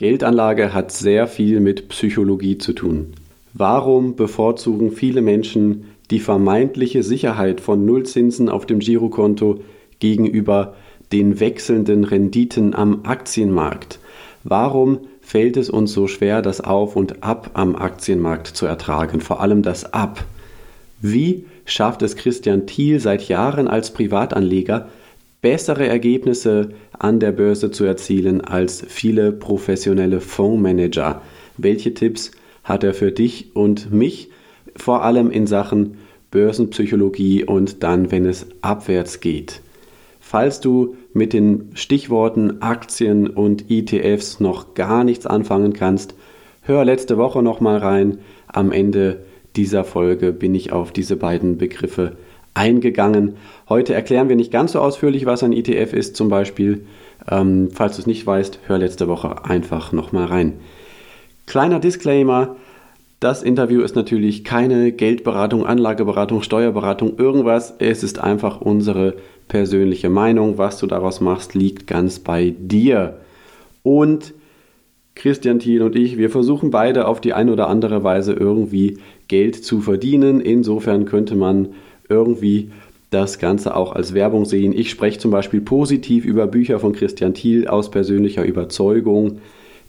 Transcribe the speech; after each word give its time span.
Geldanlage 0.00 0.72
hat 0.72 0.92
sehr 0.92 1.26
viel 1.26 1.60
mit 1.60 1.90
Psychologie 1.90 2.56
zu 2.56 2.72
tun. 2.72 3.12
Warum 3.52 4.16
bevorzugen 4.16 4.92
viele 4.92 5.20
Menschen 5.20 5.90
die 6.10 6.20
vermeintliche 6.20 7.02
Sicherheit 7.02 7.60
von 7.60 7.84
Nullzinsen 7.84 8.48
auf 8.48 8.64
dem 8.64 8.78
Girokonto 8.78 9.60
gegenüber 9.98 10.74
den 11.12 11.38
wechselnden 11.38 12.04
Renditen 12.04 12.74
am 12.74 13.00
Aktienmarkt? 13.02 13.98
Warum 14.42 15.00
fällt 15.20 15.58
es 15.58 15.68
uns 15.68 15.92
so 15.92 16.06
schwer, 16.06 16.40
das 16.40 16.62
Auf 16.62 16.96
und 16.96 17.22
Ab 17.22 17.50
am 17.52 17.76
Aktienmarkt 17.76 18.46
zu 18.46 18.64
ertragen, 18.64 19.20
vor 19.20 19.42
allem 19.42 19.62
das 19.62 19.92
Ab? 19.92 20.24
Wie 21.02 21.44
schafft 21.66 22.00
es 22.00 22.16
Christian 22.16 22.66
Thiel 22.66 23.00
seit 23.00 23.28
Jahren 23.28 23.68
als 23.68 23.92
Privatanleger, 23.92 24.88
bessere 25.42 25.86
Ergebnisse 25.86 26.70
an 26.98 27.20
der 27.20 27.32
Börse 27.32 27.70
zu 27.70 27.84
erzielen 27.84 28.40
als 28.40 28.84
viele 28.86 29.32
professionelle 29.32 30.20
Fondsmanager? 30.20 31.22
Welche 31.56 31.94
Tipps 31.94 32.32
hat 32.64 32.84
er 32.84 32.94
für 32.94 33.12
dich 33.12 33.54
und 33.54 33.92
mich, 33.92 34.30
vor 34.76 35.02
allem 35.02 35.30
in 35.30 35.46
Sachen 35.46 35.98
Börsenpsychologie 36.30 37.44
und 37.44 37.82
dann, 37.82 38.10
wenn 38.10 38.26
es 38.26 38.46
abwärts 38.62 39.20
geht? 39.20 39.62
Falls 40.20 40.60
du 40.60 40.96
mit 41.12 41.32
den 41.32 41.70
Stichworten 41.74 42.62
Aktien 42.62 43.26
und 43.26 43.70
ETFs 43.70 44.38
noch 44.38 44.74
gar 44.74 45.02
nichts 45.02 45.26
anfangen 45.26 45.72
kannst, 45.72 46.14
hör 46.62 46.84
letzte 46.84 47.16
Woche 47.16 47.42
noch 47.42 47.60
mal 47.60 47.78
rein. 47.78 48.18
Am 48.46 48.70
Ende 48.70 49.24
dieser 49.56 49.82
Folge 49.82 50.32
bin 50.32 50.54
ich 50.54 50.70
auf 50.70 50.92
diese 50.92 51.16
beiden 51.16 51.58
Begriffe 51.58 52.16
eingegangen. 52.54 53.36
Heute 53.68 53.94
erklären 53.94 54.28
wir 54.28 54.36
nicht 54.36 54.52
ganz 54.52 54.72
so 54.72 54.80
ausführlich, 54.80 55.26
was 55.26 55.42
ein 55.42 55.52
ETF 55.52 55.92
ist 55.92 56.16
zum 56.16 56.28
Beispiel. 56.28 56.86
Ähm, 57.30 57.70
falls 57.72 57.96
du 57.96 58.02
es 58.02 58.06
nicht 58.06 58.26
weißt, 58.26 58.60
hör 58.66 58.78
letzte 58.78 59.08
Woche 59.08 59.44
einfach 59.44 59.92
noch 59.92 60.12
mal 60.12 60.26
rein. 60.26 60.54
Kleiner 61.46 61.80
Disclaimer. 61.80 62.56
Das 63.20 63.42
Interview 63.42 63.82
ist 63.82 63.96
natürlich 63.96 64.44
keine 64.44 64.92
Geldberatung, 64.92 65.66
Anlageberatung, 65.66 66.42
Steuerberatung, 66.42 67.18
irgendwas. 67.18 67.74
Es 67.78 68.02
ist 68.02 68.18
einfach 68.18 68.62
unsere 68.62 69.14
persönliche 69.48 70.08
Meinung. 70.08 70.56
Was 70.56 70.78
du 70.78 70.86
daraus 70.86 71.20
machst, 71.20 71.54
liegt 71.54 71.86
ganz 71.86 72.18
bei 72.18 72.54
dir. 72.58 73.18
Und 73.82 74.32
Christian 75.14 75.58
Thiel 75.58 75.82
und 75.82 75.96
ich, 75.96 76.16
wir 76.16 76.30
versuchen 76.30 76.70
beide 76.70 77.06
auf 77.06 77.20
die 77.20 77.34
eine 77.34 77.52
oder 77.52 77.68
andere 77.68 78.02
Weise 78.04 78.32
irgendwie 78.32 78.98
Geld 79.28 79.62
zu 79.62 79.80
verdienen. 79.80 80.40
Insofern 80.40 81.04
könnte 81.04 81.34
man 81.34 81.74
irgendwie 82.10 82.70
das 83.10 83.38
Ganze 83.38 83.76
auch 83.76 83.92
als 83.92 84.14
Werbung 84.14 84.44
sehen. 84.44 84.72
Ich 84.72 84.90
spreche 84.90 85.18
zum 85.18 85.30
Beispiel 85.30 85.60
positiv 85.60 86.24
über 86.24 86.46
Bücher 86.46 86.78
von 86.78 86.92
Christian 86.92 87.34
Thiel 87.34 87.66
aus 87.66 87.90
persönlicher 87.90 88.44
Überzeugung. 88.44 89.40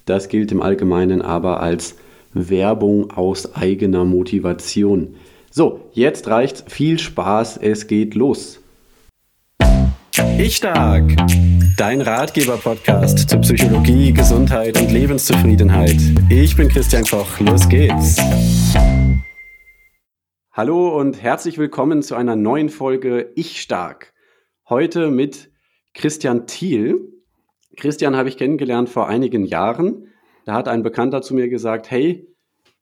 Das 0.05 0.30
gilt 0.30 0.52
im 0.52 0.61
Allgemeinen 0.61 1.22
aber 1.22 1.61
als 1.61 1.95
Werbung 2.33 3.11
aus 3.11 3.55
eigener 3.55 4.05
Motivation. 4.05 5.16
So, 5.52 5.81
jetzt 5.94 6.28
reicht's. 6.28 6.63
Viel 6.67 6.97
Spaß, 6.97 7.58
es 7.58 7.88
geht 7.88 8.16
los. 8.16 8.59
Ich 10.38 10.56
stark. 10.56 11.03
Dein 11.78 12.02
Ratgeber-Podcast 12.02 13.30
zu 13.30 13.38
Psychologie, 13.39 14.11
Gesundheit 14.11 14.80
und 14.80 14.91
Lebenszufriedenheit. 14.91 15.97
Ich 16.30 16.56
bin 16.56 16.67
Christian 16.69 17.03
Koch. 17.03 17.39
Los 17.39 17.67
geht's. 17.67 18.17
Hallo 20.62 20.95
und 20.95 21.20
herzlich 21.20 21.58
willkommen 21.58 22.04
zu 22.04 22.14
einer 22.14 22.36
neuen 22.36 22.70
Folge 22.70 23.31
Ich 23.34 23.59
stark. 23.59 24.14
Heute 24.70 25.09
mit 25.09 25.50
Christian 25.95 26.45
Thiel. 26.45 27.02
Christian 27.78 28.16
habe 28.16 28.30
ich 28.30 28.38
kennengelernt 28.38 28.88
vor 28.88 29.08
einigen 29.08 29.44
Jahren. 29.44 30.09
Da 30.45 30.53
hat 30.53 30.68
ein 30.68 30.84
Bekannter 30.84 31.23
zu 31.23 31.34
mir 31.34 31.50
gesagt, 31.50 31.90
hey, 31.90 32.28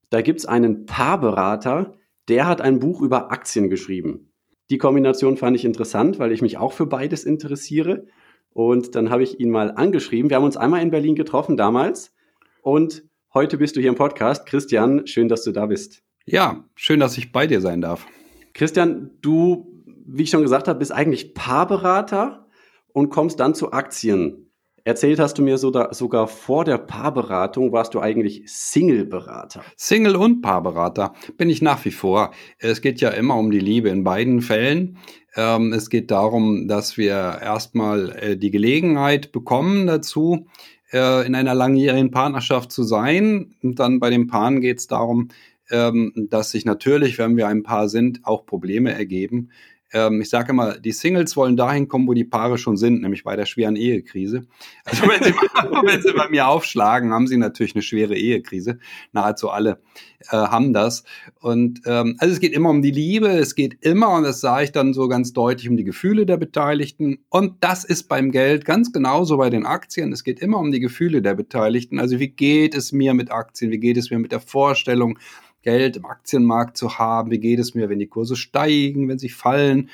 da 0.09 0.21
gibt's 0.21 0.45
einen 0.45 0.87
Paarberater, 0.87 1.93
der 2.27 2.47
hat 2.47 2.59
ein 2.59 2.79
Buch 2.79 3.01
über 3.01 3.31
Aktien 3.31 3.69
geschrieben. 3.69 4.33
Die 4.69 4.77
Kombination 4.77 5.37
fand 5.37 5.55
ich 5.55 5.63
interessant, 5.63 6.19
weil 6.19 6.33
ich 6.33 6.41
mich 6.41 6.57
auch 6.57 6.73
für 6.73 6.85
beides 6.85 7.23
interessiere. 7.23 8.07
Und 8.51 8.93
dann 8.95 9.09
habe 9.09 9.23
ich 9.23 9.39
ihn 9.39 9.51
mal 9.51 9.71
angeschrieben. 9.71 10.29
Wir 10.29 10.35
haben 10.35 10.43
uns 10.43 10.57
einmal 10.57 10.81
in 10.81 10.91
Berlin 10.91 11.15
getroffen 11.15 11.55
damals. 11.55 12.13
Und 12.61 13.05
heute 13.33 13.57
bist 13.57 13.77
du 13.77 13.79
hier 13.79 13.89
im 13.89 13.95
Podcast. 13.95 14.45
Christian, 14.45 15.07
schön, 15.07 15.29
dass 15.29 15.45
du 15.45 15.53
da 15.53 15.67
bist. 15.67 16.03
Ja, 16.31 16.63
schön, 16.75 16.99
dass 16.99 17.17
ich 17.17 17.31
bei 17.31 17.47
dir 17.47 17.59
sein 17.59 17.81
darf. 17.81 18.05
Christian, 18.53 19.09
du, 19.21 19.83
wie 20.05 20.23
ich 20.23 20.29
schon 20.29 20.43
gesagt 20.43 20.67
habe, 20.67 20.77
bist 20.77 20.91
eigentlich 20.91 21.33
Paarberater 21.33 22.45
und 22.93 23.09
kommst 23.09 23.39
dann 23.39 23.55
zu 23.55 23.71
Aktien. 23.71 24.51
Erzählt 24.83 25.19
hast 25.19 25.39
du 25.39 25.41
mir 25.41 25.57
so 25.57 25.71
da, 25.71 25.91
sogar 25.91 26.27
vor 26.27 26.65
der 26.65 26.77
Paarberatung 26.77 27.71
warst 27.71 27.95
du 27.95 27.99
eigentlich 27.99 28.43
Single-Berater. 28.45 29.63
Single 29.75 30.15
und 30.15 30.41
Paarberater 30.41 31.13
bin 31.35 31.49
ich 31.49 31.63
nach 31.63 31.83
wie 31.85 31.91
vor. 31.91 32.31
Es 32.59 32.81
geht 32.81 33.01
ja 33.01 33.09
immer 33.09 33.35
um 33.35 33.49
die 33.49 33.59
Liebe 33.59 33.89
in 33.89 34.03
beiden 34.03 34.41
Fällen. 34.41 34.97
Ähm, 35.35 35.73
es 35.73 35.89
geht 35.89 36.11
darum, 36.11 36.67
dass 36.67 36.95
wir 36.95 37.39
erstmal 37.41 38.11
äh, 38.11 38.37
die 38.37 38.51
Gelegenheit 38.51 39.31
bekommen 39.31 39.87
dazu, 39.87 40.47
äh, 40.91 41.25
in 41.25 41.33
einer 41.33 41.55
langjährigen 41.55 42.11
Partnerschaft 42.11 42.71
zu 42.71 42.83
sein. 42.83 43.55
Und 43.63 43.79
dann 43.79 43.99
bei 43.99 44.11
den 44.11 44.27
Paaren 44.27 44.61
geht 44.61 44.77
es 44.79 44.87
darum, 44.87 45.29
ähm, 45.71 46.13
dass 46.29 46.51
sich 46.51 46.65
natürlich, 46.65 47.17
wenn 47.17 47.37
wir 47.37 47.47
ein 47.47 47.63
Paar 47.63 47.89
sind, 47.89 48.21
auch 48.23 48.45
Probleme 48.45 48.93
ergeben 48.93 49.49
ähm, 49.91 50.21
ich 50.21 50.29
sage 50.29 50.51
immer, 50.51 50.77
die 50.77 50.91
Singles 50.91 51.35
wollen 51.35 51.57
dahin 51.57 51.87
kommen, 51.87 52.07
wo 52.07 52.13
die 52.13 52.23
Paare 52.23 52.57
schon 52.57 52.77
sind, 52.77 53.01
nämlich 53.01 53.23
bei 53.23 53.35
der 53.35 53.45
schweren 53.45 53.75
Ehekrise. 53.75 54.45
Also 54.85 55.03
wenn 55.07 55.23
sie, 55.23 55.33
wenn 55.83 56.01
sie 56.01 56.13
bei 56.13 56.29
mir 56.29 56.47
aufschlagen, 56.47 57.11
haben 57.11 57.27
sie 57.27 57.37
natürlich 57.37 57.75
eine 57.75 57.81
schwere 57.81 58.15
Ehekrise. 58.15 58.79
Nahezu 59.13 59.49
alle 59.49 59.81
äh, 60.29 60.37
haben 60.37 60.73
das. 60.73 61.03
Und 61.39 61.81
ähm, 61.85 62.15
also 62.19 62.33
es 62.33 62.39
geht 62.39 62.53
immer 62.53 62.69
um 62.69 62.81
die 62.81 62.91
Liebe, 62.91 63.29
es 63.29 63.55
geht 63.55 63.77
immer, 63.81 64.11
und 64.11 64.23
das 64.23 64.41
sage 64.41 64.65
ich 64.65 64.71
dann 64.71 64.93
so 64.93 65.07
ganz 65.07 65.33
deutlich, 65.33 65.69
um 65.69 65.77
die 65.77 65.83
Gefühle 65.83 66.25
der 66.25 66.37
Beteiligten. 66.37 67.19
Und 67.29 67.55
das 67.61 67.83
ist 67.83 68.03
beim 68.03 68.31
Geld 68.31 68.65
ganz 68.65 68.91
genauso 68.91 69.37
bei 69.37 69.49
den 69.49 69.65
Aktien. 69.65 70.13
Es 70.13 70.23
geht 70.23 70.39
immer 70.39 70.59
um 70.59 70.71
die 70.71 70.79
Gefühle 70.79 71.21
der 71.23 71.33
Beteiligten. 71.33 71.99
Also 71.99 72.19
wie 72.19 72.29
geht 72.29 72.75
es 72.75 72.91
mir 72.91 73.15
mit 73.15 73.31
Aktien? 73.31 73.71
Wie 73.71 73.79
geht 73.79 73.97
es 73.97 74.11
mir 74.11 74.19
mit 74.19 74.31
der 74.31 74.39
Vorstellung? 74.39 75.17
Geld 75.61 75.97
im 75.97 76.05
Aktienmarkt 76.05 76.77
zu 76.77 76.97
haben? 76.97 77.31
Wie 77.31 77.39
geht 77.39 77.59
es 77.59 77.75
mir, 77.75 77.89
wenn 77.89 77.99
die 77.99 78.07
Kurse 78.07 78.35
steigen, 78.35 79.07
wenn 79.09 79.19
sie 79.19 79.29
fallen? 79.29 79.89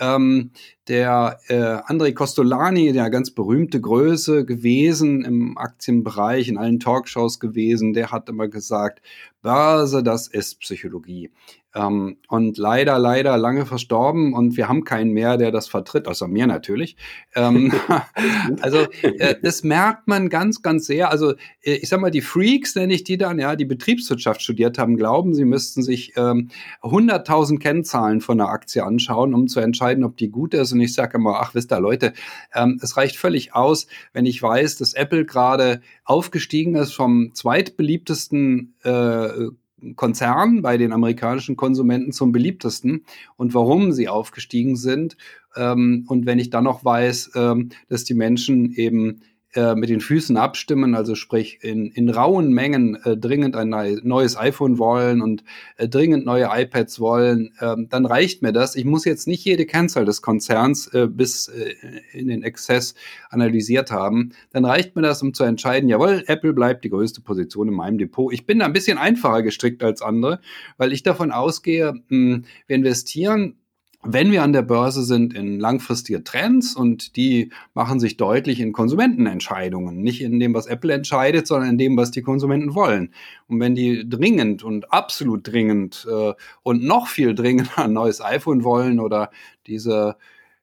Ähm, 0.00 0.50
der 0.88 1.38
äh, 1.48 1.54
André 1.54 2.12
Costolani, 2.12 2.92
der 2.92 3.10
ganz 3.10 3.30
berühmte 3.30 3.80
Größe 3.80 4.44
gewesen 4.44 5.24
im 5.24 5.56
Aktienbereich, 5.56 6.48
in 6.48 6.58
allen 6.58 6.80
Talkshows 6.80 7.40
gewesen, 7.40 7.94
der 7.94 8.10
hat 8.10 8.28
immer 8.28 8.48
gesagt, 8.48 9.00
Börse, 9.42 10.02
das 10.02 10.26
ist 10.28 10.60
Psychologie. 10.60 11.30
Ähm, 11.74 12.18
und 12.28 12.56
leider, 12.56 12.98
leider 12.98 13.36
lange 13.36 13.66
verstorben 13.66 14.32
und 14.32 14.56
wir 14.56 14.68
haben 14.68 14.84
keinen 14.84 15.10
mehr, 15.10 15.36
der 15.36 15.50
das 15.50 15.66
vertritt, 15.66 16.06
außer 16.06 16.28
mir 16.28 16.46
natürlich. 16.46 16.96
Ähm, 17.34 17.72
also 18.60 18.86
äh, 19.02 19.34
das 19.42 19.64
merkt 19.64 20.06
man 20.06 20.28
ganz, 20.28 20.62
ganz 20.62 20.86
sehr. 20.86 21.10
Also 21.10 21.32
äh, 21.62 21.74
ich 21.74 21.88
sag 21.88 22.00
mal, 22.00 22.12
die 22.12 22.20
Freaks 22.20 22.76
nenne 22.76 22.94
ich 22.94 23.02
die 23.02 23.18
dann, 23.18 23.40
ja, 23.40 23.56
die 23.56 23.64
Betriebswirtschaft 23.64 24.40
studiert 24.40 24.78
haben, 24.78 24.96
glauben, 24.96 25.34
sie 25.34 25.44
müssten 25.44 25.82
sich 25.82 26.12
ähm, 26.16 26.48
100.000 26.82 27.58
Kennzahlen 27.58 28.20
von 28.20 28.40
einer 28.40 28.50
Aktie 28.50 28.84
anschauen, 28.84 29.34
um 29.34 29.48
zu 29.48 29.58
entscheiden, 29.58 30.04
ob 30.04 30.16
die 30.16 30.30
gut 30.30 30.54
ist. 30.54 30.72
Und 30.74 30.80
ich 30.80 30.94
sage 30.94 31.18
immer, 31.18 31.40
ach, 31.40 31.54
wisst 31.54 31.72
ihr, 31.72 31.80
Leute, 31.80 32.12
ähm, 32.54 32.78
es 32.82 32.96
reicht 32.96 33.16
völlig 33.16 33.54
aus, 33.54 33.86
wenn 34.12 34.26
ich 34.26 34.42
weiß, 34.42 34.76
dass 34.76 34.94
Apple 34.94 35.24
gerade 35.24 35.80
aufgestiegen 36.04 36.74
ist 36.74 36.92
vom 36.92 37.32
zweitbeliebtesten 37.34 38.74
äh, 38.82 39.48
Konzern 39.96 40.62
bei 40.62 40.78
den 40.78 40.92
amerikanischen 40.92 41.56
Konsumenten 41.56 42.12
zum 42.12 42.32
beliebtesten 42.32 43.04
und 43.36 43.54
warum 43.54 43.92
sie 43.92 44.08
aufgestiegen 44.08 44.76
sind. 44.76 45.16
Ähm, 45.56 46.04
und 46.08 46.26
wenn 46.26 46.38
ich 46.38 46.50
dann 46.50 46.64
noch 46.64 46.84
weiß, 46.84 47.32
ähm, 47.34 47.68
dass 47.88 48.04
die 48.04 48.14
Menschen 48.14 48.72
eben 48.72 49.20
äh, 49.54 49.74
mit 49.74 49.88
den 49.88 50.00
Füßen 50.00 50.36
abstimmen, 50.36 50.94
also 50.94 51.14
sprich 51.14 51.58
in, 51.62 51.86
in 51.90 52.08
rauen 52.10 52.52
Mengen 52.52 52.96
äh, 53.04 53.16
dringend 53.16 53.56
ein 53.56 53.68
neues 54.02 54.36
iPhone 54.36 54.78
wollen 54.78 55.22
und 55.22 55.44
äh, 55.76 55.88
dringend 55.88 56.26
neue 56.26 56.48
iPads 56.50 57.00
wollen, 57.00 57.52
ähm, 57.60 57.88
dann 57.88 58.06
reicht 58.06 58.42
mir 58.42 58.52
das. 58.52 58.76
Ich 58.76 58.84
muss 58.84 59.04
jetzt 59.04 59.26
nicht 59.28 59.44
jede 59.44 59.66
Kennzahl 59.66 60.04
des 60.04 60.22
Konzerns 60.22 60.88
äh, 60.88 61.06
bis 61.08 61.48
äh, 61.48 61.74
in 62.12 62.28
den 62.28 62.42
Exzess 62.42 62.94
analysiert 63.30 63.90
haben. 63.90 64.32
Dann 64.50 64.64
reicht 64.64 64.96
mir 64.96 65.02
das, 65.02 65.22
um 65.22 65.34
zu 65.34 65.44
entscheiden, 65.44 65.88
jawohl, 65.88 66.24
Apple 66.26 66.52
bleibt 66.52 66.84
die 66.84 66.90
größte 66.90 67.20
Position 67.20 67.68
in 67.68 67.74
meinem 67.74 67.98
Depot. 67.98 68.32
Ich 68.32 68.46
bin 68.46 68.58
da 68.58 68.66
ein 68.66 68.72
bisschen 68.72 68.98
einfacher 68.98 69.42
gestrickt 69.42 69.82
als 69.82 70.02
andere, 70.02 70.40
weil 70.76 70.92
ich 70.92 71.02
davon 71.02 71.30
ausgehe, 71.30 71.94
mh, 72.08 72.40
wir 72.66 72.76
investieren 72.76 73.56
wenn 74.04 74.30
wir 74.30 74.42
an 74.42 74.52
der 74.52 74.62
Börse 74.62 75.02
sind 75.02 75.34
in 75.34 75.58
langfristige 75.58 76.22
Trends 76.22 76.76
und 76.76 77.16
die 77.16 77.50
machen 77.72 78.00
sich 78.00 78.16
deutlich 78.16 78.60
in 78.60 78.72
Konsumentenentscheidungen, 78.72 80.02
nicht 80.02 80.22
in 80.22 80.38
dem, 80.38 80.54
was 80.54 80.66
Apple 80.66 80.92
entscheidet, 80.92 81.46
sondern 81.46 81.70
in 81.70 81.78
dem, 81.78 81.96
was 81.96 82.10
die 82.10 82.22
Konsumenten 82.22 82.74
wollen. 82.74 83.12
Und 83.48 83.60
wenn 83.60 83.74
die 83.74 84.08
dringend 84.08 84.62
und 84.62 84.92
absolut 84.92 85.46
dringend 85.50 86.06
äh, 86.10 86.32
und 86.62 86.84
noch 86.84 87.08
viel 87.08 87.34
dringender 87.34 87.78
ein 87.78 87.92
neues 87.92 88.20
iPhone 88.20 88.64
wollen 88.64 89.00
oder 89.00 89.30
diese 89.66 90.16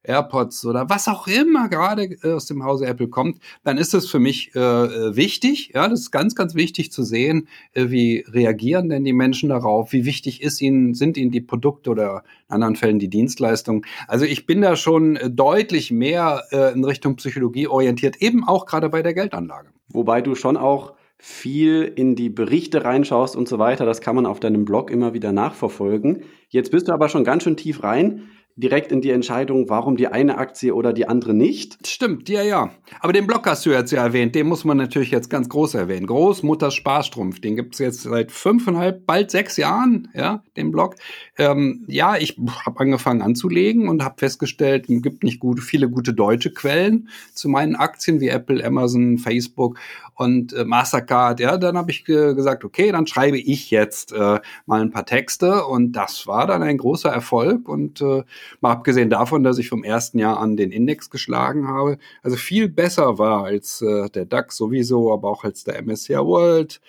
AirPods 0.03 0.65
oder 0.65 0.89
was 0.89 1.07
auch 1.07 1.27
immer 1.27 1.69
gerade 1.69 2.03
äh, 2.24 2.33
aus 2.33 2.45
dem 2.45 2.63
Hause 2.63 2.86
Apple 2.86 3.07
kommt, 3.07 3.39
dann 3.63 3.77
ist 3.77 3.94
es 3.94 4.09
für 4.09 4.19
mich 4.19 4.56
äh, 4.56 4.59
äh, 4.59 5.15
wichtig. 5.15 5.71
Ja, 5.74 5.88
das 5.88 6.01
ist 6.01 6.12
ganz, 6.12 6.36
ganz 6.36 6.56
wichtig 6.56 6.92
zu 6.92 7.03
sehen, 7.03 7.48
äh, 7.74 7.89
wie 7.89 8.25
reagieren 8.27 8.89
denn 8.89 9.03
die 9.03 9.13
Menschen 9.13 9.50
darauf, 9.50 9.92
wie 9.94 10.06
wichtig 10.06 10.42
ist 10.42 10.62
ihnen, 10.62 10.94
sind 10.94 11.18
ihnen 11.18 11.31
die 11.31 11.42
Produkte 11.42 11.92
oder 11.92 12.24
in 12.50 12.56
anderen 12.56 12.75
Fällen 12.75 13.00
die 13.00 13.09
Dienstleistungen. 13.09 13.86
Also 14.07 14.25
ich 14.25 14.45
bin 14.45 14.62
da 14.62 14.75
schon 14.75 15.15
äh, 15.15 15.30
deutlich 15.30 15.92
mehr 15.92 16.44
äh, 16.51 16.74
in 16.74 16.83
Richtung 16.83 17.15
Psychologie 17.18 17.68
orientiert, 17.68 18.21
eben 18.21 18.48
auch 18.48 18.65
gerade 18.65 18.89
bei 18.89 19.01
der 19.01 19.13
Geldanlage. 19.13 19.69
Wobei 19.89 20.21
du 20.21 20.36
schon 20.36 20.57
auch 20.57 20.94
viel 21.24 21.83
in 21.83 22.15
die 22.15 22.30
Berichte 22.30 22.83
reinschaust 22.83 23.36
und 23.36 23.48
so 23.48 23.59
weiter. 23.59 23.86
Das 23.86 24.01
kann 24.01 24.15
man 24.15 24.25
auf 24.25 24.39
deinem 24.39 24.65
Blog 24.65 24.89
immer 24.89 25.13
wieder 25.13 25.31
nachverfolgen. 25.31 26.24
Jetzt 26.50 26.71
bist 26.71 26.88
du 26.88 26.94
aber 26.94 27.09
schon 27.09 27.24
ganz 27.24 27.44
schön 27.44 27.57
tief 27.57 27.83
rein 27.83 28.24
direkt 28.56 28.92
in 28.92 29.01
die 29.01 29.12
Entscheidung, 29.12 29.69
warum 29.69 29.98
die 29.98 30.07
eine 30.07 30.38
Aktie 30.38 30.74
oder 30.74 30.94
die 30.94 31.07
andere 31.07 31.33
nicht. 31.33 31.88
Stimmt, 31.88 32.30
ja, 32.30 32.44
ja. 32.44 32.71
Aber 33.00 33.13
den 33.13 33.27
Block 33.27 33.48
hast 33.48 33.65
du 33.65 33.71
jetzt 33.71 33.92
ja 33.92 34.03
erwähnt, 34.03 34.36
den 34.36 34.48
muss 34.48 34.65
man 34.65 34.77
natürlich 34.77 35.12
jetzt 35.12 35.30
ganz 35.30 35.50
groß 35.50 35.75
erwähnen. 35.75 36.07
Großmutters 36.07 36.74
Sparstrumpf, 36.74 37.39
den 37.39 37.56
gibt's 37.56 37.80
jetzt 37.80 38.03
seit 38.03 38.31
fünfeinhalb, 38.31 39.06
bald 39.06 39.31
sechs 39.31 39.57
Jahren, 39.57 40.09
ja, 40.13 40.44
den 40.57 40.71
Blog. 40.71 40.95
Ähm, 41.41 41.85
ja, 41.88 42.17
ich 42.17 42.38
habe 42.67 42.79
angefangen 42.79 43.23
anzulegen 43.23 43.89
und 43.89 44.03
habe 44.03 44.19
festgestellt, 44.19 44.88
es 44.88 45.01
gibt 45.01 45.23
nicht 45.23 45.39
gute, 45.39 45.63
viele 45.63 45.89
gute 45.89 46.13
deutsche 46.13 46.53
Quellen 46.53 47.09
zu 47.33 47.49
meinen 47.49 47.75
Aktien 47.75 48.19
wie 48.19 48.27
Apple, 48.27 48.63
Amazon, 48.63 49.17
Facebook 49.17 49.79
und 50.13 50.53
äh, 50.53 50.65
Mastercard. 50.65 51.39
Ja, 51.39 51.57
dann 51.57 51.77
habe 51.77 51.89
ich 51.89 52.07
äh, 52.07 52.35
gesagt, 52.35 52.63
okay, 52.63 52.91
dann 52.91 53.07
schreibe 53.07 53.39
ich 53.39 53.71
jetzt 53.71 54.11
äh, 54.11 54.39
mal 54.67 54.81
ein 54.81 54.91
paar 54.91 55.07
Texte 55.07 55.65
und 55.65 55.93
das 55.93 56.27
war 56.27 56.45
dann 56.45 56.61
ein 56.61 56.77
großer 56.77 57.09
Erfolg 57.09 57.67
und 57.67 58.01
äh, 58.01 58.21
mal 58.59 58.73
abgesehen 58.73 59.09
davon, 59.09 59.41
dass 59.41 59.57
ich 59.57 59.67
vom 59.67 59.83
ersten 59.83 60.19
Jahr 60.19 60.39
an 60.39 60.57
den 60.57 60.71
Index 60.71 61.09
geschlagen 61.09 61.67
habe, 61.67 61.97
also 62.21 62.38
viel 62.38 62.69
besser 62.69 63.17
war 63.17 63.45
als 63.45 63.81
äh, 63.81 64.11
der 64.11 64.25
DAX 64.25 64.57
sowieso, 64.57 65.11
aber 65.11 65.27
auch 65.27 65.43
als 65.43 65.63
der 65.63 65.81
MSCI 65.81 66.17
World. 66.17 66.81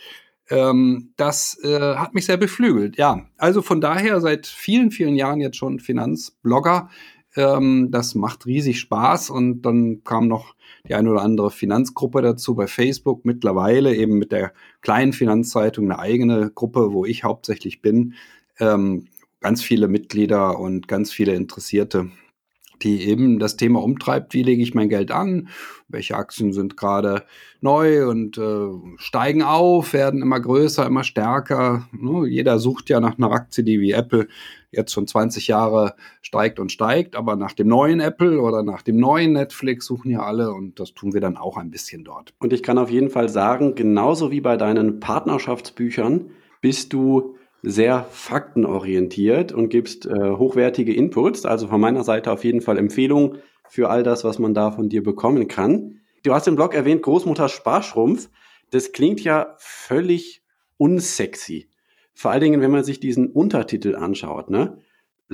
Ähm, 0.51 1.13
das 1.17 1.59
äh, 1.63 1.97
hat 1.97 2.15
mich 2.15 2.27
sehr 2.27 2.37
beflügelt. 2.37 2.97
Ja, 2.97 3.27
also 3.39 3.63
von 3.63 3.81
daher 3.81 4.21
seit 4.21 4.47
vielen, 4.47 4.91
vielen 4.91 5.17
Jahren 5.17 5.41
jetzt 5.41 5.57
schon 5.57 5.81
Finanzblogger. 5.81 6.91
Ähm, 7.37 7.89
das 7.91 8.15
macht 8.15 8.47
riesig 8.47 8.81
Spaß 8.81 9.31
und 9.31 9.63
dann 9.63 10.03
kam 10.05 10.29
noch 10.29 10.55
die 10.89 10.95
eine 10.95 11.11
oder 11.11 11.23
andere 11.23 11.51
Finanzgruppe 11.51 12.23
dazu 12.23 12.55
bei 12.55 12.67
Facebook. 12.67 13.25
Mittlerweile 13.25 13.95
eben 13.95 14.19
mit 14.19 14.33
der 14.33 14.53
kleinen 14.81 15.13
Finanzzeitung 15.13 15.87
eine 15.87 15.99
eigene 15.99 16.51
Gruppe, 16.51 16.93
wo 16.93 17.05
ich 17.05 17.25
hauptsächlich 17.25 17.81
bin. 17.81 18.15
Ähm, 18.59 19.07
ganz 19.41 19.63
viele 19.63 19.89
Mitglieder 19.89 20.59
und 20.59 20.89
ganz 20.89 21.13
viele 21.13 21.35
Interessierte, 21.35 22.11
die 22.83 23.09
eben 23.09 23.39
das 23.39 23.57
Thema 23.57 23.83
umtreibt, 23.83 24.35
wie 24.35 24.43
lege 24.43 24.63
ich 24.63 24.75
mein 24.75 24.89
Geld 24.89 25.11
an, 25.11 25.49
welche 25.89 26.17
Aktien 26.17 26.53
sind 26.53 26.77
gerade 26.77 27.25
neu 27.61 28.09
und 28.09 28.39
äh, 28.39 28.69
steigen 28.97 29.43
auf, 29.43 29.93
werden 29.93 30.23
immer 30.23 30.41
größer, 30.41 30.87
immer 30.87 31.05
stärker. 31.05 31.89
Ne? 31.93 32.27
Jeder 32.29 32.59
sucht 32.59 32.89
ja 32.91 33.01
nach 33.01 33.19
einer 33.19 33.31
Aktie, 33.31 33.63
die 33.63 33.81
wie 33.81 33.93
Apple 33.93 34.29
jetzt 34.71 34.93
schon 34.93 35.07
20 35.07 35.49
Jahre 35.49 35.95
steigt 36.23 36.59
und 36.59 36.73
steigt, 36.73 37.15
aber 37.15 37.37
nach 37.37 37.53
dem 37.53 37.69
neuen 37.69 38.01
Apple 38.01 38.41
oder 38.41 38.63
nach 38.63 38.83
dem 38.83 38.97
neuen 38.97 39.33
Netflix 39.33 39.87
suchen 39.87 40.11
ja 40.11 40.23
alle 40.23 40.53
und 40.53 40.81
das 40.81 40.95
tun 40.95 41.13
wir 41.13 41.21
dann 41.21 41.37
auch 41.37 41.59
ein 41.59 41.71
bisschen 41.71 42.05
dort. 42.05 42.33
Und 42.39 42.53
ich 42.53 42.63
kann 42.63 42.79
auf 42.79 42.91
jeden 42.91 43.11
Fall 43.11 43.29
sagen, 43.29 43.75
genauso 43.75 44.31
wie 44.31 44.41
bei 44.41 44.57
deinen 44.57 44.99
Partnerschaftsbüchern 44.99 46.31
bist 46.63 46.93
du 46.93 47.37
sehr 47.63 48.05
faktenorientiert 48.11 49.53
und 49.53 49.69
gibst 49.69 50.07
äh, 50.07 50.33
hochwertige 50.33 50.95
Inputs. 50.95 51.47
Also 51.47 51.69
von 51.69 51.81
meiner 51.81 52.03
Seite 52.03 52.33
auf 52.33 52.45
jeden 52.45 52.61
Fall 52.61 52.77
Empfehlung 52.77 53.37
für 53.69 53.89
all 53.89 54.03
das, 54.03 54.25
was 54.25 54.39
man 54.39 54.53
da 54.53 54.73
von 54.73 54.89
dir 54.89 55.03
bekommen 55.03 55.49
kann. 55.49 56.01
Du 56.25 56.35
hast 56.35 56.49
im 56.49 56.57
Blog 56.57 56.75
erwähnt, 56.75 57.03
Großmutter 57.03 57.49
Sparschrumpf. 57.49 58.29
Das 58.71 58.93
klingt 58.93 59.23
ja 59.23 59.55
völlig 59.59 60.43
unsexy. 60.77 61.69
Vor 62.15 62.31
allen 62.31 62.43
Dingen, 62.43 62.61
wenn 62.61 62.71
man 62.71 62.85
sich 62.85 63.01
diesen 63.01 63.31
Untertitel 63.31 63.97
anschaut, 63.97 64.51
ne? 64.51 64.79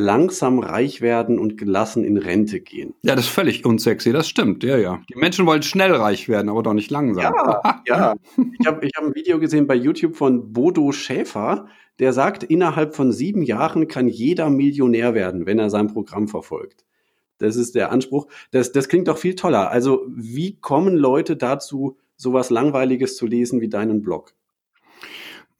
Langsam 0.00 0.60
reich 0.60 1.00
werden 1.00 1.38
und 1.38 1.58
gelassen 1.58 2.04
in 2.04 2.16
Rente 2.16 2.60
gehen. 2.60 2.94
Ja, 3.02 3.16
das 3.16 3.26
ist 3.26 3.30
völlig 3.30 3.64
unsexy, 3.64 4.12
das 4.12 4.28
stimmt, 4.28 4.62
ja, 4.62 4.76
ja. 4.76 5.02
Die 5.10 5.18
Menschen 5.18 5.44
wollen 5.44 5.62
schnell 5.62 5.92
reich 5.92 6.28
werden, 6.28 6.48
aber 6.48 6.62
doch 6.62 6.72
nicht 6.72 6.90
langsam. 6.90 7.22
Ja, 7.22 7.82
ja. 7.86 8.14
Ich 8.60 8.66
habe 8.66 8.86
ich 8.86 8.92
hab 8.96 9.04
ein 9.04 9.14
Video 9.14 9.38
gesehen 9.40 9.66
bei 9.66 9.74
YouTube 9.74 10.16
von 10.16 10.52
Bodo 10.52 10.92
Schäfer, 10.92 11.66
der 11.98 12.12
sagt, 12.12 12.44
innerhalb 12.44 12.94
von 12.94 13.10
sieben 13.10 13.42
Jahren 13.42 13.88
kann 13.88 14.06
jeder 14.06 14.50
Millionär 14.50 15.14
werden, 15.14 15.46
wenn 15.46 15.58
er 15.58 15.68
sein 15.68 15.88
Programm 15.88 16.28
verfolgt. 16.28 16.84
Das 17.38 17.56
ist 17.56 17.74
der 17.74 17.90
Anspruch. 17.90 18.26
Das, 18.50 18.72
das 18.72 18.88
klingt 18.88 19.08
doch 19.08 19.18
viel 19.18 19.34
toller. 19.34 19.70
Also 19.70 20.06
wie 20.08 20.60
kommen 20.60 20.96
Leute 20.96 21.36
dazu, 21.36 21.96
sowas 22.16 22.50
Langweiliges 22.50 23.16
zu 23.16 23.26
lesen 23.26 23.60
wie 23.60 23.68
deinen 23.68 24.02
Blog? 24.02 24.34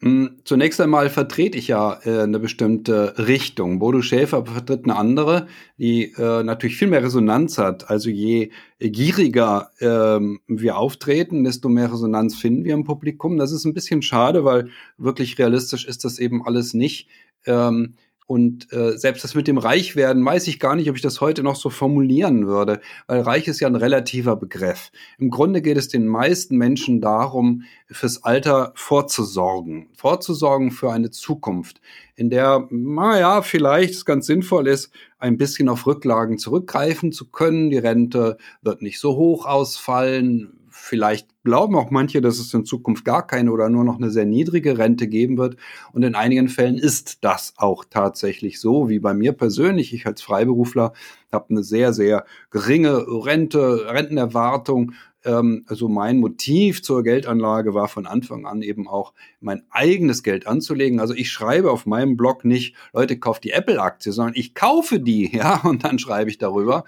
Hm, 0.00 0.39
zunächst 0.45 0.81
einmal 0.81 1.11
vertrete 1.11 1.59
ich 1.59 1.67
ja 1.69 1.99
äh, 2.05 2.21
eine 2.23 2.39
bestimmte 2.39 3.19
Richtung. 3.19 3.81
Bodo 3.81 4.00
Schäfer 4.00 4.47
vertritt 4.47 4.85
eine 4.85 4.95
andere, 4.95 5.49
die 5.77 6.12
äh, 6.12 6.45
natürlich 6.45 6.77
viel 6.77 6.87
mehr 6.87 7.03
Resonanz 7.03 7.59
hat. 7.59 7.91
Also 7.91 8.09
je 8.09 8.50
gieriger 8.79 9.71
ähm, 9.81 10.39
wir 10.47 10.79
auftreten, 10.79 11.43
desto 11.43 11.69
mehr 11.69 11.93
Resonanz 11.93 12.37
finden 12.37 12.65
wir 12.65 12.75
im 12.75 12.85
Publikum. 12.85 13.39
Das 13.39 13.50
ist 13.50 13.65
ein 13.65 13.75
bisschen 13.75 14.03
schade, 14.03 14.45
weil 14.45 14.71
wirklich 14.99 15.37
realistisch 15.37 15.85
ist 15.85 16.05
das 16.05 16.21
eben 16.21 16.47
alles 16.47 16.75
nicht. 16.75 17.09
Ähm, 17.44 17.94
und 18.29 18.71
äh, 18.75 18.99
selbst 18.99 19.25
das 19.25 19.35
mit 19.35 19.49
dem 19.49 19.57
Reichwerden 19.57 20.23
weiß 20.23 20.49
ich 20.49 20.61
gar 20.61 20.77
nicht, 20.77 20.91
ob 20.91 20.97
ich 20.97 21.03
das 21.03 21.23
heute 21.23 21.43
noch 21.43 21.57
so 21.57 21.71
formulieren 21.71 22.47
würde, 22.47 22.81
weil 23.07 23.23
Reich 23.23 23.49
ist 23.49 23.59
ja 23.59 23.67
ein 23.67 23.75
relativer 23.75 24.37
Begriff. 24.37 24.93
Im 25.19 25.31
Grunde 25.31 25.63
geht 25.63 25.79
es 25.79 25.89
den 25.89 26.07
meisten 26.07 26.59
Menschen 26.59 27.01
darum, 27.01 27.63
fürs 27.87 28.25
Alter 28.25 28.73
vorzusorgen, 28.75 29.89
vorzusorgen 29.95 30.73
für 30.73 30.93
eine 30.93 31.11
Zukunft, 31.11 31.81
in 32.17 32.29
der, 32.29 32.69
naja, 32.69 33.41
vielleicht 33.41 33.95
es 33.95 34.05
ganz 34.05 34.27
sinnvoll 34.27 34.69
ist, 34.69 34.91
ein 35.19 35.39
bisschen 35.39 35.71
auf 35.71 35.87
Rücklagen 35.87 36.37
zurückgreifen 36.37 37.13
zu 37.13 37.31
können. 37.31 37.71
Die 37.71 37.79
Rente 37.79 38.37
wird 38.61 38.83
nicht 38.83 39.01
so 39.01 39.17
hoch 39.17 39.47
ausfallen, 39.47 40.57
Vielleicht 40.88 41.29
glauben 41.44 41.76
auch 41.76 41.90
manche, 41.90 42.23
dass 42.23 42.38
es 42.38 42.55
in 42.55 42.64
Zukunft 42.64 43.05
gar 43.05 43.26
keine 43.26 43.52
oder 43.52 43.69
nur 43.69 43.85
noch 43.85 43.96
eine 43.96 44.11
sehr 44.11 44.25
niedrige 44.25 44.79
Rente 44.79 45.06
geben 45.06 45.37
wird. 45.37 45.56
Und 45.93 46.02
in 46.02 46.14
einigen 46.14 46.49
Fällen 46.49 46.79
ist 46.79 47.25
das 47.25 47.52
auch 47.58 47.85
tatsächlich 47.85 48.58
so, 48.58 48.88
wie 48.88 48.99
bei 48.99 49.12
mir 49.12 49.32
persönlich. 49.32 49.93
Ich 49.93 50.06
als 50.06 50.23
Freiberufler 50.23 50.94
habe 51.31 51.50
eine 51.50 51.62
sehr, 51.62 51.93
sehr 51.93 52.25
geringe 52.50 53.05
Rente, 53.06 53.85
Rentenerwartung. 53.93 54.93
Ähm, 55.26 55.67
also 55.67 55.90
mein 55.90 56.20
Motiv 56.20 56.82
zur 56.82 57.02
Geldanlage 57.02 57.75
war 57.75 57.88
von 57.88 58.06
Anfang 58.06 58.46
an 58.46 58.62
eben 58.62 58.88
auch 58.88 59.12
mein 59.41 59.64
eigenes 59.69 60.22
Geld 60.22 60.46
anzulegen. 60.46 61.01
Also 61.01 61.13
ich 61.13 61.31
schreibe 61.31 61.70
auf 61.70 61.84
meinem 61.84 62.17
Blog 62.17 62.46
nicht, 62.46 62.74
Leute, 62.94 63.19
kauft 63.19 63.44
die 63.44 63.51
Apple-Aktie, 63.51 64.13
sondern 64.13 64.36
ich 64.36 64.55
kaufe 64.55 65.01
die, 65.01 65.31
ja, 65.36 65.60
und 65.65 65.84
dann 65.84 65.98
schreibe 65.98 66.31
ich 66.31 66.39
darüber. 66.39 66.84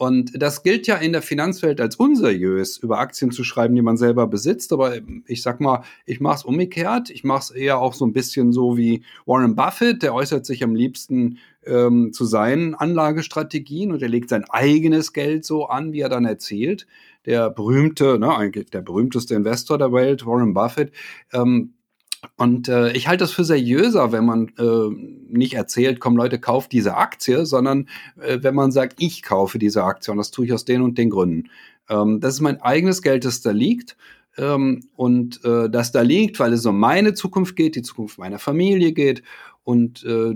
Und 0.00 0.40
das 0.40 0.62
gilt 0.62 0.86
ja 0.86 0.96
in 0.96 1.12
der 1.12 1.20
Finanzwelt 1.20 1.78
als 1.78 1.96
unseriös, 1.96 2.78
über 2.78 3.00
Aktien 3.00 3.32
zu 3.32 3.44
schreiben, 3.44 3.74
die 3.74 3.82
man 3.82 3.98
selber 3.98 4.26
besitzt. 4.26 4.72
Aber 4.72 4.94
ich 5.26 5.42
sag 5.42 5.60
mal, 5.60 5.84
ich 6.06 6.20
mache 6.20 6.36
es 6.36 6.44
umgekehrt. 6.44 7.10
Ich 7.10 7.22
mache 7.22 7.40
es 7.40 7.50
eher 7.50 7.78
auch 7.80 7.92
so 7.92 8.06
ein 8.06 8.14
bisschen 8.14 8.50
so 8.54 8.78
wie 8.78 9.02
Warren 9.26 9.56
Buffett. 9.56 10.02
Der 10.02 10.14
äußert 10.14 10.46
sich 10.46 10.64
am 10.64 10.74
liebsten 10.74 11.36
ähm, 11.66 12.14
zu 12.14 12.24
seinen 12.24 12.74
Anlagestrategien 12.74 13.92
und 13.92 14.00
er 14.00 14.08
legt 14.08 14.30
sein 14.30 14.44
eigenes 14.48 15.12
Geld 15.12 15.44
so 15.44 15.66
an, 15.66 15.92
wie 15.92 16.00
er 16.00 16.08
dann 16.08 16.24
erzählt. 16.24 16.86
Der 17.26 17.50
berühmte, 17.50 18.18
ne, 18.18 18.34
eigentlich 18.34 18.70
der 18.70 18.80
berühmteste 18.80 19.34
Investor 19.34 19.76
der 19.76 19.92
Welt, 19.92 20.24
Warren 20.24 20.54
Buffett, 20.54 20.92
ähm, 21.34 21.74
und 22.36 22.68
äh, 22.68 22.92
ich 22.92 23.08
halte 23.08 23.24
das 23.24 23.32
für 23.32 23.44
seriöser, 23.44 24.12
wenn 24.12 24.24
man 24.24 24.48
äh, 24.58 24.88
nicht 25.28 25.54
erzählt, 25.54 26.00
komm 26.00 26.16
Leute, 26.16 26.38
kauft 26.38 26.72
diese 26.72 26.96
Aktie, 26.96 27.46
sondern 27.46 27.88
äh, 28.20 28.38
wenn 28.42 28.54
man 28.54 28.72
sagt, 28.72 28.96
ich 28.98 29.22
kaufe 29.22 29.58
diese 29.58 29.84
Aktie 29.84 30.12
und 30.12 30.18
das 30.18 30.30
tue 30.30 30.46
ich 30.46 30.52
aus 30.52 30.64
den 30.64 30.82
und 30.82 30.98
den 30.98 31.10
Gründen. 31.10 31.50
Ähm, 31.88 32.20
das 32.20 32.34
ist 32.34 32.40
mein 32.40 32.60
eigenes 32.60 33.02
Geld, 33.02 33.24
das 33.24 33.40
da 33.40 33.52
liegt. 33.52 33.96
Ähm, 34.36 34.84
und 34.96 35.44
äh, 35.44 35.68
das 35.70 35.92
da 35.92 36.02
liegt, 36.02 36.38
weil 36.40 36.52
es 36.52 36.64
um 36.66 36.78
meine 36.78 37.14
Zukunft 37.14 37.56
geht, 37.56 37.74
die 37.74 37.82
Zukunft 37.82 38.18
meiner 38.18 38.38
Familie 38.38 38.92
geht 38.92 39.22
und 39.62 40.04
äh, 40.04 40.34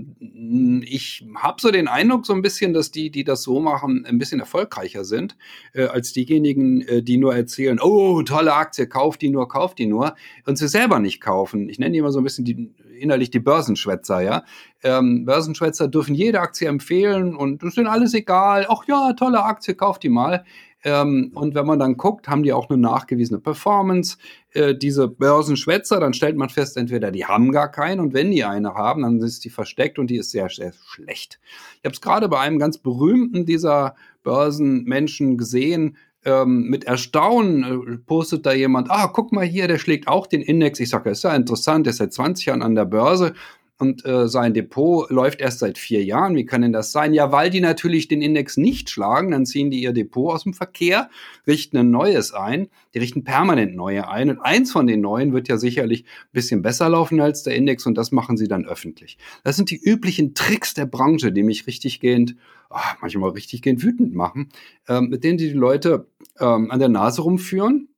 ich 0.83 1.25
habe 1.35 1.59
so 1.59 1.71
den 1.71 1.87
Eindruck 1.87 2.25
so 2.25 2.33
ein 2.33 2.41
bisschen, 2.41 2.73
dass 2.73 2.91
die, 2.91 3.09
die 3.09 3.23
das 3.23 3.41
so 3.41 3.59
machen, 3.59 4.05
ein 4.05 4.17
bisschen 4.17 4.39
erfolgreicher 4.39 5.03
sind 5.03 5.35
äh, 5.73 5.85
als 5.85 6.13
diejenigen, 6.13 6.81
äh, 6.81 7.01
die 7.01 7.17
nur 7.17 7.35
erzählen, 7.35 7.79
oh, 7.81 8.21
tolle 8.21 8.53
Aktie, 8.53 8.87
kauf 8.87 9.17
die 9.17 9.29
nur, 9.29 9.47
kauf 9.47 9.73
die 9.73 9.87
nur, 9.87 10.15
und 10.45 10.57
sie 10.57 10.67
selber 10.67 10.99
nicht 10.99 11.21
kaufen. 11.21 11.69
Ich 11.69 11.79
nenne 11.79 11.91
die 11.91 11.97
immer 11.97 12.11
so 12.11 12.19
ein 12.19 12.23
bisschen 12.23 12.45
die, 12.45 12.73
innerlich 12.99 13.31
die 13.31 13.39
Börsenschwätzer, 13.39 14.21
ja. 14.21 14.43
Ähm, 14.83 15.25
Börsenschwätzer 15.25 15.87
dürfen 15.87 16.13
jede 16.13 16.39
Aktie 16.39 16.67
empfehlen 16.67 17.35
und 17.35 17.63
das 17.63 17.69
ist 17.69 17.77
denen 17.77 17.87
alles 17.87 18.13
egal. 18.13 18.67
Ach 18.69 18.83
ja, 18.87 19.13
tolle 19.13 19.43
Aktie, 19.43 19.73
kauf 19.73 19.97
die 19.97 20.09
mal. 20.09 20.45
Ähm, 20.85 21.31
und 21.33 21.55
wenn 21.55 21.65
man 21.65 21.79
dann 21.79 21.97
guckt, 21.97 22.27
haben 22.27 22.43
die 22.43 22.53
auch 22.53 22.69
eine 22.69 22.77
nachgewiesene 22.77 23.39
Performance. 23.39 24.17
Äh, 24.51 24.75
diese 24.75 25.07
Börsenschwätzer, 25.07 25.99
dann 25.99 26.13
stellt 26.13 26.37
man 26.37 26.49
fest, 26.49 26.77
entweder 26.77 27.09
die 27.09 27.25
haben 27.25 27.51
gar 27.51 27.71
keine 27.71 28.03
und 28.03 28.13
wenn 28.13 28.29
die 28.29 28.43
eine 28.43 28.75
haben, 28.75 29.01
dann 29.01 29.19
ist 29.19 29.43
die 29.43 29.49
versteckt 29.49 29.97
und 29.97 30.11
die 30.11 30.17
ist 30.17 30.29
sehr, 30.29 30.47
sehr 30.49 30.73
schlecht. 30.85 31.39
Ich 31.79 31.85
habe 31.85 31.93
es 31.93 32.01
gerade 32.01 32.29
bei 32.29 32.39
einem 32.39 32.59
ganz 32.59 32.77
berühmten 32.77 33.47
dieser 33.47 33.95
Börsenmenschen 34.23 35.39
gesehen, 35.39 35.97
ähm, 36.23 36.69
mit 36.69 36.83
Erstaunen 36.83 37.63
äh, 37.63 37.97
postet 37.97 38.45
da 38.45 38.53
jemand, 38.53 38.91
ah, 38.91 39.07
guck 39.07 39.31
mal 39.31 39.45
hier, 39.45 39.67
der 39.67 39.79
schlägt 39.79 40.07
auch 40.07 40.27
den 40.27 40.41
Index. 40.41 40.79
Ich 40.79 40.89
sage, 40.89 41.09
ist 41.09 41.23
ja 41.23 41.35
interessant, 41.35 41.87
der 41.87 41.91
ist 41.91 41.97
seit 41.97 42.13
20 42.13 42.45
Jahren 42.45 42.61
an 42.61 42.75
der 42.75 42.85
Börse 42.85 43.33
und 43.77 44.05
äh, 44.05 44.27
sein 44.27 44.53
Depot 44.53 45.09
läuft 45.09 45.41
erst 45.41 45.59
seit 45.59 45.77
vier 45.77 46.03
Jahren. 46.03 46.35
Wie 46.35 46.45
kann 46.45 46.61
denn 46.61 46.71
das 46.71 46.93
sein? 46.93 47.13
Ja, 47.13 47.31
weil 47.31 47.49
die 47.49 47.59
natürlich 47.59 48.07
den 48.07 48.21
Index 48.21 48.55
nicht 48.55 48.89
schlagen, 48.89 49.31
dann 49.31 49.45
ziehen 49.45 49.69
die 49.69 49.81
ihr 49.81 49.91
Depot 49.91 50.33
aus 50.33 50.43
dem 50.43 50.53
Verkehr, 50.53 51.09
richten 51.45 51.77
ein 51.77 51.91
neues 51.91 52.33
ein. 52.33 52.69
Die 52.93 52.99
richten 52.99 53.25
permanent 53.25 53.75
neue 53.75 54.07
ein. 54.07 54.29
Und 54.29 54.39
eins 54.39 54.71
von 54.71 54.87
den 54.87 55.01
neuen 55.01 55.33
wird 55.33 55.49
ja 55.49 55.57
sicherlich 55.57 56.03
ein 56.03 56.31
bisschen 56.31 56.61
besser 56.61 56.87
laufen 56.87 57.19
als 57.19 57.43
der 57.43 57.55
Index 57.55 57.85
und 57.85 57.97
das 57.97 58.13
machen 58.13 58.37
sie 58.37 58.47
dann 58.47 58.65
öffentlich. 58.65 59.17
Das 59.43 59.57
sind 59.57 59.69
die 59.69 59.81
üblichen 59.81 60.35
Tricks 60.35 60.73
der 60.73 60.85
Branche, 60.85 61.33
die 61.33 61.43
mich 61.43 61.67
richtig 61.67 61.99
gehend, 61.99 62.35
oh, 62.69 62.77
manchmal 63.01 63.31
richtig 63.31 63.61
gehend 63.61 63.83
wütend 63.83 64.15
machen, 64.15 64.49
äh, 64.87 65.01
mit 65.01 65.25
denen 65.25 65.37
die, 65.37 65.49
die 65.49 65.53
Leute 65.53 66.07
ähm, 66.39 66.71
an 66.71 66.79
der 66.79 66.89
Nase 66.89 67.21
rumführen 67.23 67.89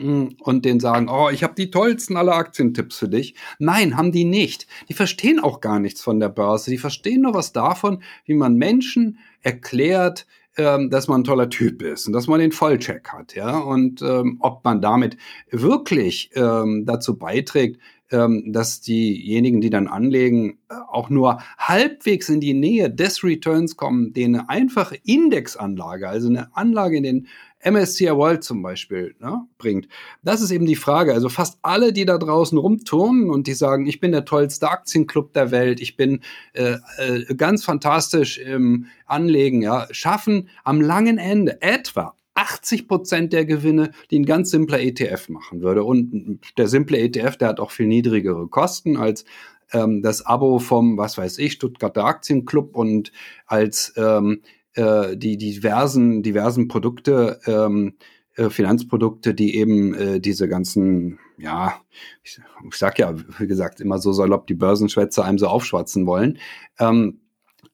und 0.00 0.64
denen 0.64 0.80
sagen, 0.80 1.08
oh, 1.08 1.28
ich 1.30 1.42
habe 1.42 1.54
die 1.54 1.70
tollsten 1.70 2.16
aller 2.16 2.34
Aktientipps 2.34 2.98
für 2.98 3.08
dich. 3.08 3.34
Nein, 3.58 3.96
haben 3.96 4.12
die 4.12 4.24
nicht. 4.24 4.66
Die 4.88 4.94
verstehen 4.94 5.40
auch 5.40 5.60
gar 5.60 5.78
nichts 5.78 6.02
von 6.02 6.20
der 6.20 6.28
Börse. 6.28 6.70
Die 6.70 6.78
verstehen 6.78 7.22
nur 7.22 7.34
was 7.34 7.52
davon, 7.52 8.02
wie 8.24 8.34
man 8.34 8.54
Menschen 8.54 9.18
erklärt, 9.42 10.26
ähm, 10.56 10.90
dass 10.90 11.08
man 11.08 11.20
ein 11.20 11.24
toller 11.24 11.48
Typ 11.48 11.82
ist 11.82 12.06
und 12.06 12.12
dass 12.12 12.26
man 12.26 12.40
den 12.40 12.52
Vollcheck 12.52 13.08
hat, 13.08 13.34
ja. 13.34 13.58
Und 13.58 14.02
ähm, 14.02 14.38
ob 14.40 14.64
man 14.64 14.80
damit 14.80 15.16
wirklich 15.50 16.30
ähm, 16.34 16.84
dazu 16.86 17.18
beiträgt, 17.18 17.80
ähm, 18.10 18.52
dass 18.52 18.80
diejenigen, 18.80 19.60
die 19.60 19.70
dann 19.70 19.86
anlegen, 19.86 20.58
äh, 20.68 20.74
auch 20.90 21.10
nur 21.10 21.40
halbwegs 21.58 22.28
in 22.28 22.40
die 22.40 22.54
Nähe 22.54 22.90
des 22.90 23.22
Returns 23.22 23.76
kommen, 23.76 24.12
den 24.12 24.34
eine 24.34 24.48
einfache 24.48 24.98
Indexanlage, 25.04 26.08
also 26.08 26.28
eine 26.28 26.54
Anlage 26.56 26.96
in 26.96 27.02
den 27.04 27.26
MSCI 27.62 28.10
World 28.16 28.42
zum 28.42 28.62
Beispiel 28.62 29.14
ne, 29.18 29.46
bringt. 29.58 29.88
Das 30.22 30.40
ist 30.40 30.50
eben 30.50 30.66
die 30.66 30.76
Frage. 30.76 31.12
Also 31.12 31.28
fast 31.28 31.58
alle, 31.62 31.92
die 31.92 32.04
da 32.04 32.18
draußen 32.18 32.56
rumturnen 32.56 33.30
und 33.30 33.46
die 33.46 33.54
sagen, 33.54 33.86
ich 33.86 34.00
bin 34.00 34.12
der 34.12 34.24
tollste 34.24 34.70
Aktienclub 34.70 35.32
der 35.32 35.50
Welt, 35.50 35.80
ich 35.80 35.96
bin 35.96 36.20
äh, 36.54 36.76
äh, 36.98 37.34
ganz 37.34 37.64
fantastisch 37.64 38.38
im 38.38 38.86
Anlegen, 39.06 39.62
ja, 39.62 39.86
schaffen 39.90 40.48
am 40.64 40.80
langen 40.80 41.18
Ende 41.18 41.60
etwa 41.60 42.14
80 42.34 42.88
Prozent 42.88 43.32
der 43.32 43.44
Gewinne, 43.44 43.90
die 44.10 44.18
ein 44.18 44.24
ganz 44.24 44.50
simpler 44.50 44.80
ETF 44.80 45.28
machen 45.28 45.60
würde. 45.60 45.84
Und 45.84 46.40
der 46.56 46.68
simple 46.68 46.98
ETF, 46.98 47.36
der 47.36 47.48
hat 47.48 47.60
auch 47.60 47.70
viel 47.70 47.86
niedrigere 47.86 48.48
Kosten 48.48 48.96
als 48.96 49.24
ähm, 49.72 50.02
das 50.02 50.24
Abo 50.24 50.58
vom, 50.58 50.96
was 50.96 51.18
weiß 51.18 51.38
ich, 51.38 51.52
Stuttgarter 51.52 52.04
Aktienclub 52.04 52.76
und 52.76 53.12
als 53.46 53.92
ähm, 53.96 54.40
äh, 54.74 55.16
die 55.16 55.36
diversen, 55.36 56.22
diversen 56.22 56.68
Produkte, 56.68 57.40
ähm, 57.46 57.94
äh, 58.36 58.48
Finanzprodukte, 58.48 59.34
die 59.34 59.56
eben 59.56 59.94
äh, 59.94 60.20
diese 60.20 60.48
ganzen, 60.48 61.18
ja, 61.36 61.74
ich, 62.22 62.40
ich 62.68 62.74
sag 62.74 62.98
ja, 62.98 63.14
wie 63.38 63.46
gesagt, 63.46 63.80
immer 63.80 63.98
so 63.98 64.12
salopp 64.12 64.46
die 64.46 64.54
Börsenschwätzer 64.54 65.24
einem 65.24 65.38
so 65.38 65.48
aufschwatzen 65.48 66.06
wollen. 66.06 66.38
Ähm, 66.78 67.20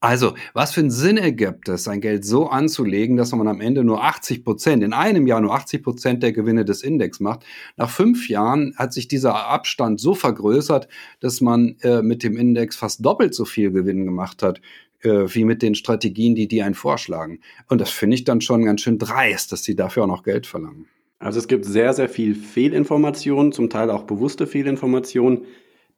also, 0.01 0.35
was 0.53 0.73
für 0.73 0.81
einen 0.81 0.91
Sinn 0.91 1.17
ergibt 1.17 1.69
es, 1.69 1.85
sein 1.85 2.01
Geld 2.03 2.25
so 2.25 2.49
anzulegen, 2.49 3.17
dass 3.17 3.33
man 3.33 3.49
am 3.49 3.61
Ende 3.63 3.83
nur 3.83 4.05
80 4.05 4.45
Prozent, 4.45 4.83
in 4.83 4.93
einem 4.93 5.27
Jahr 5.27 5.41
nur 5.41 5.55
80 5.55 5.83
Prozent 5.83 6.23
der 6.23 6.33
Gewinne 6.33 6.65
des 6.65 6.83
Index 6.83 7.19
macht? 7.19 7.45
Nach 7.77 7.89
fünf 7.89 8.29
Jahren 8.29 8.75
hat 8.77 8.93
sich 8.93 9.09
dieser 9.09 9.47
Abstand 9.47 9.99
so 9.99 10.15
vergrößert, 10.15 10.89
dass 11.21 11.41
man 11.41 11.77
äh, 11.81 12.03
mit 12.03 12.23
dem 12.23 12.37
Index 12.37 12.77
fast 12.77 13.05
doppelt 13.05 13.35
so 13.35 13.45
viel 13.45 13.71
Gewinn 13.71 14.05
gemacht 14.05 14.43
hat 14.43 14.61
äh, 15.03 15.27
wie 15.29 15.45
mit 15.45 15.63
den 15.63 15.75
Strategien, 15.75 16.35
die 16.35 16.49
die 16.49 16.63
einen 16.63 16.75
vorschlagen. 16.75 17.41
Und 17.69 17.81
das 17.81 17.91
finde 17.91 18.15
ich 18.15 18.25
dann 18.25 18.41
schon 18.41 18.65
ganz 18.65 18.81
schön 18.81 18.99
dreist, 18.99 19.53
dass 19.53 19.65
sie 19.65 19.77
dafür 19.77 20.05
auch 20.05 20.09
noch 20.09 20.23
Geld 20.23 20.47
verlangen. 20.47 20.87
Also 21.19 21.39
es 21.39 21.49
gibt 21.49 21.65
sehr, 21.65 21.93
sehr 21.95 22.09
viel 22.09 22.35
Fehlinformation, 22.35 23.53
zum 23.53 23.71
Teil 23.71 23.91
auch 23.91 24.05
bewusste 24.05 24.47
Fehlinformation. 24.47 25.45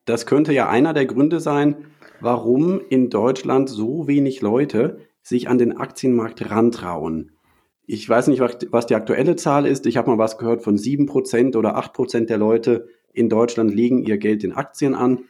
Das 0.04 0.26
könnte 0.26 0.52
ja 0.52 0.68
einer 0.68 0.94
der 0.94 1.06
Gründe 1.06 1.40
sein, 1.40 1.76
warum 2.20 2.80
in 2.88 3.10
Deutschland 3.10 3.68
so 3.68 4.06
wenig 4.06 4.40
Leute 4.40 5.00
sich 5.22 5.48
an 5.48 5.58
den 5.58 5.76
Aktienmarkt 5.76 6.50
rantrauen. 6.50 7.32
Ich 7.86 8.08
weiß 8.08 8.28
nicht, 8.28 8.40
was 8.40 8.86
die 8.86 8.94
aktuelle 8.94 9.36
Zahl 9.36 9.66
ist. 9.66 9.86
Ich 9.86 9.96
habe 9.96 10.10
mal 10.10 10.18
was 10.18 10.38
gehört 10.38 10.62
von 10.62 10.76
7% 10.76 11.56
oder 11.56 11.78
8% 11.78 12.26
der 12.26 12.38
Leute 12.38 12.88
in 13.12 13.28
Deutschland 13.28 13.74
legen 13.74 14.04
ihr 14.04 14.18
Geld 14.18 14.44
in 14.44 14.52
Aktien 14.52 14.94
an. 14.94 15.20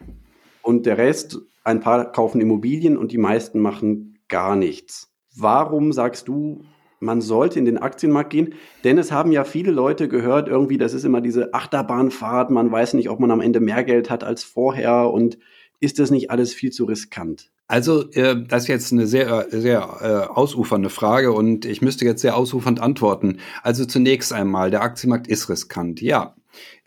Und 0.63 0.85
der 0.85 0.99
Rest, 0.99 1.41
ein 1.69 1.81
paar 1.81 2.11
kaufen 2.11 2.41
Immobilien 2.41 2.97
und 2.97 3.13
die 3.13 3.19
meisten 3.19 3.61
machen 3.61 4.19
gar 4.29 4.57
nichts. 4.57 5.13
Warum 5.37 5.93
sagst 5.93 6.27
du, 6.27 6.65
man 6.99 7.21
sollte 7.21 7.59
in 7.59 7.67
den 7.67 7.79
Aktienmarkt 7.79 8.31
gehen? 8.31 8.55
Denn 8.85 8.99
es 8.99 9.13
haben 9.13 9.31
ja 9.33 9.45
viele 9.45 9.71
Leute 9.71 10.09
gehört, 10.09 10.49
irgendwie, 10.49 10.79
das 10.79 10.95
ist 10.95 11.05
immer 11.05 11.21
diese 11.21 11.55
Achterbahnfahrt, 11.55 12.51
man 12.51 12.73
weiß 12.73 12.95
nicht, 12.95 13.11
ob 13.11 13.21
man 13.21 13.31
am 13.31 13.41
Ende 13.41 13.61
mehr 13.61 13.85
Geld 13.85 14.11
hat 14.11 14.25
als 14.25 14.43
vorher 14.43 15.11
und 15.13 15.39
ist 15.81 15.99
das 15.99 16.11
nicht 16.11 16.31
alles 16.31 16.53
viel 16.55 16.73
zu 16.73 16.87
riskant? 16.87 17.53
Also, 17.69 18.11
äh, 18.13 18.35
das 18.49 18.63
ist 18.63 18.69
jetzt 18.69 18.93
eine 18.93 19.07
sehr, 19.07 19.47
sehr 19.51 19.99
äh, 20.01 20.33
ausufernde 20.33 20.89
Frage 20.89 21.33
und 21.33 21.67
ich 21.67 21.83
müsste 21.83 22.07
jetzt 22.07 22.23
sehr 22.23 22.35
ausufernd 22.35 22.81
antworten. 22.81 23.39
Also 23.63 23.85
zunächst 23.85 24.33
einmal, 24.33 24.71
der 24.71 24.83
Aktienmarkt 24.83 25.29
ist 25.29 25.51
riskant. 25.51 26.01
Ja, 26.01 26.35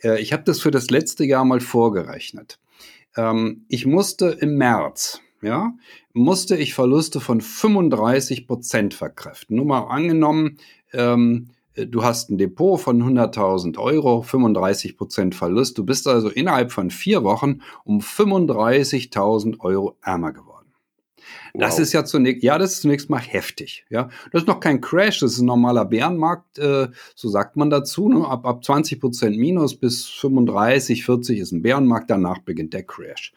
äh, 0.04 0.20
ich 0.20 0.34
habe 0.34 0.44
das 0.44 0.60
für 0.60 0.72
das 0.72 0.90
letzte 0.90 1.24
Jahr 1.24 1.46
mal 1.46 1.60
vorgerechnet. 1.60 2.58
Ähm, 3.16 3.66
ich 3.68 3.86
musste 3.86 4.28
im 4.28 4.58
März, 4.58 5.22
ja, 5.42 5.74
musste 6.14 6.56
ich 6.56 6.74
Verluste 6.74 7.20
von 7.20 7.42
35 7.42 8.48
Prozent 8.48 8.94
verkräften. 8.94 9.56
Nur 9.56 9.66
mal 9.66 9.88
angenommen, 9.88 10.58
ähm, 10.94 11.50
du 11.76 12.04
hast 12.04 12.30
ein 12.30 12.38
Depot 12.38 12.80
von 12.80 13.02
100.000 13.02 13.78
Euro, 13.78 14.22
35 14.22 14.98
Prozent 14.98 15.36
Verlust. 15.36 15.78
Du 15.78 15.86
bist 15.86 16.08
also 16.08 16.30
innerhalb 16.30 16.72
von 16.72 16.92
vier 16.92 17.24
Wochen 17.24 17.62
um 17.84 18.00
35.000 18.00 19.60
Euro 19.60 19.98
ärmer 20.02 20.34
geworden. 20.34 20.51
Wow. 21.54 21.62
Das 21.62 21.80
ist 21.80 21.94
ja 21.94 22.06
zunächst, 22.06 22.44
ja, 22.44 22.58
das 22.58 22.74
ist 22.74 22.82
zunächst 22.82 23.10
mal 23.10 23.20
heftig. 23.20 23.86
Ja, 23.90 24.10
das 24.32 24.44
ist 24.44 24.48
noch 24.48 24.60
kein 24.60 24.82
Crash, 24.82 25.20
das 25.20 25.34
ist 25.34 25.40
ein 25.40 25.46
normaler 25.46 25.86
Bärenmarkt, 25.86 26.60
äh, 26.60 26.90
so 27.16 27.30
sagt 27.30 27.58
man 27.58 27.70
dazu. 27.70 28.10
Ne? 28.10 28.28
Ab, 28.28 28.46
ab 28.46 28.64
20 28.64 29.00
Prozent 29.00 29.38
Minus 29.38 29.76
bis 29.76 30.06
35, 30.06 31.06
40 31.06 31.40
ist 31.40 31.52
ein 31.52 31.62
Bärenmarkt, 31.62 32.10
danach 32.10 32.40
beginnt 32.40 32.74
der 32.74 32.84
Crash. 32.84 33.34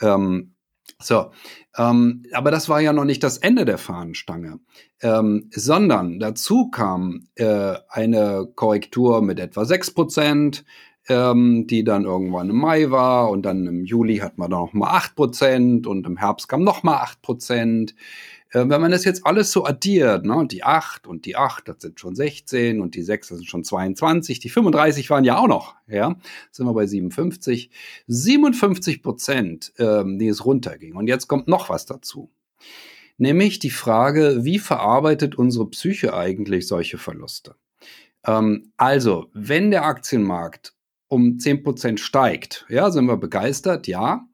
Ähm, 0.00 0.54
so, 1.00 1.30
ähm, 1.76 2.24
aber 2.32 2.50
das 2.50 2.68
war 2.68 2.80
ja 2.80 2.92
noch 2.92 3.04
nicht 3.04 3.22
das 3.22 3.38
Ende 3.38 3.64
der 3.64 3.78
Fahnenstange, 3.78 4.58
ähm, 5.00 5.48
sondern 5.54 6.18
dazu 6.18 6.70
kam 6.70 7.28
äh, 7.36 7.76
eine 7.88 8.48
Korrektur 8.56 9.22
mit 9.22 9.38
etwa 9.38 9.64
6 9.64 9.92
Prozent, 9.92 10.64
ähm, 11.08 11.66
die 11.66 11.84
dann 11.84 12.04
irgendwann 12.04 12.50
im 12.50 12.56
Mai 12.56 12.90
war 12.90 13.30
und 13.30 13.42
dann 13.42 13.66
im 13.66 13.84
Juli 13.84 14.18
hat 14.18 14.38
man 14.38 14.50
dann 14.50 14.60
noch 14.60 14.72
mal 14.72 14.98
8% 14.98 15.86
und 15.86 16.06
im 16.06 16.16
Herbst 16.16 16.48
kam 16.48 16.62
noch 16.62 16.82
mal 16.82 17.02
8%. 17.02 17.94
Äh, 18.50 18.68
wenn 18.68 18.80
man 18.80 18.90
das 18.90 19.04
jetzt 19.04 19.26
alles 19.26 19.50
so 19.52 19.64
addiert, 19.64 20.24
ne, 20.24 20.46
die 20.50 20.64
8 20.64 21.06
und 21.06 21.26
die 21.26 21.36
8, 21.36 21.68
das 21.68 21.76
sind 21.80 22.00
schon 22.00 22.14
16 22.14 22.80
und 22.80 22.94
die 22.94 23.02
6, 23.02 23.28
das 23.28 23.38
sind 23.38 23.46
schon 23.46 23.64
22, 23.64 24.40
die 24.40 24.48
35 24.48 25.08
waren 25.10 25.24
ja 25.24 25.38
auch 25.38 25.48
noch, 25.48 25.74
ja, 25.86 26.16
sind 26.50 26.66
wir 26.66 26.74
bei 26.74 26.86
57. 26.86 27.70
57 28.06 29.02
Prozent, 29.02 29.72
ähm, 29.78 30.18
die 30.18 30.28
es 30.28 30.44
runterging. 30.44 30.94
Und 30.94 31.08
jetzt 31.08 31.28
kommt 31.28 31.48
noch 31.48 31.68
was 31.68 31.86
dazu. 31.86 32.30
Nämlich 33.18 33.58
die 33.58 33.70
Frage, 33.70 34.44
wie 34.44 34.58
verarbeitet 34.58 35.36
unsere 35.36 35.68
Psyche 35.68 36.14
eigentlich 36.14 36.68
solche 36.68 36.98
Verluste? 36.98 37.56
Ähm, 38.24 38.72
also, 38.76 39.26
wenn 39.32 39.70
der 39.70 39.84
Aktienmarkt 39.84 40.74
um 41.08 41.38
10% 41.38 41.98
steigt, 41.98 42.66
ja, 42.68 42.90
sind 42.90 43.06
wir 43.06 43.16
begeistert, 43.16 43.86
ja. 43.86 44.26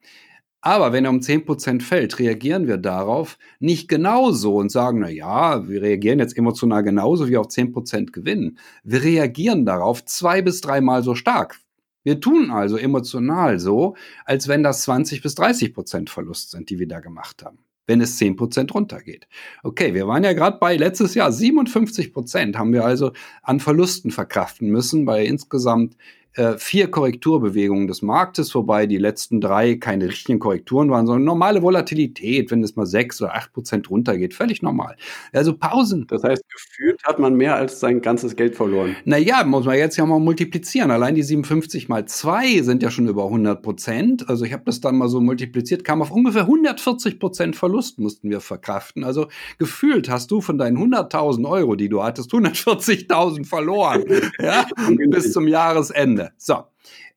Aber 0.61 0.93
wenn 0.93 1.05
er 1.05 1.11
um 1.11 1.21
10% 1.21 1.83
fällt, 1.83 2.19
reagieren 2.19 2.67
wir 2.67 2.79
darauf 2.79 3.39
nicht 3.61 3.87
genauso 3.87 4.57
und 4.57 4.73
sagen, 4.73 5.01
na 5.01 5.11
ja, 5.11 5.69
wir 5.69 5.83
reagieren 5.83 6.19
jetzt 6.19 6.39
emotional 6.39 6.83
genauso 6.83 7.29
wie 7.29 7.37
auf 7.37 7.49
10% 7.49 8.13
Gewinn. 8.13 8.59
Wir 8.83 9.03
reagieren 9.03 9.67
darauf 9.67 10.05
zwei 10.07 10.41
bis 10.41 10.63
dreimal 10.63 11.03
so 11.03 11.15
stark. 11.15 11.61
Wir 12.03 12.21
tun 12.21 12.51
also 12.51 12.77
emotional 12.79 13.59
so, 13.59 13.95
als 14.25 14.49
wenn 14.49 14.63
das 14.63 14.83
20 14.83 15.23
bis 15.23 15.37
30% 15.37 16.09
Verlust 16.09 16.51
sind, 16.51 16.71
die 16.71 16.79
wir 16.79 16.89
da 16.89 17.01
gemacht 17.01 17.45
haben 17.45 17.59
wenn 17.87 18.01
es 18.01 18.19
10% 18.19 18.73
runtergeht. 18.73 19.29
Okay, 19.63 19.95
wir 19.95 20.07
waren 20.07 20.25
ja 20.25 20.33
gerade 20.33 20.59
bei 20.59 20.77
letztes 20.77 21.15
Jahr 21.15 21.31
57% 21.31 22.57
haben 22.57 22.73
wir 22.73 22.85
also 22.85 23.13
an 23.43 23.61
Verlusten 23.61 24.11
verkraften 24.11 24.71
müssen 24.71 25.05
bei 25.05 25.25
insgesamt 25.25 25.97
äh, 26.35 26.59
vier 26.59 26.91
Korrekturbewegungen 26.91 27.87
des 27.87 28.03
Marktes, 28.03 28.55
wobei 28.55 28.87
die 28.87 28.99
letzten 28.99 29.41
drei 29.41 29.77
keine 29.77 30.09
richtigen 30.09 30.39
Korrekturen 30.39 30.91
waren, 30.91 31.07
sondern 31.07 31.25
normale 31.25 31.63
Volatilität, 31.63 32.51
wenn 32.51 32.63
es 32.63 32.77
mal 32.77 32.87
sechs 32.87 33.21
oder 33.23 33.35
acht 33.35 33.53
Prozent 33.53 33.91
runtergeht, 33.91 34.35
völlig 34.35 34.63
normal. 34.63 34.97
Also 35.33 35.57
Pausen. 35.57 36.07
Das 36.09 36.23
heißt, 36.23 36.43
gefühlt 36.49 37.03
hat 37.05 37.19
man 37.19 37.35
mehr 37.35 37.57
als 37.57 37.81
sein 37.81 38.01
ganzes 38.01 38.37
Geld 38.37 38.55
verloren. 38.55 38.97
Naja, 39.05 39.45
muss 39.45 39.65
man 39.65 39.77
jetzt 39.77 39.97
ja 39.97 40.07
mal 40.07 40.21
multiplizieren. 40.21 40.91
Allein 40.91 41.15
die 41.15 41.23
57 41.23 41.89
mal 41.89 42.05
zwei 42.07 42.63
sind 42.63 42.83
ja 42.83 42.91
schon 42.91 43.09
über 43.09 43.25
100 43.25 43.63
Prozent. 43.63 44.29
Also 44.29 44.45
ich 44.45 44.53
habe 44.53 44.65
das 44.67 44.81
dann 44.81 44.97
mal 44.97 45.09
so 45.09 45.21
multipliziert, 45.21 45.85
kam 45.85 46.03
auf 46.03 46.11
ungefähr 46.11 46.43
140 46.43 47.19
Prozent 47.19 47.57
Verlust 47.57 47.99
mussten 47.99 48.31
wir 48.31 48.41
verkraften. 48.41 49.05
Also 49.05 49.29
gefühlt 49.59 50.09
hast 50.09 50.31
du 50.31 50.41
von 50.41 50.59
deinen 50.59 50.77
100.000 50.77 51.49
Euro, 51.49 51.77
die 51.77 51.89
du 51.89 52.03
hattest, 52.03 52.33
140.000 52.33 53.47
verloren. 53.47 54.05
ja, 54.39 54.67
bis 55.09 55.33
zum 55.33 55.49
Jahresende. 55.49 56.24
So. 56.37 56.65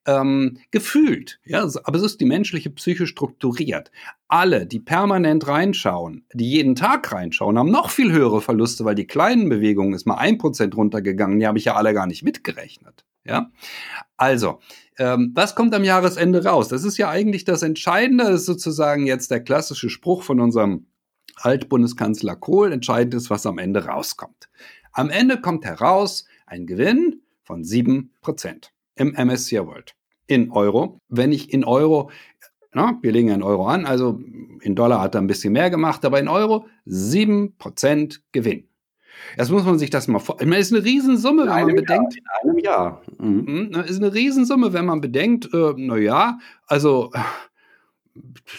Ähm, 0.06 0.60
gefühlt, 0.72 1.42
ja, 1.44 1.68
aber 1.84 2.00
so 2.00 2.06
ist 2.06 2.22
die 2.22 2.26
menschliche 2.26 2.70
Psyche 2.70 3.08
strukturiert. 3.08 3.92
Alle, 4.30 4.66
die 4.66 4.80
permanent 4.80 5.48
reinschauen, 5.48 6.26
die 6.34 6.50
jeden 6.50 6.76
Tag 6.76 7.12
reinschauen, 7.12 7.60
haben 7.60 7.72
noch 7.72 7.90
viel 7.90 8.14
höhere 8.14 8.42
Verluste, 8.42 8.86
weil 8.86 8.96
die 8.96 9.06
kleinen 9.06 9.50
Bewegungen 9.50 9.94
ist 9.94 10.08
mal 10.08 10.16
ein 10.16 10.38
Prozent 10.38 10.78
runtergegangen, 10.78 11.40
die 11.40 11.46
habe 11.46 11.58
ich 11.58 11.66
ja 11.66 11.76
alle 11.76 11.94
gar 11.94 12.08
nicht 12.08 12.24
mitgerechnet. 12.24 13.04
Ja, 13.26 13.52
also, 14.16 14.60
ähm, 14.98 15.34
was 15.36 15.56
kommt 15.56 15.76
am 15.76 15.84
Jahresende 15.84 16.46
raus? 16.46 16.70
Das 16.70 16.86
ist 16.86 16.98
ja 16.98 17.10
eigentlich 17.10 17.44
das 17.44 17.62
Entscheidende, 17.62 18.24
das 18.24 18.42
ist 18.42 18.46
sozusagen 18.46 19.06
jetzt 19.06 19.30
der 19.30 19.44
klassische 19.44 19.90
Spruch 19.90 20.24
von 20.24 20.40
unserem 20.40 20.88
Altbundeskanzler 21.36 22.38
Kohl. 22.38 22.72
Entscheidend 22.72 23.14
ist, 23.14 23.30
was 23.30 23.46
am 23.46 23.58
Ende 23.58 23.84
rauskommt. 23.86 24.48
Am 24.94 25.10
Ende 25.10 25.42
kommt 25.42 25.66
heraus 25.66 26.26
ein 26.46 26.66
Gewinn 26.66 27.22
von 27.44 27.64
7% 27.64 28.08
im 28.98 29.14
MSCI 29.14 29.66
World 29.66 29.96
in 30.28 30.52
Euro. 30.52 31.00
Wenn 31.10 31.32
ich 31.32 31.54
in 31.54 31.64
Euro, 31.64 32.12
na, 32.74 32.98
wir 33.02 33.12
legen 33.12 33.30
ja 33.30 33.36
in 33.36 33.44
Euro 33.44 33.68
an, 33.68 33.86
also 33.86 34.20
in 34.62 34.76
Dollar 34.76 35.02
hat 35.02 35.16
er 35.16 35.22
ein 35.22 35.28
bisschen 35.28 35.54
mehr 35.54 35.70
gemacht, 35.70 36.04
aber 36.06 36.20
in 36.20 36.28
Euro 36.28 36.68
7% 36.86 38.20
Gewinn. 38.32 38.68
Jetzt 39.36 39.50
muss 39.50 39.66
man 39.66 39.80
sich 39.80 39.90
das 39.90 40.08
mal 40.08 40.20
vorstellen. 40.20 40.52
Das 40.52 40.60
ist 40.60 40.74
eine 40.74 40.84
Riesensumme, 40.84 41.44
wenn 41.44 41.66
man 41.66 41.76
bedenkt. 41.76 42.16
Jahr, 42.16 42.44
in 42.44 42.50
einem 42.50 42.60
Jahr. 42.60 43.02
Mhm. 43.18 43.72
Das 43.72 43.90
ist 43.90 44.02
eine 44.02 44.14
Riesensumme, 44.14 44.74
wenn 44.74 44.86
man 44.86 45.02
bedenkt, 45.02 45.54
äh, 45.54 45.74
naja, 45.76 46.38
also 46.68 47.12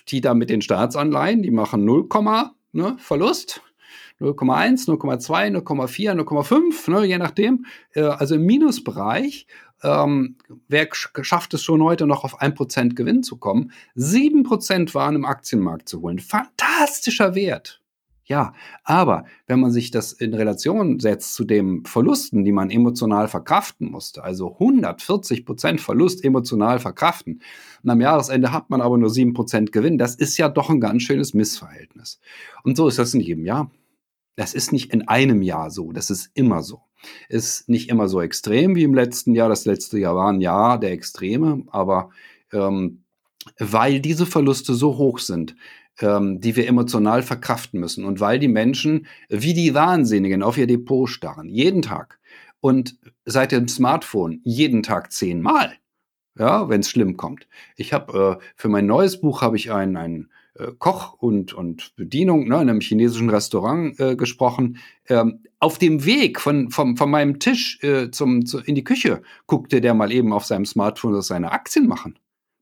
die 0.09 0.21
da 0.21 0.35
mit 0.35 0.51
den 0.51 0.63
Staatsanleihen, 0.63 1.43
die 1.43 1.51
machen 1.51 1.85
0, 1.85 2.09
ne, 2.73 2.97
Verlust. 2.99 3.63
0,1, 4.21 4.89
0,2, 4.89 5.63
0,4, 5.63 6.15
0,5, 6.15 6.91
ne, 6.91 7.05
je 7.07 7.19
nachdem. 7.19 7.67
Äh, 7.93 8.03
also 8.03 8.35
im 8.35 8.47
Minusbereich. 8.47 9.47
Ähm, 9.83 10.37
wer 10.69 10.89
schafft 10.93 11.55
es 11.55 11.63
schon 11.63 11.83
heute 11.83 12.07
noch 12.07 12.25
auf 12.25 12.41
1% 12.41 12.95
Gewinn 12.95 13.23
zu 13.23 13.37
kommen? 13.37 13.73
7% 13.97 14.95
waren 14.95 15.15
im 15.15 15.25
Aktienmarkt 15.25 15.89
zu 15.89 16.03
holen. 16.03 16.19
Fantastischer 16.19 17.35
Wert. 17.35 17.81
Ja, 18.29 18.53
aber 18.85 19.25
wenn 19.47 19.59
man 19.59 19.71
sich 19.71 19.91
das 19.91 20.13
in 20.13 20.35
Relation 20.35 21.01
setzt 21.01 21.33
zu 21.33 21.45
den 21.45 21.87
Verlusten, 21.87 22.45
die 22.45 22.53
man 22.53 22.69
emotional 22.69 23.27
verkraften 23.27 23.91
musste, 23.91 24.23
also 24.23 24.53
140 24.53 25.47
Prozent 25.47 25.81
Verlust 25.81 26.23
emotional 26.23 26.79
verkraften, 26.79 27.41
und 27.83 27.89
am 27.89 28.03
Jahresende 28.03 28.53
hat 28.53 28.69
man 28.69 28.83
aber 28.83 28.99
nur 28.99 29.09
7 29.09 29.33
Prozent 29.33 29.73
Gewinn, 29.73 29.97
das 29.97 30.15
ist 30.15 30.37
ja 30.37 30.51
doch 30.51 30.69
ein 30.69 30.79
ganz 30.79 31.05
schönes 31.05 31.33
Missverhältnis. 31.33 32.21
Und 32.65 32.77
so 32.77 32.87
ist 32.89 32.99
das 32.99 33.15
in 33.15 33.21
jedem 33.21 33.47
Jahr. 33.47 33.71
Das 34.37 34.53
ist 34.53 34.73
nicht 34.73 34.93
in 34.93 35.09
einem 35.09 35.41
Jahr 35.41 35.71
so, 35.71 35.93
das 35.93 36.11
ist 36.11 36.31
immer 36.35 36.63
so. 36.63 36.83
Ist 37.29 37.69
nicht 37.69 37.89
immer 37.89 38.09
so 38.09 38.21
extrem 38.21 38.75
wie 38.75 38.85
im 38.85 38.95
letzten 38.95 39.35
Jahr. 39.35 39.49
Das 39.49 39.65
letzte 39.65 39.99
Jahr 39.99 40.17
war 40.17 40.33
ein 40.33 40.41
Jahr 40.41 40.79
der 40.79 40.93
Extreme, 40.93 41.65
aber 41.69 42.11
ähm, 42.53 43.03
weil 43.59 44.01
diese 44.01 44.27
Verluste 44.27 44.75
so 44.75 44.99
hoch 44.99 45.19
sind, 45.19 45.55
ähm, 46.01 46.41
die 46.41 46.57
wir 46.57 46.69
emotional 46.69 47.23
verkraften 47.23 47.81
müssen 47.81 48.05
und 48.05 48.21
weil 48.21 48.39
die 48.39 48.49
Menschen 48.49 49.07
wie 49.29 49.55
die 49.55 49.75
Wahnsinnigen 49.75 50.43
auf 50.43 50.59
ihr 50.59 50.67
Depot 50.67 51.09
starren, 51.09 51.49
jeden 51.49 51.83
Tag 51.83 52.19
und 52.61 52.97
seit 53.25 53.53
dem 53.53 53.69
Smartphone 53.69 54.41
jeden 54.45 54.83
Tag 54.83 55.13
zehnmal, 55.13 55.73
ja, 56.39 56.69
wenn 56.69 56.81
es 56.81 56.91
schlimm 56.91 57.17
kommt. 57.17 57.47
Ich 57.77 57.93
habe 57.93 58.39
äh, 58.41 58.45
für 58.57 58.69
mein 58.69 58.87
neues 58.87 59.21
Buch 59.21 59.43
habe 59.43 59.57
ich 59.57 59.73
ein, 59.73 59.97
ein 59.97 60.31
äh, 60.55 60.73
Koch 60.79 61.15
und, 61.15 61.53
und 61.53 61.95
Bedienung 61.97 62.49
ne, 62.49 62.57
in 62.57 62.71
einem 62.71 62.81
chinesischen 62.81 63.31
Restaurant 63.31 63.99
äh, 64.01 64.17
gesprochen. 64.17 64.79
Ähm, 65.09 65.41
auf 65.59 65.79
dem 65.79 66.05
Weg 66.05 66.41
von, 66.41 66.71
von, 66.71 66.97
von 66.97 67.11
meinem 67.11 67.39
Tisch 67.39 67.83
äh, 67.83 68.11
zum, 68.11 68.47
zu, 68.47 68.59
in 68.61 68.75
die 68.75 68.85
Küche 68.85 69.23
guckte 69.47 69.81
der 69.81 69.95
mal 69.95 70.13
eben 70.13 70.33
auf 70.33 70.45
seinem 70.45 70.67
Smartphone 70.67 71.21
seine 71.23 71.53
Aktien 71.53 71.87
machen. 71.87 72.19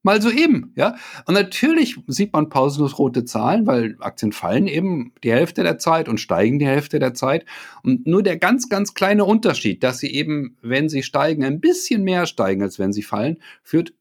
Mal 0.07 0.23
so 0.23 0.31
eben, 0.31 0.73
ja. 0.77 0.95
Und 1.25 1.35
natürlich 1.35 1.99
sieht 2.07 2.33
man 2.33 2.49
pausenlos 2.49 2.97
rote 2.97 3.25
Zahlen, 3.25 3.67
weil 3.67 3.97
Aktien 3.99 4.31
fallen 4.31 4.69
eben 4.69 5.13
die 5.25 5.33
Hälfte 5.33 5.65
der 5.65 5.79
Zeit 5.79 6.09
und 6.09 6.21
steigen 6.21 6.61
die 6.61 6.67
Hälfte 6.67 7.01
der 7.01 7.13
Zeit. 7.13 7.45
Und 7.83 8.07
nur 8.07 8.23
der 8.23 8.37
ganz, 8.37 8.69
ganz 8.69 8.95
kleine 8.95 9.25
Unterschied, 9.25 9.83
dass 9.83 9.99
sie 9.99 10.15
eben, 10.15 10.59
wenn 10.63 10.89
sie 10.89 11.03
steigen, 11.03 11.43
ein 11.43 11.59
bisschen 11.59 12.05
mehr 12.05 12.27
steigen, 12.27 12.63
als 12.63 12.79
wenn 12.79 12.93
sie 12.93 13.03
fallen, 13.03 13.39
führt 13.65 13.95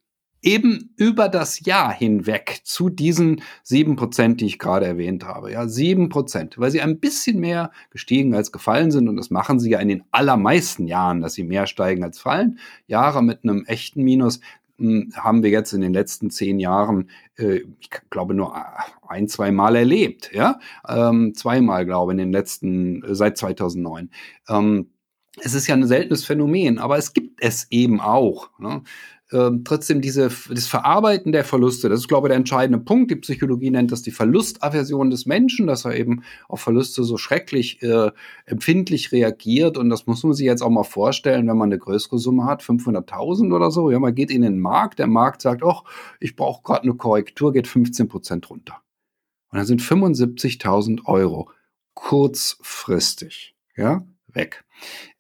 eben 0.46 0.94
über 0.96 1.28
das 1.28 1.66
Jahr 1.66 1.92
hinweg 1.92 2.62
zu 2.64 2.90
diesen 2.90 3.42
sieben 3.64 3.96
Prozent, 3.96 4.40
die 4.40 4.46
ich 4.46 4.60
gerade 4.60 4.86
erwähnt 4.86 5.26
habe. 5.26 5.52
Ja, 5.52 5.68
sieben 5.68 6.10
Prozent, 6.10 6.58
weil 6.58 6.72
sie 6.72 6.82
ein 6.82 7.00
bisschen 7.00 7.40
mehr 7.40 7.72
gestiegen 7.90 8.36
als 8.36 8.52
gefallen 8.52 8.92
sind. 8.92 9.10
Und 9.10 9.18
das 9.18 9.32
machen 9.32 9.60
sie 9.60 9.72
ja 9.72 9.80
in 9.80 9.90
den 9.90 10.04
allermeisten 10.12 10.88
Jahren, 10.88 11.22
dass 11.22 11.34
sie 11.34 11.44
mehr 11.44 11.66
steigen 11.68 12.04
als 12.04 12.20
fallen. 12.20 12.60
Jahre 12.88 13.24
mit 13.24 13.40
einem 13.44 13.66
echten 13.66 14.04
Minus 14.04 14.40
hm, 14.78 15.14
haben 15.16 15.42
wir 15.42 15.50
jetzt 15.50 15.74
in 15.74 15.82
den 15.82 15.94
letzten 15.94 16.30
zehn 16.30 16.60
Jahren, 16.60 17.10
äh, 17.38 17.62
ich 17.80 17.90
glaube, 18.10 18.36
nur 18.36 18.56
ein, 19.08 19.28
zwei 19.28 19.52
Mal 19.52 19.76
erlebt. 19.76 20.32
Ja, 20.34 20.60
ähm, 20.88 21.34
zweimal, 21.34 21.86
glaube 21.86 22.12
ich, 22.12 22.20
in 22.20 22.20
den 22.20 22.32
letzten, 22.32 23.04
äh, 23.04 23.16
seit 23.16 23.38
2009. 23.38 24.12
Ähm, 24.48 24.90
es 25.42 25.54
ist 25.54 25.68
ja 25.68 25.76
ein 25.76 25.86
seltenes 25.88 26.26
Phänomen, 26.26 26.80
aber 26.80 26.98
es 26.98 27.14
gibt 27.14 27.44
es 27.44 27.68
eben 27.70 28.00
auch. 28.00 28.50
Ne? 28.60 28.84
Ähm, 29.32 29.64
trotzdem 29.64 30.02
diese, 30.02 30.30
das 30.50 30.68
Verarbeiten 30.68 31.32
der 31.32 31.44
Verluste, 31.44 31.90
das 31.90 32.02
ist, 32.02 32.08
glaube 32.08 32.28
ich, 32.28 32.30
der 32.30 32.38
entscheidende 32.38 32.84
Punkt. 32.84 33.10
Die 33.10 33.16
Psychologie 33.16 33.72
nennt 33.72 33.92
das 33.92 34.04
die 34.04 34.12
Verlustaversion 34.12 35.10
des 35.10 35.26
Menschen, 35.26 35.66
dass 35.66 35.86
er 35.86 35.96
eben 35.96 36.24
auf 36.48 36.62
Verluste 36.62 37.04
so 37.04 37.18
schrecklich 37.18 37.82
äh, 37.82 38.12
empfindlich 38.46 39.12
reagiert. 39.12 39.78
Und 39.78 39.90
das 39.90 40.06
muss 40.06 40.24
man 40.24 40.34
sich 40.34 40.46
jetzt 40.46 40.62
auch 40.62 40.70
mal 40.70 40.84
vorstellen, 40.84 41.48
wenn 41.48 41.58
man 41.58 41.70
eine 41.70 41.80
größere 41.80 42.20
Summe 42.20 42.46
hat, 42.46 42.62
500.000 42.62 43.54
oder 43.54 43.72
so. 43.72 43.90
Ja, 43.90 44.00
man 44.00 44.14
geht 44.14 44.30
in 44.30 44.44
den 44.44 44.60
Markt, 44.60 45.00
der 45.00 45.08
Markt 45.08 45.42
sagt, 45.42 45.64
ach, 45.64 45.84
ich 46.20 46.36
brauche 46.36 46.62
gerade 46.62 46.84
eine 46.84 46.94
Korrektur, 46.94 47.52
geht 47.52 47.68
15 47.68 48.08
Prozent 48.08 48.50
runter. 48.50 48.82
Und 49.50 49.58
dann 49.58 49.66
sind 49.66 49.82
75.000 49.82 51.06
Euro 51.06 51.50
kurzfristig, 51.96 53.56
ja, 53.76 54.06
weg. 54.36 54.64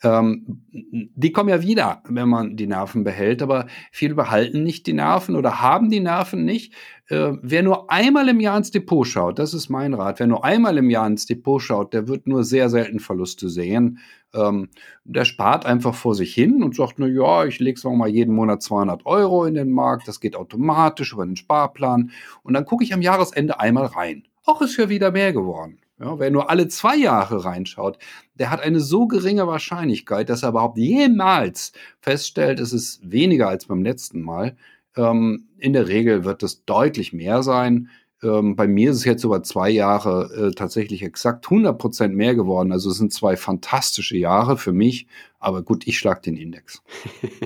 Ähm, 0.04 0.62
die 0.71 1.32
kommen 1.32 1.49
ja 1.49 1.62
wieder, 1.62 2.04
wenn 2.08 2.28
man 2.28 2.58
die 2.58 2.67
Nerven 2.67 3.04
behält, 3.04 3.41
aber 3.41 3.67
viele 3.91 4.13
behalten 4.13 4.63
nicht 4.63 4.86
die 4.86 4.93
Nerven 4.93 5.36
oder 5.36 5.62
haben 5.62 5.89
die 5.89 6.01
Nerven 6.01 6.43
nicht. 6.43 6.73
Äh, 7.08 7.34
wer 7.41 7.63
nur 7.63 7.89
einmal 7.89 8.28
im 8.30 8.39
Jahr 8.39 8.58
ins 8.58 8.71
Depot 8.71 9.08
schaut, 9.08 9.39
das 9.39 9.54
ist 9.54 9.69
mein 9.69 9.93
Rat, 9.93 10.19
wer 10.19 10.28
nur 10.28 10.43
einmal 10.43 10.78
im 10.78 10.89
Jahr 10.89 11.08
ins 11.08 11.25
Depot 11.25 11.62
schaut, 11.62 11.93
der 11.93 12.08
wird 12.08 12.28
nur 12.28 12.43
sehr 12.43 12.69
selten 12.69 12.99
Verluste 12.99 13.49
sehen. 13.49 13.99
Ähm, 14.34 14.69
der 15.06 15.23
spart 15.23 15.65
einfach 15.65 15.95
vor 15.95 16.15
sich 16.15 16.34
hin 16.34 16.62
und 16.62 16.75
sagt, 16.75 16.95
na 16.97 17.08
ja, 17.08 17.45
ich 17.45 17.60
lege 17.60 17.80
mal 17.89 18.10
jeden 18.10 18.36
Monat 18.36 18.62
200 18.62 19.06
Euro 19.06 19.45
in 19.45 19.54
den 19.54 19.71
Markt, 19.71 20.08
das 20.08 20.19
geht 20.19 20.36
automatisch 20.36 21.13
über 21.13 21.25
den 21.25 21.38
Sparplan 21.38 22.12
und 22.43 22.54
dann 22.54 22.65
gucke 22.65 22.84
ich 22.84 22.93
am 22.93 23.01
Jahresende 23.01 23.60
einmal 23.60 23.86
rein. 23.86 24.23
Auch 24.43 24.62
ist 24.62 24.78
ja 24.78 24.89
wieder 24.89 25.12
mehr 25.12 25.32
geworden. 25.34 25.80
Ja, 25.99 26.19
wer 26.19 26.29
nur 26.29 26.49
alle 26.49 26.67
zwei 26.67 26.97
Jahre 26.97 27.45
reinschaut, 27.45 27.97
der 28.34 28.51
hat 28.51 28.60
eine 28.60 28.81
so 28.81 29.08
geringe 29.08 29.47
Wahrscheinlichkeit, 29.47 30.29
dass 30.29 30.43
er 30.43 30.49
überhaupt 30.49 30.77
jemals 30.77 31.71
feststellt, 32.01 32.60
es 32.60 32.73
ist 32.73 32.99
weniger 33.10 33.47
als 33.47 33.65
beim 33.65 33.81
letzten 33.81 34.21
Mal. 34.21 34.58
Ähm, 34.97 35.47
in 35.58 35.71
der 35.71 35.88
Regel 35.88 36.25
wird 36.25 36.43
es 36.43 36.65
deutlich 36.65 37.13
mehr 37.13 37.43
sein. 37.43 37.89
Ähm, 38.21 38.58
bei 38.58 38.67
mir 38.67 38.91
ist 38.91 38.97
es 38.97 39.05
jetzt 39.05 39.23
über 39.23 39.41
zwei 39.43 39.69
Jahre 39.69 40.49
äh, 40.49 40.51
tatsächlich 40.51 41.01
exakt 41.01 41.45
100 41.45 41.77
Prozent 41.77 42.15
mehr 42.15 42.36
geworden. 42.36 42.73
Also 42.73 42.89
es 42.89 42.97
sind 42.97 43.13
zwei 43.13 43.38
fantastische 43.38 44.17
Jahre 44.17 44.58
für 44.58 44.73
mich. 44.73 45.08
Aber 45.39 45.63
gut, 45.63 45.88
ich 45.88 45.97
schlag 45.97 46.23
den 46.23 46.36
Index. 46.36 46.81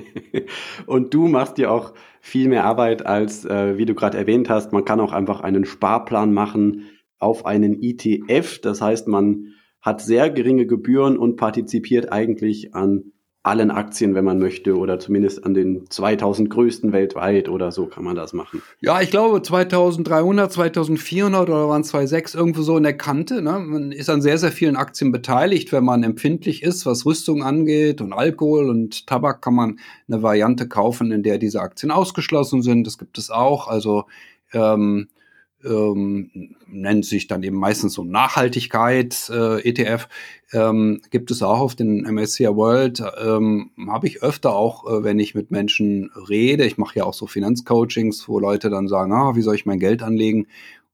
Und 0.86 1.14
du 1.14 1.28
machst 1.28 1.56
dir 1.56 1.70
auch 1.70 1.92
viel 2.20 2.48
mehr 2.48 2.64
Arbeit 2.64 3.06
als, 3.06 3.44
äh, 3.44 3.78
wie 3.78 3.86
du 3.86 3.94
gerade 3.94 4.18
erwähnt 4.18 4.48
hast. 4.48 4.72
Man 4.72 4.84
kann 4.84 5.00
auch 5.00 5.12
einfach 5.12 5.40
einen 5.40 5.64
Sparplan 5.64 6.32
machen 6.32 6.86
auf 7.20 7.46
einen 7.46 7.80
ETF. 7.80 8.60
Das 8.60 8.80
heißt, 8.80 9.06
man 9.06 9.54
hat 9.80 10.02
sehr 10.02 10.30
geringe 10.30 10.66
Gebühren 10.66 11.16
und 11.16 11.36
partizipiert 11.36 12.12
eigentlich 12.12 12.74
an 12.74 13.12
allen 13.42 13.70
Aktien, 13.70 14.14
wenn 14.14 14.24
man 14.24 14.38
möchte, 14.38 14.76
oder 14.76 14.98
zumindest 14.98 15.46
an 15.46 15.54
den 15.54 15.88
2000 15.88 16.50
größten 16.50 16.92
weltweit 16.92 17.48
oder 17.48 17.72
so 17.72 17.86
kann 17.86 18.04
man 18.04 18.14
das 18.14 18.34
machen. 18.34 18.60
Ja, 18.80 19.00
ich 19.00 19.10
glaube 19.10 19.40
2300, 19.40 20.52
2400 20.52 21.48
oder 21.48 21.68
waren 21.68 21.80
es 21.80 21.88
26 21.88 22.38
irgendwo 22.38 22.60
so 22.60 22.76
in 22.76 22.82
der 22.82 22.98
Kante. 22.98 23.40
Ne? 23.40 23.58
Man 23.58 23.92
ist 23.92 24.10
an 24.10 24.20
sehr, 24.20 24.36
sehr 24.36 24.52
vielen 24.52 24.76
Aktien 24.76 25.10
beteiligt. 25.10 25.72
Wenn 25.72 25.84
man 25.84 26.02
empfindlich 26.02 26.62
ist, 26.62 26.84
was 26.84 27.06
Rüstung 27.06 27.42
angeht 27.42 28.02
und 28.02 28.12
Alkohol 28.12 28.68
und 28.68 29.06
Tabak, 29.06 29.40
kann 29.40 29.54
man 29.54 29.78
eine 30.06 30.22
Variante 30.22 30.68
kaufen, 30.68 31.10
in 31.10 31.22
der 31.22 31.38
diese 31.38 31.62
Aktien 31.62 31.90
ausgeschlossen 31.90 32.60
sind. 32.60 32.86
Das 32.86 32.98
gibt 32.98 33.16
es 33.16 33.30
auch. 33.30 33.68
Also 33.68 34.04
ähm, 34.52 35.08
ähm, 35.64 36.56
nennt 36.66 37.04
sich 37.04 37.26
dann 37.26 37.42
eben 37.42 37.56
meistens 37.56 37.94
so 37.94 38.04
Nachhaltigkeit 38.04 39.30
äh, 39.30 39.60
ETF, 39.68 40.08
ähm, 40.52 41.00
gibt 41.10 41.30
es 41.30 41.42
auch 41.42 41.60
auf 41.60 41.74
den 41.74 42.02
MSCI 42.02 42.48
World, 42.48 43.02
ähm, 43.22 43.70
habe 43.88 44.06
ich 44.06 44.22
öfter 44.22 44.54
auch, 44.54 44.90
äh, 44.90 45.04
wenn 45.04 45.18
ich 45.18 45.34
mit 45.34 45.50
Menschen 45.50 46.10
rede, 46.28 46.64
ich 46.64 46.78
mache 46.78 46.98
ja 46.98 47.04
auch 47.04 47.14
so 47.14 47.26
Finanzcoachings, 47.26 48.28
wo 48.28 48.38
Leute 48.38 48.70
dann 48.70 48.88
sagen, 48.88 49.12
ah, 49.12 49.34
wie 49.36 49.42
soll 49.42 49.54
ich 49.54 49.66
mein 49.66 49.78
Geld 49.78 50.02
anlegen? 50.02 50.46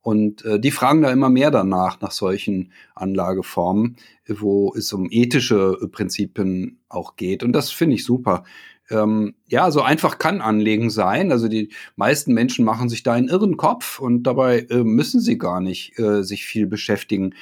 Und 0.02 0.44
äh, 0.44 0.60
die 0.60 0.70
fragen 0.70 1.02
da 1.02 1.10
immer 1.10 1.30
mehr 1.30 1.50
danach, 1.50 2.00
nach 2.00 2.12
solchen 2.12 2.70
Anlageformen, 2.94 3.96
wo 4.28 4.72
es 4.76 4.92
um 4.92 5.08
ethische 5.10 5.76
Prinzipien 5.90 6.78
auch 6.88 7.16
geht. 7.16 7.42
Und 7.42 7.52
das 7.52 7.72
finde 7.72 7.96
ich 7.96 8.04
super 8.04 8.44
ähm, 8.90 9.34
ja, 9.48 9.70
so 9.70 9.82
einfach 9.82 10.18
kann 10.18 10.40
Anlegen 10.40 10.90
sein. 10.90 11.32
Also 11.32 11.48
die 11.48 11.70
meisten 11.96 12.32
Menschen 12.34 12.64
machen 12.64 12.88
sich 12.88 13.02
da 13.02 13.12
einen 13.12 13.28
irren 13.28 13.56
Kopf 13.56 13.98
und 13.98 14.24
dabei 14.24 14.66
äh, 14.70 14.84
müssen 14.84 15.20
sie 15.20 15.38
gar 15.38 15.60
nicht 15.60 15.98
äh, 15.98 16.22
sich 16.22 16.44
viel 16.44 16.66
beschäftigen. 16.66 17.34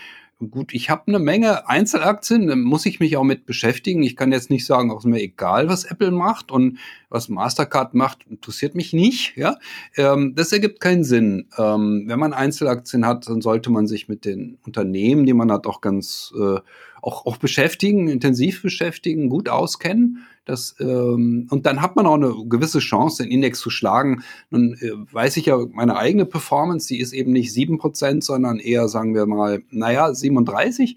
Gut, 0.50 0.74
ich 0.74 0.90
habe 0.90 1.04
eine 1.06 1.20
Menge 1.20 1.68
Einzelaktien, 1.68 2.48
da 2.48 2.56
muss 2.56 2.86
ich 2.86 2.98
mich 2.98 3.16
auch 3.16 3.22
mit 3.22 3.46
beschäftigen. 3.46 4.02
Ich 4.02 4.16
kann 4.16 4.32
jetzt 4.32 4.50
nicht 4.50 4.66
sagen, 4.66 4.90
auch 4.90 4.98
ist 4.98 5.04
mir 5.04 5.22
egal, 5.22 5.68
was 5.68 5.84
Apple 5.84 6.10
macht 6.10 6.50
und 6.50 6.78
was 7.08 7.28
Mastercard 7.28 7.94
macht, 7.94 8.26
interessiert 8.28 8.74
mich 8.74 8.92
nicht. 8.92 9.36
Ja, 9.36 9.56
ähm, 9.96 10.34
das 10.34 10.52
ergibt 10.52 10.80
keinen 10.80 11.04
Sinn. 11.04 11.48
Ähm, 11.56 12.04
wenn 12.08 12.18
man 12.18 12.32
Einzelaktien 12.32 13.06
hat, 13.06 13.28
dann 13.28 13.42
sollte 13.42 13.70
man 13.70 13.86
sich 13.86 14.08
mit 14.08 14.24
den 14.24 14.58
Unternehmen, 14.66 15.24
die 15.24 15.34
man 15.34 15.52
hat, 15.52 15.68
auch 15.68 15.80
ganz 15.80 16.34
äh, 16.36 16.58
auch, 17.04 17.26
auch 17.26 17.36
beschäftigen, 17.36 18.08
intensiv 18.08 18.62
beschäftigen, 18.62 19.28
gut 19.28 19.50
auskennen. 19.50 20.24
Das, 20.46 20.74
ähm, 20.80 21.46
und 21.50 21.66
dann 21.66 21.82
hat 21.82 21.96
man 21.96 22.06
auch 22.06 22.14
eine 22.14 22.34
gewisse 22.48 22.78
Chance, 22.78 23.22
den 23.22 23.30
Index 23.30 23.60
zu 23.60 23.68
schlagen. 23.68 24.24
Nun 24.48 24.74
äh, 24.80 24.92
weiß 25.12 25.36
ich 25.36 25.46
ja, 25.46 25.58
meine 25.72 25.96
eigene 25.96 26.24
Performance, 26.24 26.88
die 26.88 27.00
ist 27.00 27.12
eben 27.12 27.32
nicht 27.32 27.52
sieben 27.52 27.76
Prozent, 27.76 28.24
sondern 28.24 28.58
eher, 28.58 28.88
sagen 28.88 29.14
wir 29.14 29.26
mal, 29.26 29.62
naja, 29.70 30.14
37 30.14 30.96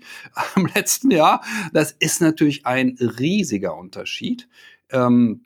im 0.56 0.70
letzten 0.74 1.12
Jahr. 1.12 1.44
Das 1.74 1.92
ist 1.92 2.22
natürlich 2.22 2.66
ein 2.66 2.98
riesiger 3.20 3.78
Unterschied 3.78 4.48
ähm, 4.92 5.42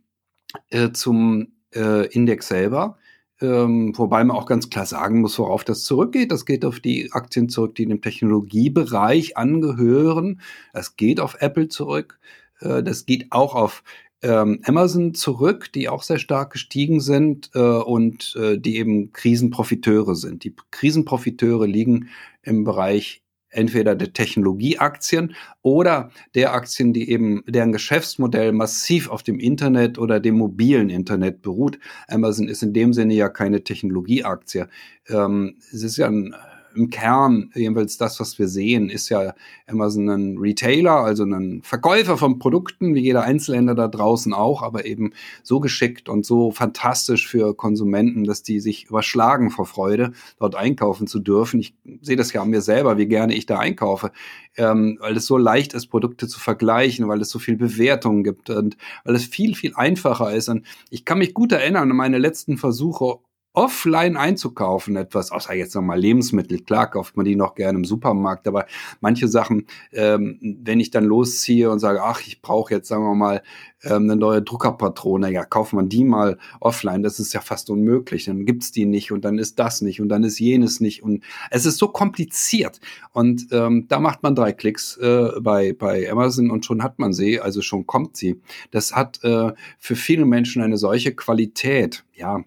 äh, 0.70 0.92
zum 0.92 1.54
äh, 1.74 2.06
Index 2.08 2.48
selber. 2.48 3.00
Ähm, 3.42 3.98
wobei 3.98 4.24
man 4.24 4.38
auch 4.38 4.46
ganz 4.46 4.70
klar 4.70 4.86
sagen 4.86 5.22
muss, 5.22 5.40
worauf 5.40 5.64
das 5.64 5.84
zurückgeht. 5.84 6.32
Das 6.32 6.46
geht 6.46 6.64
auf 6.64 6.80
die 6.80 7.12
Aktien 7.12 7.50
zurück, 7.50 7.76
die 7.76 7.86
dem 7.88 8.02
Technologiebereich 8.02 9.36
angehören. 9.36 10.42
Das 10.74 10.96
geht 10.96 11.20
auf 11.20 11.38
Apple 11.40 11.68
zurück. 11.68 12.20
Äh, 12.60 12.84
das 12.84 13.06
geht 13.06 13.32
auch 13.32 13.56
auf 13.56 13.84
ähm, 14.22 14.62
Amazon 14.66 15.14
zurück, 15.16 15.72
die 15.74 15.90
auch 15.90 16.04
sehr 16.04 16.20
stark 16.20 16.54
gestiegen 16.54 17.00
sind 17.00 17.50
äh, 17.56 17.60
und 17.60 18.36
äh, 18.40 18.60
die 18.60 18.78
eben 18.78 19.12
Krisenprofiteure 19.12 20.16
sind. 20.16 20.44
Die 20.44 20.56
Krisenprofiteure 20.70 21.66
liegen 21.66 22.10
im 22.44 22.64
Bereich 22.64 23.24
entweder 23.52 23.96
der 23.96 24.14
Technologieaktien 24.14 25.36
oder 25.62 26.10
der 26.36 26.54
Aktien, 26.54 26.94
die 26.94 27.10
eben 27.10 27.44
deren 27.48 27.72
Geschäftsmodell 27.72 28.52
massiv 28.52 29.10
auf 29.10 29.24
dem 29.24 29.40
Internet 29.40 29.98
oder 29.98 30.20
dem 30.20 30.36
mobilen 30.36 30.90
Internet 30.90 31.42
beruht. 31.42 31.78
Amazon 32.08 32.48
ist 32.48 32.64
in 32.64 32.74
dem 32.74 32.94
Sinne 32.94 33.14
ja 33.14 33.30
keine 33.30 33.64
Technologieaktie. 33.64 34.66
Ähm, 35.08 35.58
es 35.72 35.84
ist 35.84 35.98
ja 35.98 36.08
ein 36.08 36.34
im 36.76 36.90
Kern, 36.90 37.52
jedenfalls 37.54 37.98
das, 37.98 38.20
was 38.20 38.40
wir 38.40 38.48
sehen, 38.48 38.90
ist 38.90 39.10
ja 39.10 39.34
Amazon 39.68 40.10
ein 40.10 40.38
Retailer, 40.38 40.98
also 41.04 41.24
ein 41.24 41.62
Verkäufer 41.64 42.18
von 42.18 42.40
Produkten, 42.40 42.96
wie 42.96 43.02
jeder 43.02 43.24
Einzelhändler 43.24 43.76
da 43.76 43.88
draußen 43.88 44.34
auch, 44.34 44.62
aber 44.62 44.86
eben 44.86 45.14
so 45.44 45.60
geschickt 45.60 46.10
und 46.10 46.26
so 46.26 46.52
fantastisch 46.52 47.28
für 47.28 47.56
Konsumenten, 47.56 48.24
dass 48.24 48.44
die 48.44 48.60
sich 48.60 48.86
überschlagen 48.86 49.50
vor 49.50 49.66
Freude, 49.66 50.12
dort 50.40 50.56
einkaufen 50.56 51.08
zu 51.08 51.20
dürfen. 51.20 51.60
Ich 51.60 51.76
sehe 52.02 52.16
das 52.16 52.34
ja 52.34 52.42
an 52.42 52.50
mir 52.50 52.62
selber, 52.62 52.98
wie 52.98 53.08
gerne 53.08 53.34
ich 53.34 53.46
da 53.46 53.60
einkaufe, 53.60 54.12
ähm, 54.58 54.98
weil 55.02 55.18
es 55.18 55.26
so 55.26 55.38
leicht 55.38 55.74
ist, 55.74 55.88
Produkte 55.88 56.28
zu 56.28 56.40
vergleichen, 56.40 57.08
weil 57.08 57.22
es 57.22 57.30
so 57.30 57.40
viel 57.40 57.58
Bewertungen 57.58 58.24
gibt 58.24 58.50
und 58.50 58.78
weil 59.04 59.16
es 59.16 59.26
viel, 59.26 59.56
viel 59.56 59.74
einfacher 59.76 60.34
ist. 60.34 60.50
Und 60.50 60.66
ich 60.90 61.06
kann 61.06 61.20
mich 61.20 61.34
gut 61.34 61.52
erinnern 61.52 61.90
an 61.90 61.98
meine 61.98 62.18
letzten 62.18 62.58
Versuche, 62.58 63.20
offline 63.54 64.16
einzukaufen, 64.16 64.96
etwas, 64.96 65.32
außer 65.32 65.54
jetzt 65.54 65.76
nochmal 65.76 66.00
Lebensmittel, 66.00 66.60
klar 66.60 66.90
kauft 66.90 67.18
man 67.18 67.26
die 67.26 67.36
noch 67.36 67.56
gerne 67.56 67.80
im 67.80 67.86
Supermarkt, 67.86 68.48
aber 68.48 68.66
manche 69.02 69.28
Sachen, 69.28 69.68
ähm, 69.92 70.40
wenn 70.64 70.80
ich 70.80 70.90
dann 70.92 71.04
losziehe 71.04 71.70
und 71.70 71.80
sage, 71.80 72.02
ach, 72.02 72.22
ich 72.22 72.42
brauche 72.42 72.74
jetzt, 72.74 72.88
sagen 72.88 73.04
wir 73.04 73.16
mal, 73.16 73.42
ähm, 73.84 74.04
eine 74.04 74.16
neue 74.16 74.42
Druckerpatrone, 74.42 75.32
ja, 75.32 75.44
kauft 75.44 75.74
man 75.74 75.90
die 75.90 76.06
mal 76.06 76.38
offline, 76.60 77.04
das 77.04 77.20
ist 77.20 77.34
ja 77.34 77.42
fast 77.42 77.70
unmöglich, 77.70 78.26
dann 78.26 78.46
gibt's 78.46 78.72
die 78.72 78.86
nicht 78.86 79.12
und 79.12 79.26
dann 79.26 79.38
ist 79.38 79.60
das 79.60 79.82
nicht 79.82 80.00
und 80.00 80.10
dann 80.10 80.24
ist 80.24 80.40
jenes 80.40 80.80
nicht 80.80 81.04
und 81.04 81.24
es 81.50 81.66
ist 81.66 81.78
so 81.78 81.90
kompliziert. 81.90 82.80
Und 83.12 83.48
ähm, 83.52 83.88
da 83.90 84.00
macht 84.00 84.24
man 84.24 84.36
drei 84.36 84.54
Klicks 84.54 84.98
äh, 84.98 85.32
bei, 85.42 85.74
bei 85.74 86.10
Amazon 86.10 86.52
und 86.52 86.66
schon 86.66 86.84
hat 86.84 87.00
man 87.00 87.12
sie, 87.12 87.42
also 87.42 87.62
schon 87.62 87.86
kommt 87.86 88.16
sie. 88.16 88.40
Das 88.72 88.96
hat 88.96 89.22
äh, 89.24 89.52
für 89.80 89.96
viele 89.96 90.26
Menschen 90.26 90.62
eine 90.62 90.78
solche 90.78 91.14
Qualität, 91.14 92.06
ja, 92.14 92.44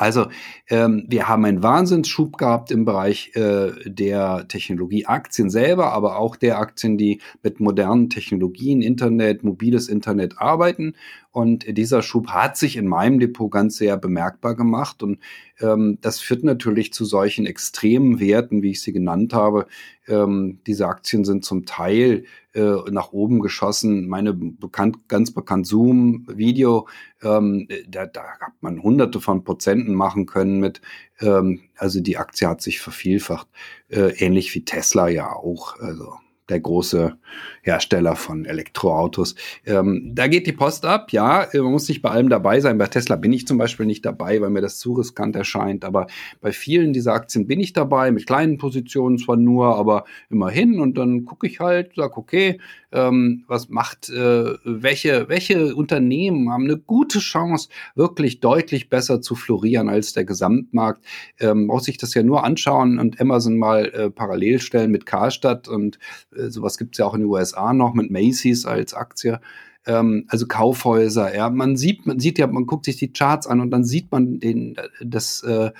also 0.00 0.28
ähm, 0.70 1.04
wir 1.08 1.28
haben 1.28 1.44
einen 1.44 1.62
Wahnsinnsschub 1.62 2.38
gehabt 2.38 2.70
im 2.70 2.86
Bereich 2.86 3.32
äh, 3.36 3.72
der 3.84 4.48
Technologieaktien 4.48 5.50
selber, 5.50 5.92
aber 5.92 6.16
auch 6.16 6.36
der 6.36 6.58
Aktien, 6.58 6.96
die 6.96 7.20
mit 7.42 7.60
modernen 7.60 8.08
Technologien, 8.08 8.80
Internet, 8.80 9.44
mobiles 9.44 9.88
Internet 9.88 10.38
arbeiten. 10.38 10.94
Und 11.32 11.76
dieser 11.78 12.02
Schub 12.02 12.28
hat 12.28 12.56
sich 12.56 12.76
in 12.76 12.88
meinem 12.88 13.20
Depot 13.20 13.50
ganz 13.50 13.76
sehr 13.76 13.96
bemerkbar 13.96 14.56
gemacht. 14.56 15.02
Und 15.02 15.20
ähm, 15.60 15.98
das 16.00 16.18
führt 16.18 16.42
natürlich 16.42 16.92
zu 16.92 17.04
solchen 17.04 17.46
extremen 17.46 18.18
Werten, 18.18 18.62
wie 18.62 18.72
ich 18.72 18.82
sie 18.82 18.92
genannt 18.92 19.32
habe. 19.32 19.66
Ähm, 20.08 20.58
diese 20.66 20.88
Aktien 20.88 21.24
sind 21.24 21.44
zum 21.44 21.66
Teil 21.66 22.24
äh, 22.52 22.90
nach 22.90 23.12
oben 23.12 23.38
geschossen. 23.38 24.08
Meine 24.08 24.34
bekannt, 24.34 25.06
ganz 25.06 25.32
bekannt 25.32 25.68
Zoom-Video, 25.68 26.88
ähm, 27.22 27.68
da, 27.86 28.06
da 28.06 28.22
hat 28.40 28.54
man 28.60 28.82
hunderte 28.82 29.20
von 29.20 29.44
Prozenten 29.44 29.94
machen 29.94 30.26
können 30.26 30.58
mit, 30.58 30.80
ähm, 31.20 31.60
also 31.76 32.00
die 32.00 32.16
Aktie 32.16 32.48
hat 32.48 32.60
sich 32.60 32.80
vervielfacht. 32.80 33.46
Äh, 33.88 34.14
ähnlich 34.18 34.52
wie 34.56 34.64
Tesla 34.64 35.08
ja 35.08 35.32
auch. 35.32 35.78
Also 35.78 36.14
der 36.50 36.60
große 36.60 37.16
Hersteller 37.62 38.16
von 38.16 38.44
Elektroautos. 38.44 39.34
Ähm, 39.64 40.12
da 40.14 40.26
geht 40.26 40.46
die 40.46 40.52
Post 40.52 40.84
ab, 40.84 41.12
ja, 41.12 41.46
man 41.54 41.72
muss 41.72 41.88
nicht 41.88 42.02
bei 42.02 42.10
allem 42.10 42.28
dabei 42.28 42.60
sein. 42.60 42.78
Bei 42.78 42.86
Tesla 42.86 43.16
bin 43.16 43.32
ich 43.32 43.46
zum 43.46 43.58
Beispiel 43.58 43.86
nicht 43.86 44.04
dabei, 44.04 44.40
weil 44.40 44.50
mir 44.50 44.60
das 44.60 44.78
zu 44.78 44.94
riskant 44.94 45.36
erscheint. 45.36 45.84
Aber 45.84 46.06
bei 46.40 46.52
vielen 46.52 46.92
dieser 46.92 47.12
Aktien 47.12 47.46
bin 47.46 47.60
ich 47.60 47.72
dabei, 47.72 48.10
mit 48.10 48.26
kleinen 48.26 48.58
Positionen 48.58 49.18
zwar 49.18 49.36
nur, 49.36 49.76
aber 49.76 50.04
immerhin. 50.28 50.80
Und 50.80 50.98
dann 50.98 51.24
gucke 51.24 51.46
ich 51.46 51.60
halt, 51.60 51.92
sag, 51.96 52.16
okay, 52.16 52.58
ähm, 52.92 53.44
was 53.46 53.68
macht, 53.68 54.08
äh, 54.08 54.54
welche, 54.64 55.28
welche 55.28 55.74
Unternehmen 55.74 56.50
haben 56.50 56.64
eine 56.64 56.76
gute 56.76 57.18
Chance, 57.20 57.68
wirklich 57.94 58.40
deutlich 58.40 58.88
besser 58.88 59.20
zu 59.20 59.34
florieren 59.34 59.88
als 59.88 60.12
der 60.12 60.24
Gesamtmarkt. 60.24 61.04
Ähm, 61.38 61.68
braucht 61.68 61.84
sich 61.84 61.98
das 61.98 62.14
ja 62.14 62.22
nur 62.22 62.44
anschauen 62.44 62.98
und 62.98 63.20
Amazon 63.20 63.56
mal 63.56 63.86
äh, 63.86 64.10
parallel 64.10 64.60
stellen 64.60 64.90
mit 64.90 65.06
Karstadt 65.06 65.68
und 65.68 65.98
äh, 66.34 66.39
sowas 66.48 66.78
gibt 66.78 66.94
es 66.94 66.98
ja 66.98 67.06
auch 67.06 67.14
in 67.14 67.20
den 67.20 67.28
USA 67.28 67.72
noch 67.72 67.94
mit 67.94 68.10
Macy's 68.10 68.64
als 68.64 68.94
Aktie 68.94 69.40
ähm, 69.86 70.26
also 70.28 70.46
Kaufhäuser, 70.46 71.34
ja, 71.34 71.48
man 71.48 71.76
sieht, 71.76 72.04
man 72.06 72.20
sieht 72.20 72.38
ja, 72.38 72.46
man 72.46 72.66
guckt 72.66 72.84
sich 72.84 72.96
die 72.96 73.12
Charts 73.12 73.46
an 73.46 73.60
und 73.60 73.70
dann 73.70 73.84
sieht 73.84 74.12
man 74.12 74.38
den, 74.38 74.76
das, 75.02 75.42
äh, 75.42 75.70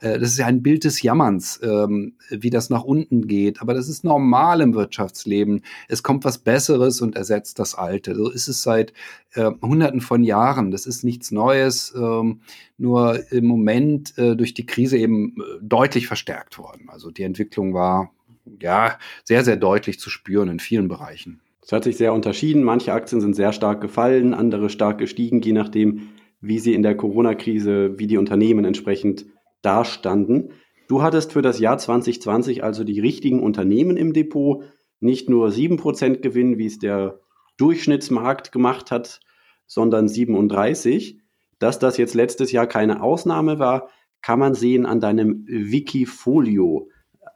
äh, 0.00 0.18
das 0.18 0.30
ist 0.30 0.38
ja 0.38 0.46
ein 0.46 0.62
Bild 0.62 0.84
des 0.84 1.02
Jammerns, 1.02 1.60
ähm, 1.62 2.14
wie 2.30 2.48
das 2.48 2.70
nach 2.70 2.84
unten 2.84 3.26
geht. 3.26 3.60
Aber 3.60 3.74
das 3.74 3.88
ist 3.88 4.02
normal 4.02 4.62
im 4.62 4.74
Wirtschaftsleben. 4.74 5.62
Es 5.88 6.02
kommt 6.02 6.24
was 6.24 6.38
Besseres 6.38 7.02
und 7.02 7.16
ersetzt 7.16 7.58
das 7.58 7.74
Alte. 7.74 8.14
So 8.14 8.30
ist 8.30 8.48
es 8.48 8.62
seit 8.62 8.94
äh, 9.34 9.50
Hunderten 9.60 10.00
von 10.00 10.24
Jahren. 10.24 10.70
Das 10.70 10.86
ist 10.86 11.04
nichts 11.04 11.30
Neues, 11.30 11.92
ähm, 11.94 12.40
nur 12.78 13.30
im 13.30 13.44
Moment 13.44 14.16
äh, 14.16 14.36
durch 14.36 14.54
die 14.54 14.64
Krise 14.64 14.96
eben 14.96 15.36
äh, 15.36 15.58
deutlich 15.60 16.06
verstärkt 16.06 16.58
worden. 16.58 16.88
Also 16.88 17.10
die 17.10 17.24
Entwicklung 17.24 17.74
war 17.74 18.10
ja 18.60 18.98
sehr, 19.24 19.44
sehr 19.44 19.56
deutlich 19.56 20.00
zu 20.00 20.10
spüren 20.10 20.48
in 20.48 20.60
vielen 20.60 20.88
Bereichen. 20.88 21.40
Es 21.62 21.72
hat 21.72 21.84
sich 21.84 21.96
sehr 21.96 22.12
unterschieden. 22.12 22.64
Manche 22.64 22.92
Aktien 22.92 23.20
sind 23.20 23.36
sehr 23.36 23.52
stark 23.52 23.80
gefallen, 23.80 24.34
andere 24.34 24.70
stark 24.70 24.98
gestiegen, 24.98 25.40
je 25.40 25.52
nachdem, 25.52 26.08
wie 26.40 26.58
sie 26.58 26.74
in 26.74 26.82
der 26.82 26.96
Corona-Krise, 26.96 27.98
wie 27.98 28.06
die 28.06 28.16
Unternehmen 28.16 28.64
entsprechend 28.64 29.26
dastanden. 29.62 30.50
Du 30.88 31.02
hattest 31.02 31.32
für 31.32 31.42
das 31.42 31.60
Jahr 31.60 31.78
2020 31.78 32.64
also 32.64 32.82
die 32.82 32.98
richtigen 32.98 33.40
Unternehmen 33.40 33.96
im 33.96 34.12
Depot, 34.12 34.64
nicht 34.98 35.28
nur 35.28 35.48
7% 35.48 36.20
Gewinn, 36.20 36.58
wie 36.58 36.66
es 36.66 36.78
der 36.78 37.20
Durchschnittsmarkt 37.58 38.52
gemacht 38.52 38.90
hat, 38.90 39.20
sondern 39.66 40.08
37. 40.08 41.20
Dass 41.58 41.78
das 41.78 41.98
jetzt 41.98 42.14
letztes 42.14 42.52
Jahr 42.52 42.66
keine 42.66 43.02
Ausnahme 43.02 43.58
war, 43.58 43.90
kann 44.22 44.38
man 44.38 44.54
sehen 44.54 44.86
an 44.86 44.98
deinem 44.98 45.44
Wikifolio, 45.46 46.88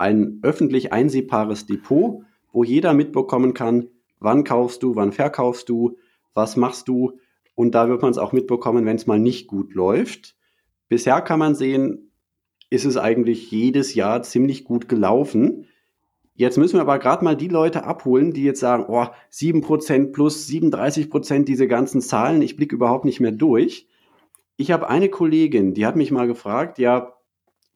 ein 0.05 0.39
öffentlich 0.43 0.93
einsehbares 0.93 1.65
Depot, 1.65 2.23
wo 2.53 2.63
jeder 2.63 2.93
mitbekommen 2.93 3.55
kann, 3.55 3.89
wann 4.21 4.45
kaufst 4.45 4.83
du, 4.83 4.95
wann 4.97 5.13
verkaufst 5.13 5.69
du, 5.71 5.97
was 6.35 6.57
machst 6.57 6.89
du. 6.89 7.19
Und 7.55 7.75
da 7.75 7.89
wird 7.89 8.03
man 8.03 8.11
es 8.11 8.19
auch 8.19 8.33
mitbekommen, 8.33 8.85
wenn 8.85 8.97
es 8.97 9.07
mal 9.07 9.19
nicht 9.19 9.47
gut 9.47 9.75
läuft. 9.75 10.37
Bisher 10.89 11.23
kann 11.23 11.39
man 11.39 11.55
sehen, 11.55 12.11
ist 12.69 12.85
es 12.85 12.99
eigentlich 12.99 13.51
jedes 13.51 13.95
Jahr 13.95 14.23
ziemlich 14.23 14.65
gut 14.65 14.89
gelaufen. 14.89 15.67
Jetzt 16.35 16.59
müssen 16.59 16.75
wir 16.75 16.83
aber 16.83 16.99
gerade 16.99 17.25
mal 17.25 17.37
die 17.37 17.49
Leute 17.49 17.85
abholen, 17.85 18.33
die 18.33 18.45
jetzt 18.45 18.61
sagen, 18.61 18.85
oh, 18.89 19.07
7% 19.33 20.13
plus 20.13 20.47
37%, 20.49 21.45
diese 21.45 21.67
ganzen 21.67 22.03
Zahlen, 22.03 22.43
ich 22.43 22.57
blicke 22.57 22.75
überhaupt 22.75 23.07
nicht 23.07 23.21
mehr 23.21 23.33
durch. 23.33 23.89
Ich 24.57 24.71
habe 24.71 24.89
eine 24.89 25.09
Kollegin, 25.09 25.73
die 25.73 25.87
hat 25.87 25.97
mich 25.97 26.11
mal 26.11 26.27
gefragt, 26.27 26.79
ja, 26.79 27.15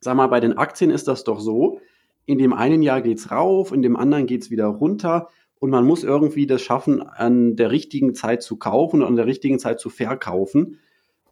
sag 0.01 0.17
mal, 0.17 0.27
bei 0.27 0.41
den 0.41 0.59
Aktien 0.59 0.91
ist 0.91 1.09
das 1.09 1.25
doch 1.25 1.41
so, 1.41 1.81
in 2.29 2.39
dem 2.39 2.53
einen 2.53 2.83
Jahr 2.83 3.01
geht's 3.01 3.31
rauf, 3.31 3.73
in 3.73 3.81
dem 3.81 3.97
anderen 3.97 4.27
geht's 4.27 4.51
wieder 4.51 4.67
runter 4.67 5.29
und 5.59 5.71
man 5.71 5.87
muss 5.87 6.05
irgendwie 6.05 6.47
das 6.47 6.61
schaffen, 6.61 7.01
an 7.01 7.57
der 7.57 7.71
richtigen 7.71 8.15
Zeit 8.15 8.43
zu 8.43 8.57
kaufen 8.57 9.01
und 9.01 9.09
an 9.09 9.17
der 9.17 9.27
richtigen 9.27 9.59
Zeit 9.59 9.81
zu 9.81 9.89
verkaufen. 9.89 10.79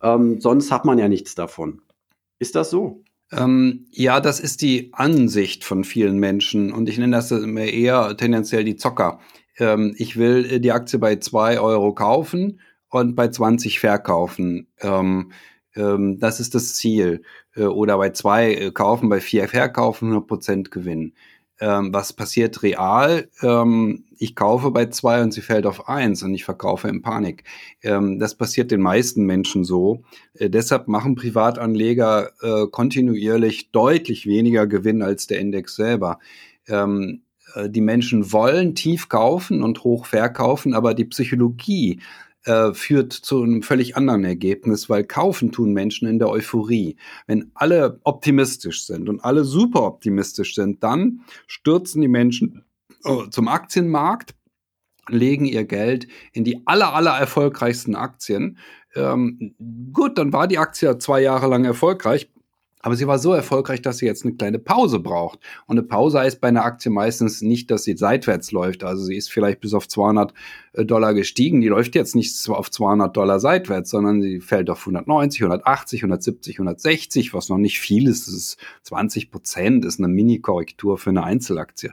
Ähm, 0.02 0.40
sonst 0.40 0.72
hat 0.72 0.86
man 0.86 0.98
ja 0.98 1.08
nichts 1.08 1.34
davon. 1.34 1.82
Ist 2.38 2.54
das 2.54 2.70
so? 2.70 3.04
Ähm, 3.30 3.86
ja, 3.90 4.20
das 4.20 4.40
ist 4.40 4.62
die 4.62 4.88
Ansicht 4.94 5.64
von 5.64 5.84
vielen 5.84 6.18
Menschen 6.18 6.72
und 6.72 6.88
ich 6.88 6.96
nenne 6.96 7.16
das 7.16 7.30
eher 7.30 8.16
tendenziell 8.16 8.64
die 8.64 8.76
Zocker. 8.76 9.20
Ähm, 9.58 9.94
ich 9.98 10.16
will 10.16 10.60
die 10.60 10.72
Aktie 10.72 10.98
bei 10.98 11.16
zwei 11.16 11.60
Euro 11.60 11.92
kaufen 11.92 12.60
und 12.88 13.16
bei 13.16 13.28
20 13.28 13.80
verkaufen. 13.80 14.68
Ähm, 14.80 15.32
ähm, 15.74 16.18
das 16.18 16.40
ist 16.40 16.54
das 16.54 16.74
Ziel. 16.74 17.22
Äh, 17.56 17.64
oder 17.64 17.98
bei 17.98 18.10
zwei 18.10 18.54
äh, 18.54 18.70
kaufen, 18.70 19.08
bei 19.08 19.20
vier 19.20 19.48
verkaufen, 19.48 20.08
100 20.08 20.26
Prozent 20.28 20.70
gewinnen 20.70 21.12
ähm, 21.60 21.92
was 21.92 22.12
passiert 22.12 22.62
real? 22.62 23.28
Ähm, 23.42 24.04
ich 24.18 24.34
kaufe 24.34 24.70
bei 24.70 24.86
zwei 24.86 25.22
und 25.22 25.32
sie 25.32 25.40
fällt 25.40 25.66
auf 25.66 25.88
eins 25.88 26.22
und 26.22 26.34
ich 26.34 26.44
verkaufe 26.44 26.88
in 26.88 27.02
Panik. 27.02 27.44
Ähm, 27.82 28.18
das 28.18 28.34
passiert 28.34 28.70
den 28.70 28.80
meisten 28.80 29.24
Menschen 29.24 29.64
so. 29.64 30.02
Äh, 30.34 30.50
deshalb 30.50 30.88
machen 30.88 31.14
Privatanleger 31.14 32.30
äh, 32.42 32.66
kontinuierlich 32.70 33.70
deutlich 33.70 34.26
weniger 34.26 34.66
Gewinn 34.66 35.02
als 35.02 35.26
der 35.26 35.38
Index 35.38 35.76
selber. 35.76 36.18
Ähm, 36.68 37.22
äh, 37.54 37.70
die 37.70 37.80
Menschen 37.80 38.32
wollen 38.32 38.74
tief 38.74 39.08
kaufen 39.08 39.62
und 39.62 39.82
hoch 39.84 40.06
verkaufen, 40.06 40.74
aber 40.74 40.92
die 40.92 41.06
Psychologie 41.06 42.00
äh, 42.46 42.72
führt 42.74 43.12
zu 43.12 43.42
einem 43.42 43.62
völlig 43.62 43.96
anderen 43.96 44.24
Ergebnis, 44.24 44.88
weil 44.88 45.04
kaufen 45.04 45.52
tun 45.52 45.72
Menschen 45.72 46.08
in 46.08 46.18
der 46.18 46.28
Euphorie. 46.28 46.96
Wenn 47.26 47.50
alle 47.54 48.00
optimistisch 48.04 48.86
sind 48.86 49.08
und 49.08 49.20
alle 49.20 49.44
super 49.44 49.82
optimistisch 49.82 50.54
sind, 50.54 50.82
dann 50.82 51.20
stürzen 51.46 52.00
die 52.02 52.08
Menschen 52.08 52.64
äh, 53.04 53.28
zum 53.30 53.48
Aktienmarkt, 53.48 54.34
legen 55.08 55.44
ihr 55.44 55.64
Geld 55.64 56.08
in 56.32 56.44
die 56.44 56.62
aller, 56.66 56.94
aller 56.94 57.18
erfolgreichsten 57.18 57.94
Aktien. 57.94 58.58
Ähm, 58.94 59.54
gut, 59.92 60.16
dann 60.18 60.32
war 60.32 60.48
die 60.48 60.58
Aktie 60.58 60.98
zwei 60.98 61.20
Jahre 61.20 61.48
lang 61.48 61.64
erfolgreich. 61.64 62.30
Aber 62.86 62.94
sie 62.94 63.08
war 63.08 63.18
so 63.18 63.32
erfolgreich, 63.32 63.82
dass 63.82 63.98
sie 63.98 64.06
jetzt 64.06 64.24
eine 64.24 64.36
kleine 64.36 64.60
Pause 64.60 65.00
braucht. 65.00 65.40
Und 65.66 65.76
eine 65.76 65.84
Pause 65.84 66.20
heißt 66.20 66.40
bei 66.40 66.46
einer 66.46 66.64
Aktie 66.64 66.88
meistens 66.88 67.42
nicht, 67.42 67.68
dass 67.72 67.82
sie 67.82 67.96
seitwärts 67.96 68.52
läuft. 68.52 68.84
Also 68.84 69.02
sie 69.02 69.16
ist 69.16 69.28
vielleicht 69.28 69.58
bis 69.58 69.74
auf 69.74 69.88
200 69.88 70.32
äh, 70.72 70.84
Dollar 70.84 71.12
gestiegen. 71.12 71.60
Die 71.60 71.66
läuft 71.66 71.96
jetzt 71.96 72.14
nicht 72.14 72.48
auf 72.48 72.70
200 72.70 73.16
Dollar 73.16 73.40
seitwärts, 73.40 73.90
sondern 73.90 74.22
sie 74.22 74.38
fällt 74.38 74.70
auf 74.70 74.78
190, 74.78 75.42
180, 75.42 76.02
170, 76.02 76.60
160, 76.60 77.34
was 77.34 77.48
noch 77.48 77.58
nicht 77.58 77.80
viel 77.80 78.06
ist. 78.06 78.28
Das 78.28 78.34
ist 78.34 78.56
20 78.84 79.32
Prozent, 79.32 79.84
ist 79.84 79.98
eine 79.98 80.06
Mini-Korrektur 80.06 80.96
für 80.96 81.10
eine 81.10 81.24
Einzelaktie. 81.24 81.90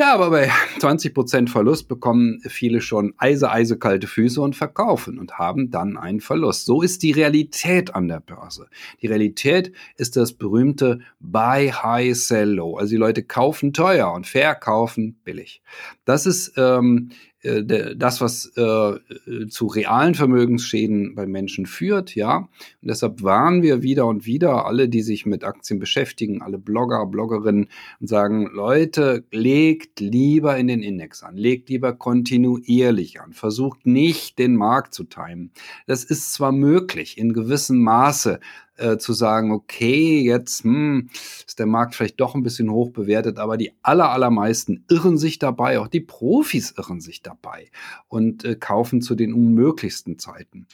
Ja, 0.00 0.14
aber 0.14 0.30
bei 0.30 0.48
20% 0.78 1.50
Verlust 1.50 1.86
bekommen 1.86 2.40
viele 2.48 2.80
schon 2.80 3.12
eise, 3.18 3.50
eisekalte 3.50 4.06
Füße 4.06 4.40
und 4.40 4.56
verkaufen 4.56 5.18
und 5.18 5.34
haben 5.34 5.70
dann 5.70 5.98
einen 5.98 6.22
Verlust. 6.22 6.64
So 6.64 6.80
ist 6.80 7.02
die 7.02 7.10
Realität 7.10 7.94
an 7.94 8.08
der 8.08 8.20
Börse. 8.20 8.68
Die 9.02 9.08
Realität 9.08 9.72
ist 9.96 10.16
das 10.16 10.32
berühmte 10.32 11.00
Buy 11.18 11.68
High, 11.68 12.16
Sell 12.16 12.52
Low. 12.52 12.78
Also 12.78 12.92
die 12.92 12.96
Leute 12.96 13.22
kaufen 13.22 13.74
teuer 13.74 14.10
und 14.10 14.26
verkaufen 14.26 15.20
billig. 15.22 15.60
Das 16.06 16.24
ist 16.24 16.54
ähm, 16.56 17.10
äh, 17.10 17.29
das, 17.42 18.20
was 18.20 18.52
äh, 18.56 19.46
zu 19.48 19.66
realen 19.66 20.14
Vermögensschäden 20.14 21.14
bei 21.14 21.26
Menschen 21.26 21.64
führt, 21.64 22.14
ja. 22.14 22.36
Und 22.82 22.88
deshalb 22.88 23.22
warnen 23.22 23.62
wir 23.62 23.82
wieder 23.82 24.06
und 24.06 24.26
wieder 24.26 24.66
alle, 24.66 24.90
die 24.90 25.00
sich 25.00 25.24
mit 25.24 25.42
Aktien 25.42 25.78
beschäftigen, 25.78 26.42
alle 26.42 26.58
Blogger, 26.58 27.06
Bloggerinnen 27.06 27.68
und 27.98 28.06
sagen, 28.06 28.50
Leute, 28.52 29.24
legt 29.30 30.00
lieber 30.00 30.58
in 30.58 30.66
den 30.66 30.82
Index 30.82 31.22
an, 31.22 31.36
legt 31.36 31.70
lieber 31.70 31.94
kontinuierlich 31.94 33.22
an, 33.22 33.32
versucht 33.32 33.86
nicht 33.86 34.38
den 34.38 34.54
Markt 34.54 34.92
zu 34.92 35.04
timen. 35.04 35.50
Das 35.86 36.04
ist 36.04 36.34
zwar 36.34 36.52
möglich 36.52 37.16
in 37.16 37.32
gewissem 37.32 37.78
Maße, 37.78 38.40
äh, 38.80 38.98
zu 38.98 39.12
sagen, 39.12 39.52
okay, 39.52 40.20
jetzt 40.20 40.64
hm, 40.64 41.10
ist 41.46 41.58
der 41.58 41.66
Markt 41.66 41.94
vielleicht 41.94 42.20
doch 42.20 42.34
ein 42.34 42.42
bisschen 42.42 42.70
hoch 42.70 42.90
bewertet, 42.90 43.38
aber 43.38 43.56
die 43.56 43.72
aller, 43.82 44.10
allermeisten 44.10 44.84
irren 44.88 45.18
sich 45.18 45.38
dabei, 45.38 45.78
auch 45.78 45.88
die 45.88 46.00
Profis 46.00 46.74
irren 46.76 47.00
sich 47.00 47.22
dabei 47.22 47.70
und 48.08 48.44
äh, 48.44 48.56
kaufen 48.56 49.02
zu 49.02 49.14
den 49.14 49.34
unmöglichsten 49.34 50.18
Zeiten. 50.18 50.66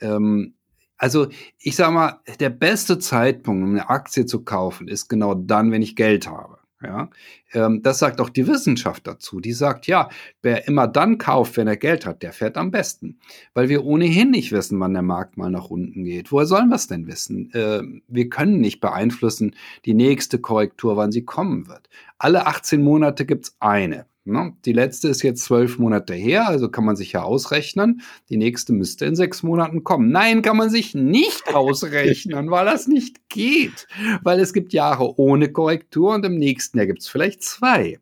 Ähm, 0.00 0.54
also 0.96 1.28
ich 1.58 1.74
sage 1.74 1.92
mal, 1.92 2.20
der 2.38 2.50
beste 2.50 2.98
Zeitpunkt, 2.98 3.64
um 3.64 3.70
eine 3.70 3.88
Aktie 3.88 4.24
zu 4.24 4.44
kaufen, 4.44 4.86
ist 4.86 5.08
genau 5.08 5.34
dann, 5.34 5.72
wenn 5.72 5.82
ich 5.82 5.96
Geld 5.96 6.28
habe. 6.28 6.61
Ja, 6.82 7.10
ähm, 7.52 7.82
das 7.82 7.98
sagt 7.98 8.20
auch 8.20 8.30
die 8.30 8.46
Wissenschaft 8.46 9.06
dazu. 9.06 9.40
Die 9.40 9.52
sagt, 9.52 9.86
ja, 9.86 10.08
wer 10.42 10.66
immer 10.66 10.88
dann 10.88 11.18
kauft, 11.18 11.56
wenn 11.56 11.68
er 11.68 11.76
Geld 11.76 12.06
hat, 12.06 12.22
der 12.22 12.32
fährt 12.32 12.56
am 12.56 12.70
besten. 12.70 13.18
Weil 13.54 13.68
wir 13.68 13.84
ohnehin 13.84 14.30
nicht 14.30 14.52
wissen, 14.52 14.80
wann 14.80 14.92
der 14.94 15.02
Markt 15.02 15.36
mal 15.36 15.50
nach 15.50 15.70
unten 15.70 16.04
geht. 16.04 16.32
Woher 16.32 16.46
sollen 16.46 16.70
wir 16.70 16.76
es 16.76 16.88
denn 16.88 17.06
wissen? 17.06 17.52
Äh, 17.52 17.82
wir 18.08 18.28
können 18.28 18.60
nicht 18.60 18.80
beeinflussen 18.80 19.54
die 19.84 19.94
nächste 19.94 20.38
Korrektur, 20.38 20.96
wann 20.96 21.12
sie 21.12 21.24
kommen 21.24 21.68
wird. 21.68 21.88
Alle 22.18 22.46
18 22.46 22.82
Monate 22.82 23.26
gibt's 23.26 23.56
eine. 23.60 24.06
Ne? 24.24 24.56
Die 24.64 24.72
letzte 24.72 25.08
ist 25.08 25.22
jetzt 25.22 25.42
zwölf 25.44 25.78
Monate 25.78 26.14
her, 26.14 26.46
also 26.46 26.68
kann 26.68 26.84
man 26.84 26.94
sich 26.94 27.12
ja 27.12 27.22
ausrechnen. 27.22 28.02
Die 28.28 28.36
nächste 28.36 28.72
müsste 28.72 29.04
in 29.04 29.16
sechs 29.16 29.42
Monaten 29.42 29.82
kommen. 29.82 30.10
Nein, 30.10 30.42
kann 30.42 30.56
man 30.56 30.70
sich 30.70 30.94
nicht 30.94 31.48
ausrechnen, 31.54 32.50
weil 32.50 32.64
das 32.64 32.86
nicht 32.86 33.28
geht. 33.28 33.88
Weil 34.22 34.38
es 34.38 34.52
gibt 34.52 34.72
Jahre 34.72 35.18
ohne 35.18 35.50
Korrektur 35.50 36.14
und 36.14 36.24
im 36.24 36.36
nächsten 36.36 36.78
Jahr 36.78 36.86
gibt 36.86 37.00
es 37.00 37.08
vielleicht 37.08 37.42
zwei. 37.42 37.98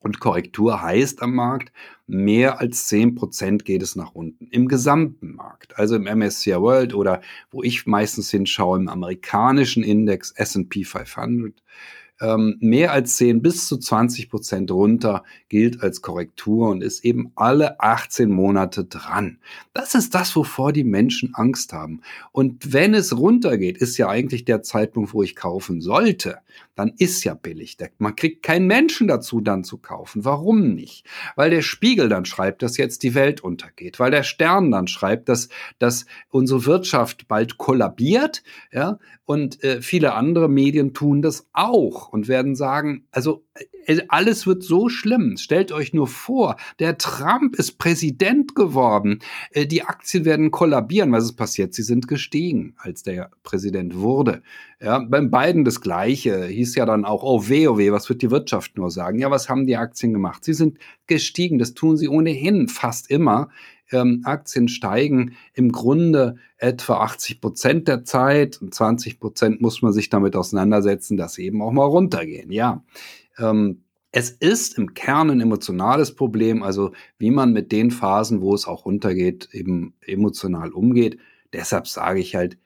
Und 0.00 0.20
Korrektur 0.20 0.82
heißt 0.82 1.22
am 1.22 1.34
Markt, 1.34 1.72
mehr 2.06 2.60
als 2.60 2.88
zehn 2.88 3.14
Prozent 3.14 3.64
geht 3.64 3.82
es 3.82 3.96
nach 3.96 4.10
unten. 4.12 4.48
Im 4.48 4.68
gesamten 4.68 5.34
Markt. 5.34 5.78
Also 5.78 5.96
im 5.96 6.02
MSCI 6.02 6.60
World 6.60 6.92
oder 6.92 7.22
wo 7.50 7.62
ich 7.62 7.86
meistens 7.86 8.30
hinschaue, 8.30 8.80
im 8.80 8.88
amerikanischen 8.88 9.82
Index 9.82 10.30
S&P 10.32 10.84
500 10.84 11.54
ähm, 12.24 12.56
mehr 12.60 12.92
als 12.92 13.16
10 13.16 13.42
bis 13.42 13.68
zu 13.68 13.76
20 13.76 14.30
Prozent 14.30 14.70
runter 14.70 15.24
gilt 15.48 15.82
als 15.82 16.00
Korrektur 16.00 16.70
und 16.70 16.82
ist 16.82 17.04
eben 17.04 17.32
alle 17.34 17.80
18 17.80 18.30
Monate 18.30 18.84
dran. 18.84 19.38
Das 19.74 19.94
ist 19.94 20.14
das, 20.14 20.34
wovor 20.34 20.72
die 20.72 20.84
Menschen 20.84 21.34
Angst 21.34 21.72
haben. 21.72 22.00
Und 22.32 22.72
wenn 22.72 22.94
es 22.94 23.16
runtergeht, 23.16 23.76
ist 23.76 23.98
ja 23.98 24.08
eigentlich 24.08 24.44
der 24.44 24.62
Zeitpunkt, 24.62 25.12
wo 25.12 25.22
ich 25.22 25.36
kaufen 25.36 25.80
sollte. 25.80 26.38
Dann 26.76 26.92
ist 26.96 27.24
ja 27.24 27.34
billig. 27.34 27.76
Man 27.98 28.16
kriegt 28.16 28.42
keinen 28.42 28.66
Menschen 28.66 29.06
dazu, 29.06 29.40
dann 29.40 29.64
zu 29.64 29.78
kaufen. 29.78 30.24
Warum 30.24 30.74
nicht? 30.74 31.04
Weil 31.36 31.50
der 31.50 31.62
Spiegel 31.62 32.08
dann 32.08 32.24
schreibt, 32.24 32.62
dass 32.62 32.76
jetzt 32.76 33.02
die 33.02 33.14
Welt 33.14 33.42
untergeht. 33.42 34.00
Weil 34.00 34.10
der 34.10 34.22
Stern 34.22 34.70
dann 34.70 34.88
schreibt, 34.88 35.28
dass, 35.28 35.48
dass 35.78 36.06
unsere 36.30 36.64
Wirtschaft 36.66 37.28
bald 37.28 37.58
kollabiert. 37.58 38.42
Ja? 38.72 38.98
Und 39.24 39.62
äh, 39.62 39.82
viele 39.82 40.14
andere 40.14 40.48
Medien 40.48 40.94
tun 40.94 41.22
das 41.22 41.48
auch 41.52 42.12
und 42.14 42.28
werden 42.28 42.54
sagen, 42.54 43.08
also 43.10 43.44
äh, 43.86 43.98
alles 44.06 44.46
wird 44.46 44.62
so 44.62 44.88
schlimm. 44.88 45.36
Stellt 45.36 45.72
euch 45.72 45.92
nur 45.92 46.06
vor, 46.06 46.54
der 46.78 46.96
Trump 46.96 47.56
ist 47.56 47.76
Präsident 47.78 48.54
geworden. 48.54 49.18
Äh, 49.50 49.66
die 49.66 49.82
Aktien 49.82 50.24
werden 50.24 50.52
kollabieren. 50.52 51.10
Was 51.10 51.24
ist 51.24 51.32
passiert? 51.32 51.74
Sie 51.74 51.82
sind 51.82 52.06
gestiegen, 52.06 52.74
als 52.76 53.02
der 53.02 53.32
Präsident 53.42 53.96
wurde. 53.98 54.42
Ja, 54.80 55.00
beim 55.00 55.32
Biden 55.32 55.64
das 55.64 55.80
Gleiche. 55.80 56.44
Hieß 56.44 56.76
ja 56.76 56.86
dann 56.86 57.04
auch, 57.04 57.24
oh 57.24 57.48
weh, 57.48 57.66
oh 57.66 57.78
weh, 57.78 57.90
was 57.90 58.08
wird 58.08 58.22
die 58.22 58.30
Wirtschaft 58.30 58.78
nur 58.78 58.92
sagen? 58.92 59.18
Ja, 59.18 59.32
was 59.32 59.48
haben 59.48 59.66
die 59.66 59.76
Aktien 59.76 60.12
gemacht? 60.12 60.44
Sie 60.44 60.54
sind 60.54 60.78
gestiegen. 61.08 61.58
Das 61.58 61.74
tun 61.74 61.96
sie 61.96 62.08
ohnehin 62.08 62.68
fast 62.68 63.10
immer. 63.10 63.48
Ähm, 63.94 64.22
Aktien 64.24 64.68
steigen 64.68 65.36
im 65.54 65.70
Grunde 65.72 66.36
etwa 66.58 66.98
80 66.98 67.40
Prozent 67.40 67.88
der 67.88 68.04
Zeit 68.04 68.60
und 68.60 68.74
20 68.74 69.20
Prozent 69.20 69.60
muss 69.60 69.82
man 69.82 69.92
sich 69.92 70.08
damit 70.10 70.36
auseinandersetzen, 70.36 71.16
dass 71.16 71.34
sie 71.34 71.44
eben 71.46 71.62
auch 71.62 71.72
mal 71.72 71.84
runtergehen. 71.84 72.50
Ja, 72.50 72.82
ähm, 73.38 73.82
Es 74.16 74.30
ist 74.30 74.78
im 74.78 74.94
Kern 74.94 75.30
ein 75.30 75.40
emotionales 75.40 76.14
Problem, 76.14 76.62
also 76.62 76.92
wie 77.18 77.30
man 77.32 77.52
mit 77.52 77.72
den 77.72 77.90
Phasen, 77.90 78.40
wo 78.40 78.54
es 78.54 78.66
auch 78.66 78.84
runtergeht, 78.86 79.48
eben 79.52 79.94
emotional 80.06 80.70
umgeht. 80.72 81.18
Deshalb 81.52 81.88
sage 81.88 82.20
ich 82.20 82.34
halt, 82.36 82.58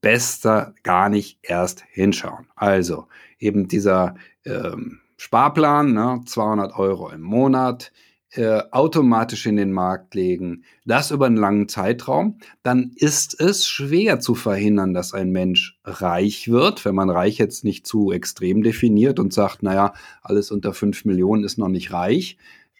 besser 0.00 0.74
gar 0.82 1.08
nicht 1.08 1.38
erst 1.42 1.84
hinschauen. 1.90 2.46
Also 2.56 3.06
eben 3.38 3.68
dieser 3.68 4.14
ähm, 4.44 5.00
Sparplan, 5.16 5.92
ne, 5.94 6.20
200 6.26 6.76
Euro 6.76 7.10
im 7.10 7.22
Monat, 7.22 7.92
äh, 8.32 8.62
automatisch 8.70 9.46
in 9.46 9.56
den 9.56 9.72
Markt 9.72 10.14
legen, 10.14 10.64
das 10.84 11.10
über 11.10 11.26
einen 11.26 11.36
langen 11.36 11.68
Zeitraum, 11.68 12.38
dann 12.62 12.92
ist 12.96 13.40
es 13.40 13.66
schwer 13.68 14.20
zu 14.20 14.34
verhindern, 14.34 14.94
dass 14.94 15.14
ein 15.14 15.30
Mensch 15.30 15.78
reich 15.84 16.48
wird, 16.48 16.84
wenn 16.84 16.94
man 16.94 17.10
reich 17.10 17.38
jetzt 17.38 17.64
nicht 17.64 17.86
zu 17.86 18.12
extrem 18.12 18.62
definiert 18.62 19.18
und 19.18 19.32
sagt, 19.32 19.62
naja, 19.62 19.94
alles 20.22 20.50
unter 20.50 20.74
5 20.74 21.04
Millionen 21.04 21.44
ist 21.44 21.56
noch 21.56 21.68
nicht 21.68 21.92
reich. 21.92 22.36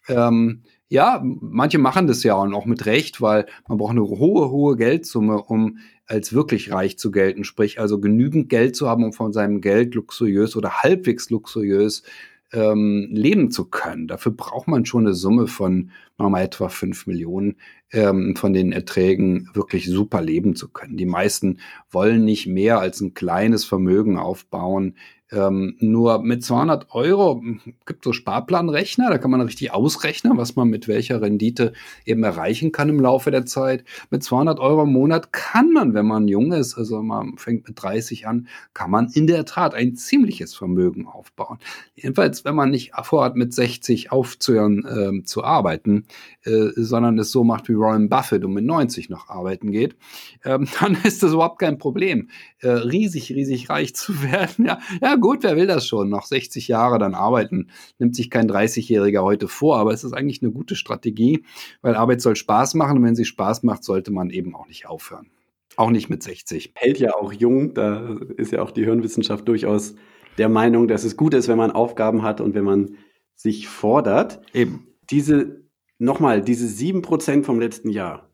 Ähm, 0.09 0.63
ja, 0.89 1.21
manche 1.23 1.79
machen 1.79 2.07
das 2.07 2.23
ja 2.23 2.35
auch 2.35 2.67
mit 2.67 2.87
Recht, 2.87 3.21
weil 3.21 3.47
man 3.67 3.79
braucht 3.79 3.91
eine 3.91 4.03
hohe, 4.03 4.51
hohe 4.51 4.77
Geldsumme, 4.77 5.43
um 5.43 5.79
als 6.07 6.33
wirklich 6.33 6.71
reich 6.71 6.97
zu 6.97 7.11
gelten. 7.11 7.43
Sprich, 7.43 7.81
also 7.81 7.99
genügend 7.99 8.49
Geld 8.49 8.77
zu 8.77 8.89
haben, 8.89 9.05
um 9.05 9.13
von 9.13 9.33
seinem 9.33 9.61
Geld 9.61 9.95
luxuriös 9.97 10.55
oder 10.55 10.83
halbwegs 10.83 11.31
luxuriös 11.31 12.05
ähm, 12.53 13.09
leben 13.11 13.51
zu 13.51 13.67
können. 13.67 14.09
Dafür 14.09 14.33
braucht 14.33 14.69
man 14.69 14.85
schon 14.85 15.07
eine 15.07 15.15
Summe 15.15 15.47
von 15.47 15.91
mal 16.19 16.43
etwa 16.43 16.69
fünf 16.69 17.07
Millionen 17.07 17.57
ähm, 17.93 18.37
von 18.37 18.53
den 18.53 18.73
Erträgen 18.73 19.51
wirklich 19.55 19.87
super 19.87 20.23
leben 20.23 20.57
zu 20.57 20.69
können. 20.69 20.97
Die 20.97 21.07
meisten 21.07 21.59
wollen 21.91 22.25
nicht 22.25 22.47
mehr 22.47 22.79
als 22.79 23.01
ein 23.01 23.15
kleines 23.15 23.65
Vermögen 23.65 24.19
aufbauen, 24.19 24.95
ähm, 25.33 25.75
nur 25.81 26.23
mit 26.23 26.45
200 26.45 26.95
Euro 26.95 27.43
gibt 27.85 28.05
so 28.05 28.13
Sparplanrechner, 28.13 29.11
da 29.11 29.19
kann 29.19 29.33
man 29.33 29.41
richtig 29.41 29.73
ausrechnen, 29.73 30.37
was 30.37 30.55
man 30.55 30.69
mit 30.69 30.87
welcher 30.87 31.21
Rendite 31.21 31.73
eben 32.05 32.23
erreichen 32.23 32.71
kann 32.71 32.89
im 32.89 33.01
Laufe 33.01 33.33
der 33.33 33.45
Zeit. 33.45 33.85
Mit 34.11 34.23
200 34.23 34.61
Euro 34.61 34.85
im 34.85 34.93
Monat 34.93 35.33
kann 35.33 35.73
man, 35.73 35.95
wenn 35.95 36.07
man 36.07 36.29
jung 36.29 36.53
ist, 36.53 36.79
also 36.79 37.03
man 37.03 37.39
fängt 37.39 37.67
mit 37.67 37.83
30 37.83 38.29
an, 38.29 38.47
kann 38.73 38.91
man 38.91 39.09
in 39.13 39.27
der 39.27 39.45
Tat 39.45 39.75
ein 39.75 39.97
ziemliches 39.97 40.55
Vermögen 40.55 41.09
aufbauen. 41.09 41.59
Jedenfalls, 41.97 42.45
wenn 42.45 42.55
man 42.55 42.71
nicht 42.71 42.93
vorhat, 43.03 43.35
mit 43.35 43.53
60 43.53 44.13
aufzuhören 44.13 44.85
äh, 44.85 45.25
zu 45.25 45.43
arbeiten, 45.43 46.06
äh, 46.45 46.71
sondern 46.75 47.19
es 47.19 47.31
so 47.31 47.45
macht 47.45 47.69
wie 47.69 47.77
Warren 47.79 48.09
Buffett 48.09 48.45
und 48.45 48.53
mit 48.53 48.65
90 48.65 49.09
noch 49.09 49.29
arbeiten 49.29 49.71
geht, 49.71 49.97
äh, 50.43 50.59
dann 50.81 50.97
ist 51.05 51.23
das 51.23 51.33
überhaupt 51.33 51.59
kein 51.59 51.79
Problem, 51.79 52.31
äh, 52.61 52.69
riesig, 52.69 53.31
riesig 53.31 53.71
reich 53.71 53.95
zu 53.95 54.23
werden. 54.31 54.67
Ja, 54.67 54.79
ja 55.01 55.17
gut, 55.17 55.43
wer 55.43 55.57
will 55.57 55.67
das 55.67 55.87
schon? 55.87 56.09
Noch 56.09 56.27
60 56.27 56.69
Jahre 56.69 56.99
dann 56.99 57.15
arbeiten, 57.15 57.69
nimmt 57.99 58.17
sich 58.17 58.31
kein 58.31 58.51
30-Jähriger 58.51 59.23
heute 59.23 59.49
vor, 59.49 59.79
aber 59.79 59.93
es 59.93 60.05
ist 60.05 60.13
eigentlich 60.13 60.43
eine 60.43 60.53
gute 60.53 60.77
Strategie, 60.77 61.45
weil 61.83 61.95
Arbeit 61.95 62.21
soll 62.21 62.37
Spaß 62.37 62.75
machen 62.75 62.99
und 62.99 63.05
wenn 63.05 63.17
sie 63.17 63.25
Spaß 63.25 63.63
macht, 63.63 63.85
sollte 63.85 64.13
man 64.13 64.31
eben 64.31 64.55
auch 64.55 64.67
nicht 64.67 64.87
aufhören. 64.87 65.31
Auch 65.77 65.91
nicht 65.91 66.09
mit 66.09 66.23
60. 66.23 66.73
Hält 66.75 66.99
ja 66.99 67.15
auch 67.15 67.33
jung, 67.33 67.75
da 67.75 68.17
ist 68.37 68.53
ja 68.53 68.63
auch 68.63 68.71
die 68.71 68.85
Hirnwissenschaft 68.85 69.47
durchaus 69.47 69.95
der 70.39 70.49
Meinung, 70.49 70.89
dass 70.89 71.05
es 71.05 71.17
gut 71.17 71.35
ist, 71.35 71.49
wenn 71.49 71.59
man 71.59 71.71
Aufgaben 71.71 72.23
hat 72.23 72.41
und 72.41 72.55
wenn 72.55 72.65
man 72.65 72.97
sich 73.35 73.69
fordert. 73.69 74.41
Eben. 74.55 74.87
Diese, 75.11 75.66
nochmal, 75.99 76.43
diese 76.43 76.67
7% 76.67 77.45
vom 77.45 77.61
letzten 77.61 77.91
Jahr, 77.91 78.31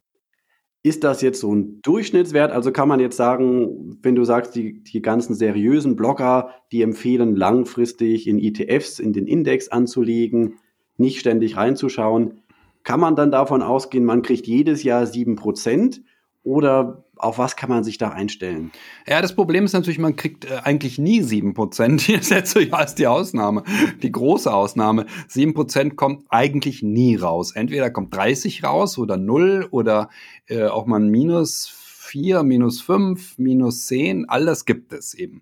ist 0.84 1.04
das 1.04 1.22
jetzt 1.22 1.40
so 1.40 1.54
ein 1.54 1.80
Durchschnittswert? 1.82 2.50
Also 2.50 2.72
kann 2.72 2.88
man 2.88 2.98
jetzt 2.98 3.16
sagen, 3.16 3.98
wenn 4.02 4.16
du 4.16 4.24
sagst, 4.24 4.56
die, 4.56 4.82
die 4.82 5.00
ganzen 5.00 5.34
seriösen 5.34 5.94
Blogger, 5.94 6.50
die 6.72 6.82
empfehlen 6.82 7.36
langfristig 7.36 8.26
in 8.26 8.40
ETFs, 8.40 8.98
in 8.98 9.12
den 9.12 9.26
Index 9.28 9.68
anzulegen, 9.68 10.56
nicht 10.96 11.20
ständig 11.20 11.56
reinzuschauen, 11.56 12.42
kann 12.82 12.98
man 12.98 13.14
dann 13.14 13.30
davon 13.30 13.62
ausgehen, 13.62 14.04
man 14.04 14.22
kriegt 14.22 14.48
jedes 14.48 14.82
Jahr 14.82 15.06
sieben 15.06 15.36
Prozent? 15.36 16.02
Oder 16.44 17.04
auf 17.16 17.38
was 17.38 17.54
kann 17.54 17.70
man 17.70 17.84
sich 17.84 17.98
da 17.98 18.08
einstellen? 18.08 18.72
Ja, 19.06 19.22
das 19.22 19.34
Problem 19.34 19.64
ist 19.64 19.74
natürlich, 19.74 20.00
man 20.00 20.16
kriegt 20.16 20.44
äh, 20.44 20.56
eigentlich 20.64 20.98
nie 20.98 21.22
sieben 21.22 21.54
Prozent. 21.54 22.08
Das 22.22 22.30
letzte 22.30 22.62
Jahr 22.62 22.84
ist 22.84 22.96
die 22.96 23.06
Ausnahme, 23.06 23.62
die 24.02 24.10
große 24.10 24.52
Ausnahme. 24.52 25.06
Sieben 25.28 25.54
Prozent 25.54 25.96
kommt 25.96 26.24
eigentlich 26.30 26.82
nie 26.82 27.14
raus. 27.16 27.52
Entweder 27.52 27.90
kommt 27.90 28.14
30 28.14 28.64
raus 28.64 28.98
oder 28.98 29.16
null 29.16 29.68
oder 29.70 30.10
äh, 30.46 30.64
auch 30.64 30.86
mal 30.86 31.00
ein 31.00 31.08
Minus 31.08 31.68
vier, 32.12 32.42
minus 32.42 32.82
fünf, 32.82 33.38
minus 33.38 33.86
zehn. 33.86 34.28
All 34.28 34.44
das 34.44 34.66
gibt 34.66 34.92
es 34.92 35.14
eben. 35.14 35.40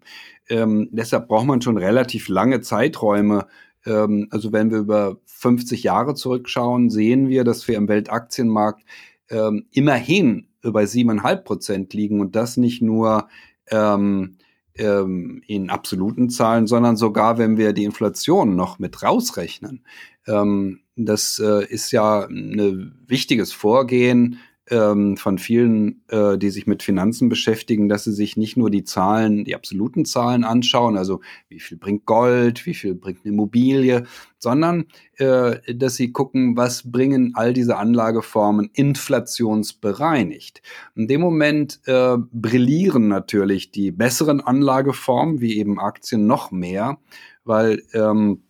Ähm, 0.48 0.88
deshalb 0.92 1.26
braucht 1.26 1.46
man 1.46 1.60
schon 1.62 1.76
relativ 1.76 2.28
lange 2.28 2.60
Zeiträume. 2.60 3.48
Ähm, 3.84 4.28
also 4.30 4.52
wenn 4.52 4.70
wir 4.70 4.78
über 4.78 5.16
50 5.24 5.82
Jahre 5.82 6.14
zurückschauen, 6.14 6.88
sehen 6.88 7.28
wir, 7.28 7.42
dass 7.42 7.66
wir 7.66 7.76
im 7.76 7.88
Weltaktienmarkt 7.88 8.84
ähm, 9.30 9.66
immerhin 9.72 10.49
bei 10.62 10.86
siebeneinhalb 10.86 11.44
Prozent 11.44 11.94
liegen 11.94 12.20
und 12.20 12.36
das 12.36 12.56
nicht 12.56 12.82
nur 12.82 13.28
ähm, 13.70 14.36
ähm, 14.76 15.42
in 15.46 15.70
absoluten 15.70 16.30
Zahlen, 16.30 16.66
sondern 16.66 16.96
sogar, 16.96 17.38
wenn 17.38 17.56
wir 17.56 17.72
die 17.72 17.84
Inflation 17.84 18.56
noch 18.56 18.78
mit 18.78 19.02
rausrechnen. 19.02 19.84
Ähm, 20.26 20.80
das 20.96 21.38
äh, 21.38 21.64
ist 21.66 21.92
ja 21.92 22.26
ein 22.26 22.98
wichtiges 23.06 23.52
Vorgehen 23.52 24.38
ähm, 24.70 25.16
von 25.16 25.38
vielen, 25.38 26.02
äh, 26.08 26.38
die 26.38 26.50
sich 26.50 26.66
mit 26.66 26.82
Finanzen 26.82 27.28
beschäftigen, 27.28 27.88
dass 27.88 28.04
sie 28.04 28.12
sich 28.12 28.36
nicht 28.36 28.56
nur 28.56 28.70
die 28.70 28.84
Zahlen, 28.84 29.44
die 29.44 29.54
absoluten 29.54 30.04
Zahlen 30.04 30.44
anschauen, 30.44 30.96
also 30.96 31.20
wie 31.48 31.60
viel 31.60 31.76
bringt 31.76 32.06
Gold, 32.06 32.66
wie 32.66 32.74
viel 32.74 32.94
bringt 32.94 33.20
eine 33.24 33.34
Immobilie, 33.34 34.04
sondern 34.38 34.86
äh, 35.16 35.74
dass 35.74 35.96
sie 35.96 36.12
gucken, 36.12 36.56
was 36.56 36.90
bringen 36.90 37.32
all 37.34 37.52
diese 37.52 37.76
Anlageformen 37.76 38.70
inflationsbereinigt. 38.72 40.62
In 40.94 41.08
dem 41.08 41.20
Moment 41.20 41.80
äh, 41.86 42.16
brillieren 42.32 43.08
natürlich 43.08 43.70
die 43.70 43.90
besseren 43.90 44.40
Anlageformen, 44.40 45.40
wie 45.40 45.58
eben 45.58 45.78
Aktien, 45.78 46.26
noch 46.26 46.50
mehr, 46.50 46.98
weil 47.44 47.82
ähm, 47.92 48.42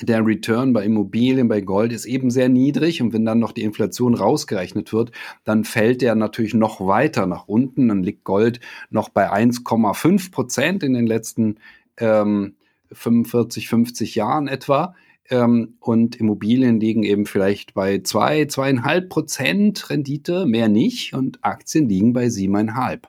der 0.00 0.26
Return 0.26 0.72
bei 0.72 0.84
Immobilien, 0.84 1.48
bei 1.48 1.60
Gold 1.60 1.92
ist 1.92 2.06
eben 2.06 2.30
sehr 2.30 2.48
niedrig 2.48 3.00
und 3.00 3.12
wenn 3.12 3.24
dann 3.24 3.38
noch 3.38 3.52
die 3.52 3.62
Inflation 3.62 4.14
rausgerechnet 4.14 4.92
wird, 4.92 5.12
dann 5.44 5.64
fällt 5.64 6.02
der 6.02 6.14
natürlich 6.14 6.54
noch 6.54 6.84
weiter 6.84 7.26
nach 7.26 7.46
unten. 7.46 7.88
Dann 7.88 8.02
liegt 8.02 8.24
Gold 8.24 8.60
noch 8.90 9.08
bei 9.08 9.30
1,5 9.32 10.32
Prozent 10.32 10.82
in 10.82 10.94
den 10.94 11.06
letzten 11.06 11.56
ähm, 11.98 12.54
45, 12.92 13.68
50 13.68 14.14
Jahren 14.14 14.48
etwa. 14.48 14.94
Ähm, 15.30 15.74
und 15.80 16.16
Immobilien 16.16 16.80
liegen 16.80 17.02
eben 17.02 17.24
vielleicht 17.24 17.74
bei 17.74 18.00
zwei, 18.00 18.44
zweieinhalb 18.46 19.08
Prozent 19.08 19.90
Rendite, 19.90 20.44
mehr 20.44 20.68
nicht. 20.68 21.14
Und 21.14 21.38
Aktien 21.42 21.88
liegen 21.88 22.12
bei 22.12 22.28
siebeneinhalb. 22.28 23.08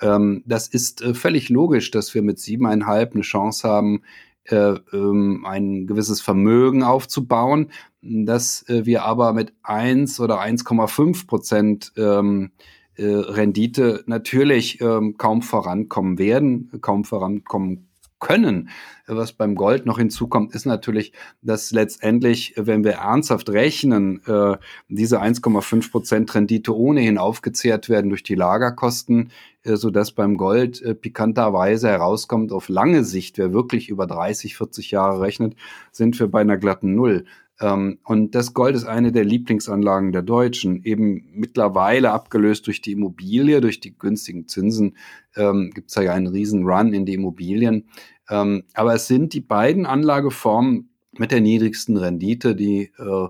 Ähm, 0.00 0.42
das 0.44 0.68
ist 0.68 1.02
äh, 1.02 1.14
völlig 1.14 1.48
logisch, 1.48 1.90
dass 1.90 2.14
wir 2.14 2.22
mit 2.22 2.38
siebeneinhalb 2.38 3.14
eine 3.14 3.22
Chance 3.22 3.68
haben, 3.68 4.02
äh, 4.50 4.74
ähm, 4.92 5.44
ein 5.46 5.86
gewisses 5.86 6.20
Vermögen 6.20 6.82
aufzubauen, 6.82 7.70
dass 8.02 8.68
äh, 8.68 8.86
wir 8.86 9.04
aber 9.04 9.32
mit 9.32 9.52
1 9.62 10.20
oder 10.20 10.40
1,5 10.40 11.26
Prozent 11.26 11.92
ähm, 11.96 12.52
äh, 12.96 13.04
Rendite 13.06 14.04
natürlich 14.06 14.80
ähm, 14.80 15.16
kaum 15.18 15.42
vorankommen 15.42 16.18
werden, 16.18 16.70
kaum 16.80 17.04
vorankommen 17.04 17.88
können. 18.18 18.70
Was 19.06 19.32
beim 19.32 19.54
Gold 19.54 19.86
noch 19.86 19.98
hinzukommt, 19.98 20.54
ist 20.54 20.64
natürlich, 20.64 21.12
dass 21.42 21.70
letztendlich, 21.70 22.54
wenn 22.56 22.82
wir 22.82 22.92
ernsthaft 22.92 23.50
rechnen, 23.50 24.20
äh, 24.26 24.56
diese 24.88 25.20
1,5 25.20 25.90
Prozent 25.90 26.34
Rendite 26.34 26.74
ohnehin 26.74 27.18
aufgezehrt 27.18 27.88
werden 27.88 28.08
durch 28.08 28.22
die 28.22 28.34
Lagerkosten, 28.34 29.30
äh, 29.66 29.76
so 29.76 29.90
dass 29.90 30.12
beim 30.12 30.36
Gold 30.36 30.80
äh, 30.82 30.94
pikanterweise 30.94 31.88
herauskommt, 31.88 32.52
auf 32.52 32.68
lange 32.68 33.04
Sicht, 33.04 33.38
wer 33.38 33.52
wirklich 33.52 33.88
über 33.88 34.06
30, 34.06 34.56
40 34.56 34.90
Jahre 34.90 35.20
rechnet, 35.20 35.54
sind 35.92 36.18
wir 36.18 36.28
bei 36.28 36.40
einer 36.40 36.56
glatten 36.56 36.94
Null. 36.94 37.24
Ähm, 37.60 37.98
und 38.04 38.34
das 38.34 38.54
Gold 38.54 38.76
ist 38.76 38.84
eine 38.84 39.12
der 39.12 39.24
Lieblingsanlagen 39.24 40.12
der 40.12 40.22
Deutschen, 40.22 40.82
eben 40.84 41.24
mittlerweile 41.32 42.12
abgelöst 42.12 42.66
durch 42.66 42.82
die 42.82 42.92
Immobilie, 42.92 43.60
durch 43.60 43.80
die 43.80 43.96
günstigen 43.96 44.46
Zinsen 44.46 44.96
ähm, 45.36 45.70
gibt 45.74 45.90
es 45.90 45.94
ja 45.96 46.12
einen 46.12 46.26
riesen 46.26 46.64
Run 46.64 46.92
in 46.92 47.06
die 47.06 47.14
Immobilien. 47.14 47.88
Ähm, 48.28 48.64
aber 48.74 48.94
es 48.94 49.06
sind 49.06 49.32
die 49.32 49.40
beiden 49.40 49.86
Anlageformen 49.86 50.90
mit 51.18 51.30
der 51.30 51.40
niedrigsten 51.40 51.96
Rendite, 51.96 52.54
die 52.54 52.90
äh, 52.98 53.28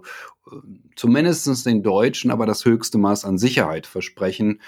zumindest 0.96 1.66
den 1.66 1.82
Deutschen 1.82 2.30
aber 2.30 2.46
das 2.46 2.64
höchste 2.64 2.98
Maß 2.98 3.24
an 3.24 3.38
Sicherheit 3.38 3.86
versprechen. 3.86 4.60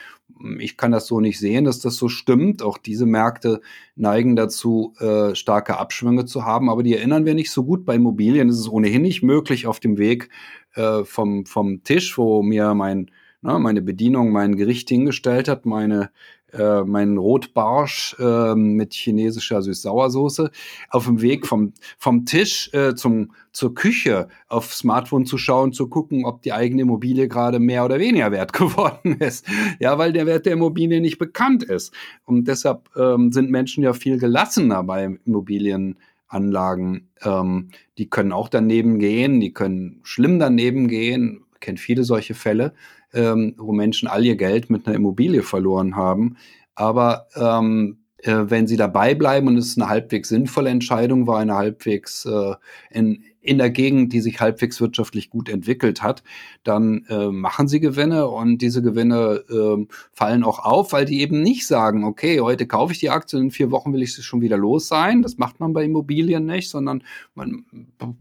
Ich 0.59 0.77
kann 0.77 0.93
das 0.93 1.07
so 1.07 1.21
nicht 1.21 1.39
sehen, 1.39 1.65
dass 1.65 1.81
das 1.81 1.97
so 1.97 2.09
stimmt. 2.09 2.63
Auch 2.63 2.79
diese 2.79 3.07
Märkte 3.07 3.61
neigen 3.97 4.37
dazu, 4.37 4.95
äh, 4.99 5.35
starke 5.35 5.79
Abschwünge 5.79 6.25
zu 6.25 6.45
haben, 6.45 6.71
aber 6.71 6.83
die 6.83 6.95
erinnern 6.95 7.25
wir 7.25 7.35
nicht 7.35 7.51
so 7.51 7.65
gut. 7.65 7.85
Bei 7.85 7.95
Immobilien 7.97 8.49
ist 8.49 8.59
es 8.59 8.69
ohnehin 8.69 9.03
nicht 9.03 9.23
möglich 9.23 9.67
auf 9.67 9.81
dem 9.81 9.99
Weg 9.99 10.29
äh, 10.75 11.05
vom, 11.05 11.47
vom 11.47 11.83
Tisch, 11.83 12.17
wo 12.19 12.43
mir 12.43 12.75
mein, 12.75 13.11
na, 13.43 13.55
ne, 13.55 13.59
meine 13.59 13.83
Bedienung 13.83 14.33
mein 14.33 14.57
Gericht 14.57 14.89
hingestellt 14.89 15.49
hat, 15.49 15.67
meine 15.67 16.11
äh, 16.53 16.83
meinen 16.83 17.19
Rotbarsch 17.19 18.17
äh, 18.19 18.55
mit 18.55 18.95
chinesischer 18.95 19.61
Süß-Sauersoße 19.61 20.51
auf 20.91 21.05
dem 21.05 21.21
Weg 21.21 21.47
vom, 21.47 21.73
vom 21.99 22.25
Tisch 22.25 22.71
äh, 22.73 22.95
zum, 22.95 23.33
zur 23.53 23.75
Küche 23.75 24.29
auf 24.49 24.75
Smartphone 24.75 25.27
zu 25.27 25.37
schauen, 25.37 25.73
zu 25.73 25.89
gucken, 25.89 26.25
ob 26.25 26.43
die 26.43 26.53
eigene 26.53 26.83
Immobilie 26.83 27.29
gerade 27.29 27.59
mehr 27.59 27.85
oder 27.85 27.99
weniger 27.99 28.33
wert 28.33 28.53
geworden 28.55 29.17
ist. 29.19 29.47
Ja, 29.79 29.99
weil 29.99 30.13
der 30.13 30.27
Wert 30.27 30.47
der 30.47 30.55
Immobilie 30.55 31.01
nicht 31.01 31.19
bekannt 31.19 31.63
ist. 31.63 31.93
Und 32.25 32.49
deshalb 32.49 32.89
ähm, 32.97 33.31
sind 33.33 33.51
Menschen 33.51 33.85
ja 33.85 33.93
viel 33.93 34.19
gelassener 34.19 34.83
bei 34.85 35.19
Immobilienanlagen. 35.27 37.09
Ähm, 37.23 37.69
die 37.99 38.09
können 38.09 38.33
auch 38.33 38.49
daneben 38.49 38.99
gehen, 38.99 39.41
die 39.41 39.53
können 39.53 40.01
schlimm 40.03 40.39
daneben 40.39 40.89
gehen. 40.89 41.43
Ich 41.55 41.61
kenne 41.61 41.79
viele 41.79 42.05
solche 42.05 42.35
Fälle 42.35 42.73
ähm, 43.13 43.55
wo 43.59 43.73
Menschen 43.73 44.09
all 44.09 44.25
ihr 44.25 44.37
Geld 44.37 44.71
mit 44.71 44.87
einer 44.87 44.97
Immobilie 44.97 45.43
verloren 45.43 45.97
haben. 45.97 46.37
Aber 46.75 47.27
ähm, 47.37 47.99
äh, 48.19 48.45
wenn 48.47 48.67
sie 48.67 48.77
dabei 48.77 49.15
bleiben 49.15 49.47
und 49.47 49.57
es 49.57 49.77
eine 49.77 49.89
halbwegs 49.89 50.29
sinnvolle 50.29 50.71
Entscheidung 50.71 51.27
war, 51.27 51.39
eine 51.39 51.55
halbwegs 51.55 52.25
äh, 52.25 52.55
in, 52.91 53.25
in 53.49 53.59
der 53.59 53.71
Gegend, 53.71 54.13
die 54.13 54.21
sich 54.21 54.41
halbwegs 54.41 54.81
wirtschaftlich 54.81 55.31
gut 55.31 55.49
entwickelt 55.49 56.03
hat, 56.03 56.23
dann 56.65 57.07
äh, 57.09 57.29
machen 57.29 57.67
sie 57.67 57.81
Gewinne 57.81 58.29
und 58.29 58.59
diese 58.59 58.83
Gewinne 58.83 59.43
äh, 59.49 59.87
fallen 60.13 60.45
auch 60.45 60.59
auf, 60.59 60.93
weil 60.93 61.07
die 61.07 61.21
eben 61.23 61.43
nicht 61.43 61.67
sagen, 61.67 62.05
okay, 62.05 62.41
heute 62.41 62.67
kaufe 62.67 62.93
ich 62.93 62.99
die 62.99 63.09
Aktie, 63.09 63.39
in 63.39 63.51
vier 63.51 63.71
Wochen 63.71 63.93
will 63.95 64.03
ich 64.03 64.15
sie 64.15 64.23
schon 64.23 64.43
wieder 64.43 64.59
los 64.59 64.87
sein. 64.87 65.23
Das 65.23 65.39
macht 65.39 65.61
man 65.61 65.73
bei 65.73 65.85
Immobilien 65.85 66.45
nicht, 66.45 66.69
sondern 66.69 67.03
man 67.35 67.65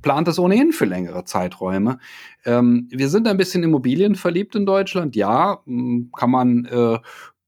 plant 0.01 0.29
das 0.29 0.39
ohnehin 0.39 0.71
für 0.71 0.85
längere 0.85 1.25
Zeiträume. 1.25 1.99
Ähm, 2.45 2.87
wir 2.89 3.09
sind 3.09 3.27
ein 3.27 3.37
bisschen 3.37 3.63
Immobilien 3.63 4.15
verliebt 4.15 4.55
in 4.55 4.65
Deutschland, 4.65 5.17
ja, 5.17 5.59
kann 5.65 6.31
man 6.31 6.65
äh, 6.65 6.99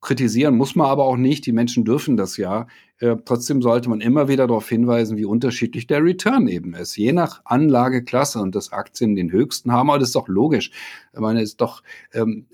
kritisieren 0.01 0.55
muss 0.55 0.75
man 0.75 0.87
aber 0.87 1.05
auch 1.05 1.17
nicht. 1.17 1.45
Die 1.45 1.51
Menschen 1.51 1.83
dürfen 1.83 2.17
das 2.17 2.37
ja. 2.37 2.67
Äh, 2.99 3.15
trotzdem 3.23 3.61
sollte 3.61 3.89
man 3.89 4.01
immer 4.01 4.27
wieder 4.27 4.47
darauf 4.47 4.67
hinweisen, 4.67 5.17
wie 5.17 5.25
unterschiedlich 5.25 5.87
der 5.87 6.03
Return 6.03 6.47
eben 6.47 6.73
ist. 6.73 6.97
Je 6.97 7.13
nach 7.13 7.41
Anlageklasse 7.45 8.39
und 8.39 8.55
dass 8.55 8.71
Aktien 8.71 9.15
den 9.15 9.31
höchsten 9.31 9.71
haben, 9.71 9.89
aber 9.89 9.99
das 9.99 10.09
ist 10.09 10.15
doch 10.15 10.27
logisch. 10.27 10.71
Ich 11.13 11.19
meine, 11.19 11.41
ist 11.41 11.61
doch, 11.61 11.81
ähm, 12.13 12.47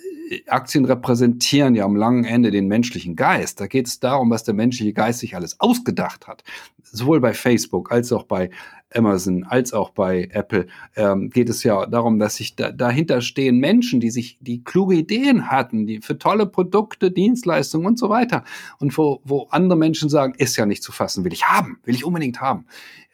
Aktien 0.47 0.85
repräsentieren 0.85 1.75
ja 1.75 1.85
am 1.85 1.95
langen 1.95 2.25
Ende 2.25 2.51
den 2.51 2.67
menschlichen 2.67 3.15
Geist. 3.15 3.59
Da 3.59 3.67
geht 3.67 3.87
es 3.87 3.99
darum, 3.99 4.29
was 4.29 4.43
der 4.43 4.53
menschliche 4.53 4.93
Geist 4.93 5.19
sich 5.19 5.35
alles 5.35 5.59
ausgedacht 5.59 6.27
hat. 6.27 6.43
Sowohl 6.83 7.19
bei 7.19 7.33
Facebook 7.33 7.91
als 7.91 8.11
auch 8.11 8.23
bei 8.23 8.49
Amazon 8.93 9.43
als 9.43 9.73
auch 9.73 9.89
bei 9.89 10.29
Apple 10.31 10.67
ähm, 10.95 11.29
geht 11.29 11.49
es 11.49 11.63
ja 11.63 11.85
darum, 11.85 12.19
dass 12.19 12.35
sich 12.35 12.55
da, 12.55 12.71
dahinter 12.71 13.21
stehen 13.21 13.59
Menschen, 13.59 13.99
die 13.99 14.11
sich, 14.11 14.37
die 14.41 14.63
kluge 14.63 14.95
Ideen 14.95 15.49
hatten, 15.49 15.85
die 15.87 16.01
für 16.01 16.17
tolle 16.17 16.45
Produkte, 16.45 17.11
Dienstleistungen 17.11 17.87
und 17.87 17.99
so 17.99 18.09
weiter. 18.09 18.43
Und 18.79 18.97
wo, 18.97 19.21
wo 19.23 19.47
andere 19.49 19.77
Menschen 19.77 20.09
sagen, 20.09 20.33
ist 20.37 20.55
ja 20.55 20.65
nicht 20.65 20.83
zu 20.83 20.91
fassen, 20.91 21.23
will 21.25 21.33
ich 21.33 21.45
haben, 21.45 21.79
will 21.83 21.95
ich 21.95 22.05
unbedingt 22.05 22.41
haben. 22.41 22.65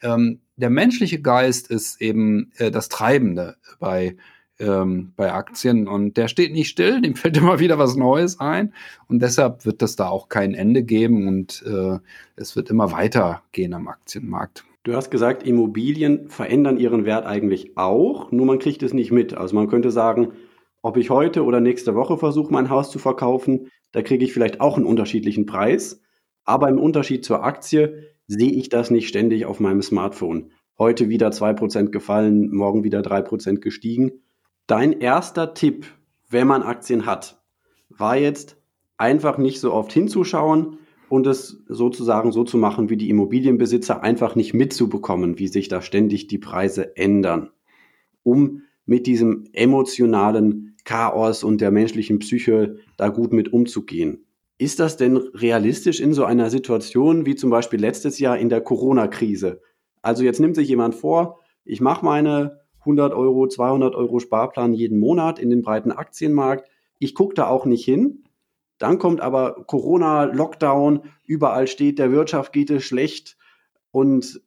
Ähm, 0.02 0.40
der 0.56 0.70
menschliche 0.70 1.20
Geist 1.20 1.70
ist 1.70 2.00
eben 2.00 2.52
äh, 2.58 2.70
das 2.70 2.88
Treibende 2.88 3.56
bei 3.80 4.16
ähm, 4.58 5.12
bei 5.16 5.32
Aktien 5.32 5.88
und 5.88 6.16
der 6.16 6.28
steht 6.28 6.52
nicht 6.52 6.68
still, 6.68 7.00
dem 7.00 7.16
fällt 7.16 7.36
immer 7.38 7.58
wieder 7.58 7.78
was 7.78 7.96
Neues 7.96 8.38
ein 8.38 8.72
und 9.08 9.20
deshalb 9.20 9.64
wird 9.64 9.82
es 9.82 9.96
da 9.96 10.08
auch 10.08 10.28
kein 10.28 10.54
Ende 10.54 10.84
geben 10.84 11.26
und 11.26 11.64
äh, 11.66 11.98
es 12.36 12.54
wird 12.54 12.70
immer 12.70 12.92
weitergehen 12.92 13.74
am 13.74 13.88
Aktienmarkt. 13.88 14.64
Du 14.84 14.94
hast 14.94 15.10
gesagt, 15.10 15.44
Immobilien 15.44 16.28
verändern 16.28 16.76
ihren 16.76 17.04
Wert 17.04 17.24
eigentlich 17.24 17.76
auch, 17.76 18.32
nur 18.32 18.46
man 18.46 18.58
kriegt 18.58 18.82
es 18.82 18.92
nicht 18.92 19.12
mit. 19.12 19.32
Also 19.34 19.54
man 19.54 19.68
könnte 19.68 19.92
sagen, 19.92 20.32
ob 20.82 20.96
ich 20.96 21.10
heute 21.10 21.44
oder 21.44 21.60
nächste 21.60 21.94
Woche 21.94 22.18
versuche, 22.18 22.52
mein 22.52 22.68
Haus 22.68 22.90
zu 22.90 22.98
verkaufen, 22.98 23.68
da 23.92 24.02
kriege 24.02 24.24
ich 24.24 24.32
vielleicht 24.32 24.60
auch 24.60 24.76
einen 24.76 24.86
unterschiedlichen 24.86 25.46
Preis. 25.46 26.02
Aber 26.44 26.68
im 26.68 26.80
Unterschied 26.80 27.24
zur 27.24 27.44
Aktie 27.44 28.08
sehe 28.26 28.50
ich 28.50 28.68
das 28.68 28.90
nicht 28.90 29.06
ständig 29.06 29.46
auf 29.46 29.60
meinem 29.60 29.82
Smartphone. 29.82 30.50
Heute 30.76 31.08
wieder 31.08 31.28
2% 31.28 31.90
gefallen, 31.90 32.52
morgen 32.52 32.82
wieder 32.82 33.02
3% 33.02 33.60
gestiegen. 33.60 34.24
Dein 34.66 34.92
erster 35.00 35.54
Tipp, 35.54 35.86
wenn 36.28 36.48
man 36.48 36.64
Aktien 36.64 37.06
hat, 37.06 37.40
war 37.88 38.16
jetzt 38.16 38.56
einfach 38.96 39.38
nicht 39.38 39.60
so 39.60 39.72
oft 39.72 39.92
hinzuschauen, 39.92 40.78
und 41.12 41.26
es 41.26 41.62
sozusagen 41.68 42.32
so 42.32 42.42
zu 42.42 42.56
machen, 42.56 42.88
wie 42.88 42.96
die 42.96 43.10
Immobilienbesitzer 43.10 44.02
einfach 44.02 44.34
nicht 44.34 44.54
mitzubekommen, 44.54 45.38
wie 45.38 45.46
sich 45.46 45.68
da 45.68 45.82
ständig 45.82 46.26
die 46.26 46.38
Preise 46.38 46.96
ändern, 46.96 47.50
um 48.22 48.62
mit 48.86 49.06
diesem 49.06 49.44
emotionalen 49.52 50.74
Chaos 50.86 51.44
und 51.44 51.60
der 51.60 51.70
menschlichen 51.70 52.18
Psyche 52.20 52.78
da 52.96 53.10
gut 53.10 53.34
mit 53.34 53.52
umzugehen. 53.52 54.24
Ist 54.56 54.80
das 54.80 54.96
denn 54.96 55.18
realistisch 55.18 56.00
in 56.00 56.14
so 56.14 56.24
einer 56.24 56.48
Situation 56.48 57.26
wie 57.26 57.34
zum 57.34 57.50
Beispiel 57.50 57.78
letztes 57.78 58.18
Jahr 58.18 58.38
in 58.38 58.48
der 58.48 58.62
Corona-Krise? 58.62 59.60
Also 60.00 60.24
jetzt 60.24 60.40
nimmt 60.40 60.56
sich 60.56 60.68
jemand 60.68 60.94
vor, 60.94 61.40
ich 61.66 61.82
mache 61.82 62.06
meine 62.06 62.60
100 62.78 63.12
Euro, 63.12 63.46
200 63.48 63.94
Euro 63.94 64.18
Sparplan 64.18 64.72
jeden 64.72 64.98
Monat 64.98 65.38
in 65.38 65.50
den 65.50 65.60
breiten 65.60 65.92
Aktienmarkt. 65.92 66.70
Ich 66.98 67.14
gucke 67.14 67.34
da 67.34 67.48
auch 67.48 67.66
nicht 67.66 67.84
hin, 67.84 68.24
dann 68.82 68.98
kommt 68.98 69.20
aber 69.20 69.64
Corona, 69.66 70.24
Lockdown, 70.24 71.02
überall 71.24 71.68
steht, 71.68 71.98
der 71.98 72.10
Wirtschaft 72.10 72.52
geht 72.52 72.70
es 72.70 72.84
schlecht 72.84 73.36
und 73.92 74.42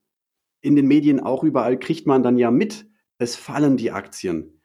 in 0.62 0.76
den 0.76 0.88
Medien 0.88 1.20
auch 1.20 1.44
überall 1.44 1.80
kriegt 1.80 2.06
man 2.06 2.22
dann 2.22 2.38
ja 2.38 2.52
mit, 2.52 2.86
es 3.18 3.36
fallen 3.36 3.78
die 3.78 3.92
Aktien. 3.92 4.62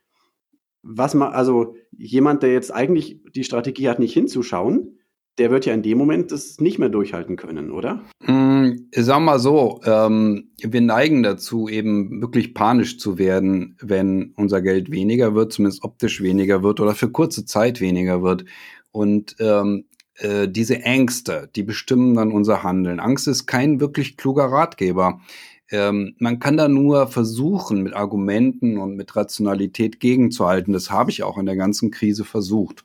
Was 0.82 1.14
man, 1.14 1.32
also 1.32 1.76
jemand, 1.96 2.42
der 2.42 2.52
jetzt 2.52 2.74
eigentlich 2.74 3.20
die 3.34 3.44
Strategie 3.44 3.88
hat, 3.88 3.98
nicht 3.98 4.14
hinzuschauen, 4.14 4.98
der 5.38 5.50
wird 5.50 5.66
ja 5.66 5.74
in 5.74 5.82
dem 5.82 5.98
Moment 5.98 6.32
das 6.32 6.58
nicht 6.58 6.78
mehr 6.78 6.88
durchhalten 6.88 7.36
können, 7.36 7.70
oder? 7.70 8.02
Mm, 8.26 8.88
sag 8.94 9.20
mal 9.20 9.38
so, 9.38 9.80
ähm, 9.84 10.50
wir 10.58 10.80
neigen 10.80 11.22
dazu, 11.22 11.68
eben 11.68 12.20
wirklich 12.20 12.54
panisch 12.54 12.98
zu 12.98 13.18
werden, 13.18 13.76
wenn 13.80 14.32
unser 14.36 14.62
Geld 14.62 14.90
weniger 14.90 15.34
wird, 15.34 15.52
zumindest 15.52 15.84
optisch 15.84 16.22
weniger 16.22 16.62
wird 16.62 16.80
oder 16.80 16.94
für 16.94 17.10
kurze 17.10 17.44
Zeit 17.44 17.80
weniger 17.80 18.22
wird. 18.22 18.44
Und 18.92 19.36
ähm, 19.38 19.84
äh, 20.16 20.48
diese 20.48 20.82
Ängste, 20.82 21.48
die 21.54 21.62
bestimmen 21.62 22.14
dann 22.14 22.32
unser 22.32 22.62
Handeln. 22.62 23.00
Angst 23.00 23.28
ist 23.28 23.46
kein 23.46 23.80
wirklich 23.80 24.16
kluger 24.16 24.46
Ratgeber. 24.46 25.20
Ähm, 25.70 26.14
man 26.18 26.40
kann 26.40 26.56
da 26.56 26.68
nur 26.68 27.06
versuchen, 27.06 27.82
mit 27.82 27.94
Argumenten 27.94 28.76
und 28.78 28.96
mit 28.96 29.14
Rationalität 29.16 30.00
gegenzuhalten. 30.00 30.72
Das 30.72 30.90
habe 30.90 31.10
ich 31.10 31.22
auch 31.22 31.38
in 31.38 31.46
der 31.46 31.56
ganzen 31.56 31.90
Krise 31.90 32.24
versucht. 32.24 32.84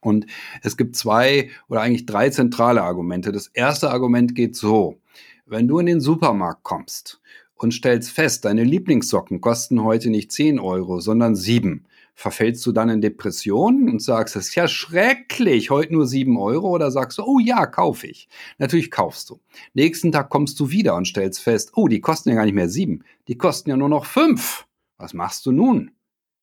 Und 0.00 0.26
es 0.62 0.76
gibt 0.76 0.96
zwei 0.96 1.50
oder 1.68 1.82
eigentlich 1.82 2.06
drei 2.06 2.30
zentrale 2.30 2.82
Argumente. 2.82 3.32
Das 3.32 3.48
erste 3.48 3.90
Argument 3.90 4.34
geht 4.34 4.56
so. 4.56 4.98
Wenn 5.46 5.68
du 5.68 5.78
in 5.78 5.86
den 5.86 6.00
Supermarkt 6.00 6.62
kommst 6.62 7.20
und 7.54 7.74
stellst 7.74 8.10
fest, 8.10 8.44
deine 8.44 8.64
Lieblingssocken 8.64 9.40
kosten 9.40 9.82
heute 9.82 10.10
nicht 10.10 10.32
10 10.32 10.58
Euro, 10.58 11.00
sondern 11.00 11.34
7, 11.34 11.86
Verfällst 12.18 12.64
du 12.64 12.72
dann 12.72 12.88
in 12.88 13.02
Depressionen 13.02 13.90
und 13.90 14.00
sagst, 14.00 14.36
es 14.36 14.48
ist 14.48 14.54
ja 14.54 14.68
schrecklich, 14.68 15.68
heute 15.68 15.92
nur 15.92 16.06
sieben 16.06 16.38
Euro 16.38 16.70
oder 16.70 16.90
sagst 16.90 17.18
du, 17.18 17.22
oh 17.24 17.38
ja, 17.38 17.66
kaufe 17.66 18.06
ich. 18.06 18.26
Natürlich 18.56 18.90
kaufst 18.90 19.28
du. 19.28 19.38
Nächsten 19.74 20.12
Tag 20.12 20.30
kommst 20.30 20.58
du 20.58 20.70
wieder 20.70 20.96
und 20.96 21.06
stellst 21.06 21.40
fest, 21.40 21.72
oh, 21.74 21.88
die 21.88 22.00
kosten 22.00 22.30
ja 22.30 22.34
gar 22.36 22.46
nicht 22.46 22.54
mehr 22.54 22.70
sieben, 22.70 23.04
die 23.28 23.36
kosten 23.36 23.68
ja 23.68 23.76
nur 23.76 23.90
noch 23.90 24.06
fünf. 24.06 24.66
Was 24.96 25.12
machst 25.12 25.44
du 25.44 25.52
nun? 25.52 25.90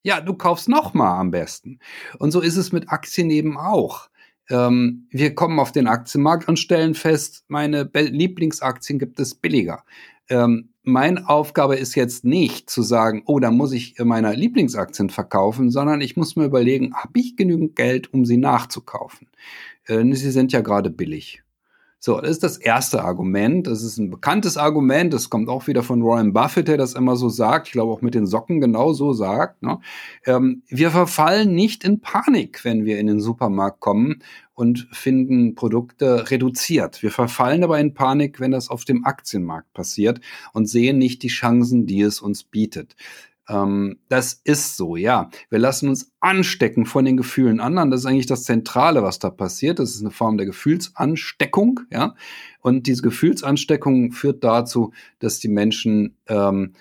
Ja, 0.03 0.21
du 0.21 0.35
kaufst 0.35 0.69
nochmal 0.69 1.19
am 1.19 1.31
besten. 1.31 1.79
Und 2.19 2.29
so 2.29 2.39
ist 2.39 2.57
es 2.57 2.71
mit 2.71 2.89
Aktien 2.89 3.31
eben 3.31 3.57
auch. 3.57 4.09
Ähm, 4.49 5.07
wir 5.09 5.33
kommen 5.33 5.59
auf 5.59 5.71
den 5.71 5.87
Aktienmarkt 5.87 6.47
und 6.47 6.59
stellen 6.59 6.93
fest, 6.93 7.45
meine 7.47 7.89
Lieblingsaktien 7.93 8.99
gibt 8.99 9.19
es 9.19 9.33
billiger. 9.33 9.83
Ähm, 10.29 10.69
meine 10.83 11.29
Aufgabe 11.29 11.75
ist 11.75 11.95
jetzt 11.95 12.25
nicht 12.25 12.69
zu 12.69 12.81
sagen, 12.81 13.23
oh, 13.25 13.39
da 13.39 13.51
muss 13.51 13.71
ich 13.71 13.95
meine 13.99 14.33
Lieblingsaktien 14.33 15.09
verkaufen, 15.09 15.69
sondern 15.69 16.01
ich 16.01 16.17
muss 16.17 16.35
mir 16.35 16.45
überlegen, 16.45 16.93
habe 16.95 17.19
ich 17.19 17.35
genügend 17.35 17.75
Geld, 17.75 18.13
um 18.13 18.25
sie 18.25 18.37
nachzukaufen? 18.37 19.27
Äh, 19.85 20.03
sie 20.13 20.31
sind 20.31 20.51
ja 20.51 20.61
gerade 20.61 20.89
billig. 20.89 21.42
So, 22.05 22.19
das 22.19 22.31
ist 22.31 22.43
das 22.43 22.57
erste 22.57 23.01
Argument. 23.05 23.65
Das 23.65 23.81
ist 23.81 23.97
ein 23.97 24.09
bekanntes 24.09 24.57
Argument. 24.57 25.13
Das 25.13 25.29
kommt 25.29 25.47
auch 25.47 25.67
wieder 25.67 25.83
von 25.83 26.03
Warren 26.03 26.33
Buffett, 26.33 26.67
der 26.67 26.75
das 26.75 26.95
immer 26.95 27.15
so 27.15 27.29
sagt. 27.29 27.67
Ich 27.67 27.71
glaube 27.71 27.93
auch 27.93 28.01
mit 28.01 28.13
den 28.13 28.27
Socken 28.27 28.59
genau 28.59 28.91
so 28.91 29.13
sagt. 29.13 29.63
Ne? 29.63 29.79
Ähm, 30.25 30.63
wir 30.67 30.91
verfallen 30.91 31.55
nicht 31.55 31.85
in 31.85 32.01
Panik, 32.01 32.65
wenn 32.65 32.83
wir 32.83 32.99
in 32.99 33.07
den 33.07 33.21
Supermarkt 33.21 33.79
kommen 33.79 34.21
und 34.53 34.89
finden 34.91 35.55
Produkte 35.55 36.29
reduziert. 36.29 37.01
Wir 37.01 37.11
verfallen 37.11 37.63
aber 37.63 37.79
in 37.79 37.93
Panik, 37.93 38.41
wenn 38.41 38.51
das 38.51 38.69
auf 38.69 38.83
dem 38.83 39.05
Aktienmarkt 39.05 39.71
passiert 39.71 40.19
und 40.51 40.65
sehen 40.65 40.97
nicht 40.97 41.23
die 41.23 41.29
Chancen, 41.29 41.85
die 41.85 42.01
es 42.01 42.19
uns 42.19 42.43
bietet. 42.43 42.97
Ähm, 43.49 43.99
das 44.09 44.39
ist 44.43 44.77
so, 44.77 44.95
ja. 44.95 45.29
Wir 45.49 45.59
lassen 45.59 45.89
uns 45.89 46.11
anstecken 46.19 46.85
von 46.85 47.05
den 47.05 47.17
Gefühlen 47.17 47.59
anderen. 47.59 47.91
Das 47.91 48.01
ist 48.01 48.05
eigentlich 48.05 48.25
das 48.25 48.43
Zentrale, 48.43 49.03
was 49.03 49.19
da 49.19 49.29
passiert. 49.29 49.79
Das 49.79 49.91
ist 49.91 50.01
eine 50.01 50.11
Form 50.11 50.37
der 50.37 50.45
Gefühlsansteckung, 50.45 51.81
ja. 51.91 52.15
Und 52.61 52.87
diese 52.87 53.01
Gefühlsansteckung 53.01 54.11
führt 54.11 54.43
dazu, 54.43 54.93
dass 55.19 55.39
die 55.39 55.49
Menschen 55.49 56.17
ähm, 56.27 56.73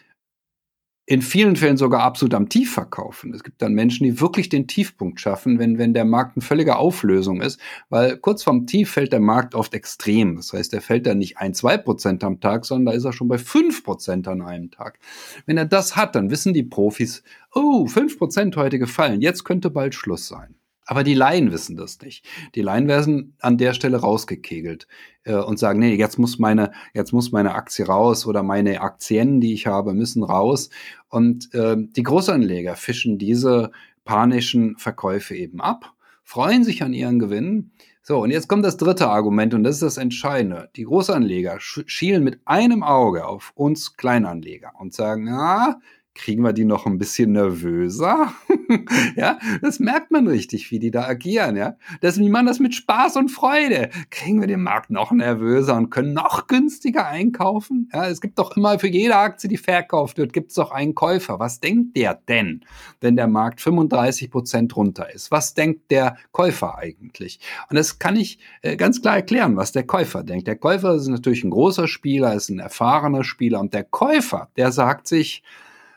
in 1.05 1.21
vielen 1.21 1.57
Fällen 1.57 1.77
sogar 1.77 2.03
absolut 2.03 2.33
am 2.35 2.49
Tief 2.49 2.73
verkaufen. 2.73 3.35
Es 3.35 3.43
gibt 3.43 3.61
dann 3.61 3.75
Menschen, 3.75 4.05
die 4.05 4.21
wirklich 4.21 4.49
den 4.49 4.69
Tiefpunkt 4.69 5.21
schaffen, 5.21 5.59
wenn, 5.59 5.77
wenn 5.77 5.95
der 5.95 6.05
Markt 6.05 6.37
in 6.37 6.43
völliger 6.43 6.79
Auflösung 6.79 7.41
ist, 7.41 7.59
weil 7.89 8.17
kurz 8.17 8.45
vorm 8.45 8.67
Tief 8.67 8.91
fällt 8.91 9.13
der 9.13 9.21
Markt 9.21 9.57
oft 9.57 9.75
extrem. 9.75 10.37
Das 10.37 10.53
heißt, 10.53 10.73
der 10.73 10.81
fällt 10.81 11.07
dann 11.07 11.19
nicht 11.19 11.39
ein, 11.39 11.55
zwei 11.55 11.77
Prozent 11.77 12.23
am 12.23 12.41
Tag, 12.41 12.65
sondern 12.65 12.93
da 12.93 12.99
ist 12.99 13.05
er 13.05 13.13
schon 13.13 13.29
bei 13.29 13.39
fünf 13.39 13.83
Prozent 13.83 14.29
an 14.29 14.43
einem 14.43 14.71
Tag. 14.71 15.01
Wenn 15.45 15.59
er 15.59 15.67
das 15.67 15.97
hat, 15.97 16.15
dann 16.15 16.31
wissen 16.31 16.55
die 16.55 16.63
Profis, 16.63 17.25
oh, 17.53 17.87
fünf 17.87 18.19
Prozent 18.19 18.57
heute 18.57 18.79
gefallen, 18.79 19.21
jetzt 19.21 19.43
könnte 19.45 19.71
bald 19.71 19.97
Schluss 19.97 20.29
sein. 20.29 20.55
Aber 20.93 21.05
die 21.05 21.15
Laien 21.15 21.53
wissen 21.53 21.75
das 21.75 21.99
nicht. 22.03 22.23
Die 22.55 22.61
Laien 22.61 22.87
werden 22.87 23.35
an 23.41 23.57
der 23.57 23.73
Stelle 23.73 23.97
rausgekegelt 23.97 24.87
äh, 25.25 25.37
und 25.37 25.59
sagen, 25.59 25.79
nee, 25.79 25.95
jetzt 25.95 26.19
muss 26.19 26.39
meine, 26.39 26.71
jetzt 26.93 27.13
muss 27.13 27.33
meine 27.33 27.55
Aktie 27.55 27.87
raus 27.87 28.27
oder 28.27 28.43
meine 28.43 28.83
Aktien, 28.83 29.41
die 29.41 29.55
ich 29.55 29.67
habe, 29.67 29.95
müssen 29.95 30.23
raus. 30.23 30.69
Und 31.09 31.55
äh, 31.55 31.77
die 31.79 32.03
Großanleger 32.03 32.77
fischen 32.77 33.17
diese 33.17 33.71
panischen 34.05 34.77
Verkäufe 34.77 35.35
eben 35.35 35.63
ab, 35.63 35.95
freuen 36.25 36.63
sich 36.63 36.83
an 36.83 36.93
ihren 36.93 37.19
Gewinnen. 37.19 37.73
So, 38.03 38.23
und 38.23 38.31
jetzt 38.31 38.49
kommt 38.49 38.67
das 38.67 38.77
dritte 38.77 39.09
Argument 39.09 39.55
und 39.55 39.65
das 39.65 39.77
ist 39.77 39.83
das 39.83 39.97
Entscheidende. 39.97 40.69
Die 40.77 40.85
Großanleger 40.85 41.57
schielen 41.59 42.23
mit 42.23 42.39
einem 42.45 42.83
Auge 42.83 43.25
auf 43.25 43.53
uns 43.55 43.97
Kleinanleger 43.97 44.73
und 44.79 44.93
sagen, 44.93 45.31
ah, 45.31 45.81
kriegen 46.15 46.43
wir 46.43 46.53
die 46.53 46.65
noch 46.65 46.87
ein 46.87 46.99
bisschen 46.99 47.33
nervöser. 47.33 48.33
ja, 49.17 49.39
das 49.63 49.81
merkt 49.81 50.11
man 50.11 50.27
richtig, 50.29 50.71
wie 50.71 50.79
die 50.79 50.91
da 50.91 51.05
agieren, 51.05 51.57
ja. 51.57 51.77
Das, 52.01 52.17
die 52.17 52.29
machen 52.29 52.47
das 52.47 52.61
mit 52.61 52.75
Spaß 52.75 53.17
und 53.17 53.31
Freude. 53.31 53.91
Kriegen 54.11 54.41
wir 54.41 54.47
den 54.47 54.63
Markt 54.63 54.91
noch 54.91 55.11
nervöser 55.11 55.75
und 55.77 55.91
können 55.91 56.13
noch 56.13 56.47
günstiger 56.47 57.07
einkaufen? 57.07 57.89
Ja, 57.93 58.07
es 58.09 58.21
gibt 58.21 58.39
doch 58.39 58.57
immer 58.57 58.79
für 58.79 58.89
jede 58.89 59.17
Aktie, 59.17 59.49
die 59.49 59.57
verkauft 59.57 60.19
wird, 60.19 60.33
gibt 60.33 60.51
es 60.51 60.57
doch 60.57 60.71
einen 60.71 60.95
Käufer. 60.95 61.39
Was 61.39 61.61
denkt 61.61 61.97
der 61.97 62.15
denn, 62.29 62.65
wenn 63.01 63.17
der 63.17 63.29
Markt 63.29 63.61
35 63.61 64.31
Prozent 64.31 64.77
runter 64.77 65.13
ist? 65.13 65.31
Was 65.31 65.55
denkt 65.55 65.91
der 65.91 66.17
Käufer 66.31 66.79
eigentlich? 66.79 67.41
Und 67.71 67.77
das 67.77 67.99
kann 67.99 68.17
ich 68.17 68.39
äh, 68.61 68.77
ganz 68.77 69.01
klar 69.01 69.17
erklären, 69.17 69.57
was 69.57 69.73
der 69.73 69.85
Käufer 69.85 70.23
denkt. 70.23 70.47
Der 70.47 70.57
Käufer 70.57 70.95
ist 70.95 71.09
natürlich 71.09 71.45
ein 71.45 71.51
großer 71.51 71.89
Spieler, 71.89 72.35
ist 72.35 72.51
ein 72.51 72.59
erfahrener 72.59 73.25
Spieler 73.25 73.61
und 73.61 73.73
der 73.73 73.85
Käufer, 73.85 74.51
der 74.57 74.73
sagt 74.73 75.09
sich, 75.09 75.43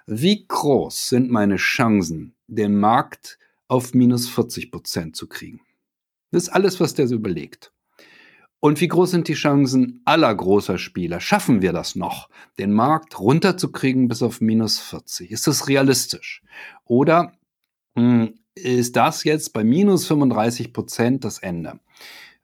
wie 0.07 0.45
groß 0.47 1.09
sind 1.09 1.31
meine 1.31 1.55
Chancen, 1.55 2.35
den 2.47 2.77
Markt 2.79 3.39
auf 3.67 3.93
minus 3.93 4.29
40 4.29 4.71
Prozent 4.71 5.15
zu 5.15 5.27
kriegen? 5.27 5.61
Das 6.31 6.43
ist 6.43 6.49
alles, 6.49 6.79
was 6.79 6.93
der 6.93 7.07
so 7.07 7.15
überlegt. 7.15 7.71
Und 8.59 8.81
wie 8.81 8.87
groß 8.87 9.11
sind 9.11 9.27
die 9.27 9.33
Chancen 9.33 10.01
aller 10.05 10.33
großer 10.33 10.77
Spieler? 10.77 11.19
Schaffen 11.19 11.61
wir 11.61 11.71
das 11.71 11.95
noch, 11.95 12.29
den 12.57 12.71
Markt 12.71 13.19
runterzukriegen 13.19 14.07
bis 14.07 14.21
auf 14.21 14.41
minus 14.41 14.79
40? 14.79 15.31
Ist 15.31 15.47
das 15.47 15.67
realistisch? 15.67 16.41
Oder 16.83 17.33
hm, 17.95 18.39
ist 18.55 18.95
das 18.95 19.23
jetzt 19.23 19.53
bei 19.53 19.63
minus 19.63 20.07
35 20.07 20.73
Prozent 20.73 21.23
das 21.23 21.39
Ende? 21.39 21.79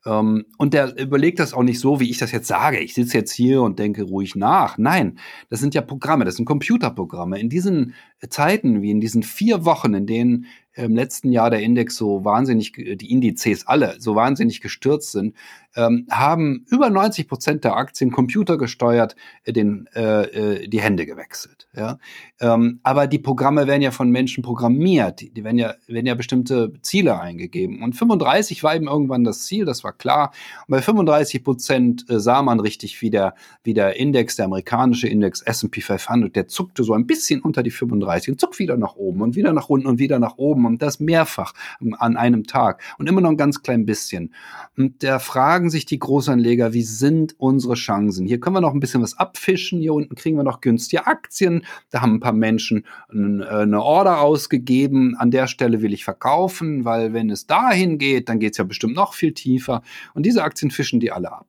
Ähm, 0.05 0.45
und 0.57 0.73
der 0.73 0.97
überlegt 0.99 1.39
das 1.39 1.53
auch 1.53 1.63
nicht 1.63 1.79
so, 1.79 1.99
wie 1.99 2.09
ich 2.09 2.17
das 2.17 2.31
jetzt 2.31 2.47
sage. 2.47 2.79
Ich 2.79 2.93
sitze 2.93 3.17
jetzt 3.17 3.31
hier 3.31 3.61
und 3.61 3.79
denke 3.79 4.03
ruhig 4.03 4.35
nach. 4.35 4.77
Nein, 4.77 5.19
das 5.49 5.59
sind 5.59 5.73
ja 5.73 5.81
Programme, 5.81 6.25
das 6.25 6.35
sind 6.35 6.45
Computerprogramme. 6.45 7.39
In 7.39 7.49
diesen 7.49 7.93
Zeiten, 8.29 8.81
wie 8.81 8.91
in 8.91 9.01
diesen 9.01 9.23
vier 9.23 9.65
Wochen, 9.65 9.93
in 9.93 10.07
denen 10.07 10.45
im 10.73 10.95
letzten 10.95 11.31
Jahr 11.31 11.49
der 11.49 11.61
Index 11.61 11.95
so 11.97 12.23
wahnsinnig, 12.23 12.71
die 12.71 13.11
Indizes 13.11 13.67
alle 13.67 13.95
so 13.99 14.15
wahnsinnig 14.15 14.61
gestürzt 14.61 15.11
sind, 15.11 15.35
ähm, 15.75 16.05
haben 16.09 16.65
über 16.69 16.89
90 16.89 17.27
Prozent 17.27 17.63
der 17.63 17.75
Aktien 17.75 18.11
computergesteuert 18.11 19.15
äh, 19.43 19.53
den, 19.53 19.87
äh, 19.95 20.23
äh, 20.23 20.67
die 20.67 20.81
Hände 20.81 21.05
gewechselt. 21.05 21.67
Ja? 21.75 21.97
Ähm, 22.39 22.79
aber 22.83 23.07
die 23.07 23.19
Programme 23.19 23.67
werden 23.67 23.81
ja 23.81 23.91
von 23.91 24.09
Menschen 24.09 24.43
programmiert, 24.43 25.21
die, 25.21 25.43
werden, 25.43 25.57
ja, 25.57 25.75
werden 25.87 26.05
ja 26.05 26.15
bestimmte 26.15 26.73
Ziele 26.81 27.19
eingegeben. 27.19 27.81
Und 27.83 27.93
35 27.93 28.63
war 28.63 28.75
eben 28.75 28.87
irgendwann 28.87 29.23
das 29.23 29.45
Ziel, 29.45 29.65
das 29.65 29.83
war 29.83 29.93
klar. 29.93 30.31
Und 30.67 30.71
bei 30.71 30.81
35 30.81 31.43
Prozent 31.43 32.09
äh, 32.09 32.19
sah 32.19 32.41
man 32.41 32.59
richtig, 32.59 33.01
wie 33.01 33.09
der, 33.09 33.35
wie 33.63 33.73
der 33.73 33.95
Index, 33.97 34.35
der 34.35 34.45
amerikanische 34.45 35.07
Index 35.07 35.41
S&P 35.41 35.81
500, 35.81 36.35
der 36.35 36.47
zuckte 36.47 36.83
so 36.83 36.93
ein 36.93 37.05
bisschen 37.07 37.41
unter 37.41 37.63
die 37.63 37.71
35 37.71 38.33
und 38.33 38.39
zuckt 38.39 38.59
wieder 38.59 38.77
nach 38.77 38.95
oben 38.95 39.21
und 39.21 39.35
wieder 39.35 39.53
nach 39.53 39.69
unten 39.69 39.87
und 39.87 39.99
wieder 39.99 40.19
nach 40.19 40.37
oben 40.37 40.65
und 40.65 40.81
das 40.81 40.99
mehrfach 40.99 41.53
an 41.97 42.17
einem 42.17 42.43
Tag 42.43 42.81
und 42.97 43.07
immer 43.07 43.21
noch 43.21 43.29
ein 43.29 43.37
ganz 43.37 43.61
klein 43.61 43.85
bisschen. 43.85 44.33
Und 44.77 45.01
der 45.01 45.19
Frage 45.19 45.60
fragen 45.61 45.69
sich 45.69 45.85
die 45.85 45.99
Großanleger, 45.99 46.73
wie 46.73 46.81
sind 46.81 47.35
unsere 47.37 47.75
Chancen? 47.75 48.25
Hier 48.25 48.39
können 48.39 48.55
wir 48.55 48.61
noch 48.61 48.73
ein 48.73 48.79
bisschen 48.79 49.03
was 49.03 49.19
abfischen. 49.19 49.79
Hier 49.79 49.93
unten 49.93 50.15
kriegen 50.15 50.35
wir 50.35 50.43
noch 50.43 50.59
günstige 50.59 51.05
Aktien. 51.05 51.63
Da 51.91 52.01
haben 52.01 52.15
ein 52.15 52.19
paar 52.19 52.33
Menschen 52.33 52.83
äh, 53.13 53.15
eine 53.15 53.83
Order 53.83 54.21
ausgegeben. 54.21 55.15
An 55.15 55.29
der 55.29 55.45
Stelle 55.45 55.83
will 55.83 55.93
ich 55.93 56.03
verkaufen, 56.03 56.83
weil 56.83 57.13
wenn 57.13 57.29
es 57.29 57.45
dahin 57.45 57.99
geht, 57.99 58.27
dann 58.27 58.39
geht 58.39 58.53
es 58.53 58.57
ja 58.57 58.63
bestimmt 58.63 58.95
noch 58.95 59.13
viel 59.13 59.35
tiefer. 59.35 59.83
Und 60.15 60.25
diese 60.25 60.43
Aktien 60.43 60.71
fischen 60.71 60.99
die 60.99 61.11
alle 61.11 61.31
ab. 61.31 61.45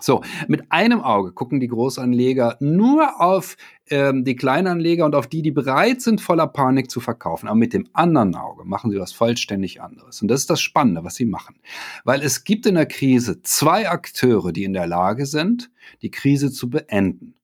So, 0.00 0.22
mit 0.46 0.70
einem 0.70 1.00
Auge 1.00 1.32
gucken 1.32 1.58
die 1.58 1.66
Großanleger 1.66 2.56
nur 2.60 3.20
auf 3.20 3.56
ähm, 3.90 4.24
die 4.24 4.36
Kleinanleger 4.36 5.04
und 5.04 5.16
auf 5.16 5.26
die, 5.26 5.42
die 5.42 5.50
bereit 5.50 6.02
sind, 6.02 6.20
voller 6.20 6.46
Panik 6.46 6.88
zu 6.88 7.00
verkaufen. 7.00 7.48
Aber 7.48 7.56
mit 7.56 7.72
dem 7.72 7.88
anderen 7.94 8.36
Auge 8.36 8.64
machen 8.64 8.92
sie 8.92 9.00
was 9.00 9.12
vollständig 9.12 9.82
anderes. 9.82 10.22
Und 10.22 10.28
das 10.28 10.40
ist 10.40 10.50
das 10.50 10.60
Spannende, 10.60 11.02
was 11.02 11.16
sie 11.16 11.24
machen. 11.24 11.56
Weil 12.04 12.22
es 12.22 12.44
gibt 12.44 12.66
in 12.66 12.76
der 12.76 12.86
Krise 12.86 13.42
zwei 13.42 13.88
Akteure, 13.88 14.52
die 14.52 14.62
in 14.62 14.72
der 14.72 14.86
Lage 14.86 15.26
sind, 15.26 15.70
die 16.00 16.12
Krise 16.12 16.52
zu 16.52 16.70
beenden. 16.70 17.34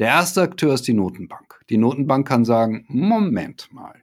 Der 0.00 0.08
erste 0.08 0.42
Akteur 0.42 0.74
ist 0.74 0.88
die 0.88 0.94
Notenbank. 0.94 1.60
Die 1.70 1.78
Notenbank 1.78 2.26
kann 2.26 2.44
sagen, 2.44 2.86
Moment 2.88 3.68
mal, 3.72 4.02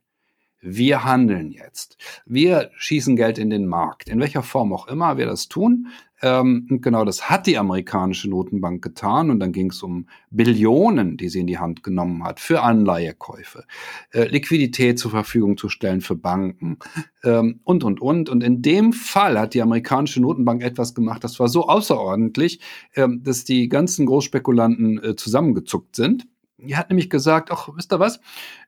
wir 0.62 1.04
handeln 1.04 1.52
jetzt. 1.52 1.98
Wir 2.26 2.72
schießen 2.78 3.16
Geld 3.16 3.38
in 3.38 3.50
den 3.50 3.68
Markt. 3.68 4.10
In 4.10 4.20
welcher 4.20 4.44
Form 4.44 4.74
auch 4.74 4.88
immer 4.88 5.18
wir 5.18 5.26
das 5.26 5.48
tun. 5.48 5.88
Ähm, 6.22 6.68
und 6.70 6.82
genau 6.82 7.06
das 7.06 7.30
hat 7.30 7.48
die 7.48 7.58
amerikanische 7.58 8.30
Notenbank 8.30 8.84
getan. 8.84 9.30
Und 9.30 9.40
dann 9.40 9.52
ging 9.52 9.70
es 9.70 9.84
um 9.84 10.08
Billionen, 10.30 11.18
die 11.18 11.30
sie 11.30 11.40
in 11.40 11.48
die 11.48 11.60
Hand 11.60 11.84
genommen 11.84 12.24
hat 12.24 12.40
für 12.40 12.62
Anleihekäufe, 12.62 13.66
äh, 14.12 14.28
Liquidität 14.28 15.00
zur 15.00 15.12
Verfügung 15.12 15.58
zu 15.58 15.70
stellen 15.70 16.02
für 16.02 16.16
Banken 16.16 16.80
ähm, 17.24 17.60
und, 17.64 17.84
und, 17.84 18.02
und. 18.02 18.30
Und 18.30 18.44
in 18.44 18.62
dem 18.62 18.94
Fall 18.94 19.40
hat 19.40 19.54
die 19.54 19.62
amerikanische 19.62 20.22
Notenbank 20.22 20.64
etwas 20.64 20.96
gemacht, 20.96 21.24
das 21.24 21.40
war 21.40 21.48
so 21.48 21.68
außerordentlich, 21.68 22.62
ähm, 22.96 23.22
dass 23.24 23.44
die 23.44 23.70
ganzen 23.70 24.06
Großspekulanten 24.06 25.04
äh, 25.04 25.16
zusammengezuckt 25.16 25.96
sind 25.96 26.28
die 26.58 26.76
hat 26.76 26.90
nämlich 26.90 27.10
gesagt, 27.10 27.52
ach, 27.52 27.70
wisst 27.76 27.94
ihr 27.94 28.00
was, 28.00 28.20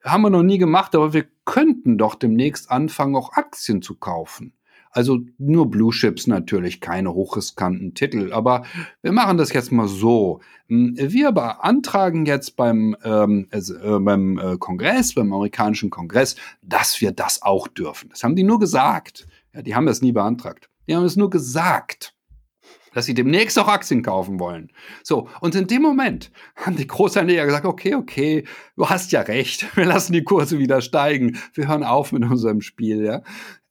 haben 0.04 0.22
wir 0.22 0.30
noch 0.30 0.44
nie 0.44 0.60
gemacht, 0.60 0.96
aber 0.96 1.14
wir 1.14 1.26
könnten 1.46 1.98
doch 1.98 2.16
demnächst 2.16 2.70
anfangen, 2.70 3.16
auch 3.16 3.34
Aktien 3.34 3.82
zu 3.82 3.96
kaufen. 3.96 4.54
Also 4.92 5.20
nur 5.38 5.70
Blue 5.70 5.92
Chips 5.92 6.28
natürlich, 6.28 6.82
keine 6.82 7.14
hochriskanten 7.14 7.94
Titel. 7.94 8.34
Aber 8.34 8.64
wir 9.02 9.12
machen 9.12 9.38
das 9.38 9.54
jetzt 9.54 9.72
mal 9.72 9.88
so. 9.88 10.42
Hm, 10.68 10.96
wir 10.98 11.32
beantragen 11.32 12.26
jetzt 12.26 12.56
beim, 12.56 12.96
ähm, 13.04 13.48
äh, 13.52 14.00
beim 14.00 14.40
äh, 14.40 14.58
Kongress, 14.58 15.14
beim 15.14 15.32
amerikanischen 15.32 15.90
Kongress, 15.90 16.36
dass 16.62 17.02
wir 17.02 17.12
das 17.12 17.42
auch 17.42 17.68
dürfen. 17.68 18.10
Das 18.10 18.24
haben 18.24 18.36
die 18.36 18.44
nur 18.44 18.60
gesagt. 18.60 19.28
Ja, 19.54 19.62
die 19.62 19.76
haben 19.76 19.86
das 19.86 20.02
nie 20.02 20.12
beantragt. 20.12 20.70
Die 20.88 20.96
haben 20.96 21.06
es 21.06 21.16
nur 21.16 21.30
gesagt 21.30 22.16
dass 22.94 23.06
sie 23.06 23.14
demnächst 23.14 23.58
auch 23.60 23.68
Aktien 23.68 24.02
kaufen 24.02 24.40
wollen. 24.40 24.72
So, 25.04 25.30
und 25.42 25.56
in 25.56 25.68
dem 25.68 25.82
Moment 25.82 26.32
haben 26.56 26.76
die 26.76 26.88
Großanleger 26.88 27.46
gesagt, 27.46 27.66
okay, 27.66 27.96
okay, 27.96 28.46
du 28.76 28.90
hast 28.90 29.12
ja 29.12 29.22
recht, 29.22 29.66
wir 29.78 29.86
lassen 29.86 30.14
die 30.14 30.24
Kurse 30.24 30.60
wieder 30.60 30.82
steigen, 30.82 31.38
wir 31.54 31.68
hören 31.68 31.84
auf 31.84 32.12
mit 32.12 32.24
unserem 32.24 32.62
Spiel. 32.62 33.04
Ja? 33.04 33.22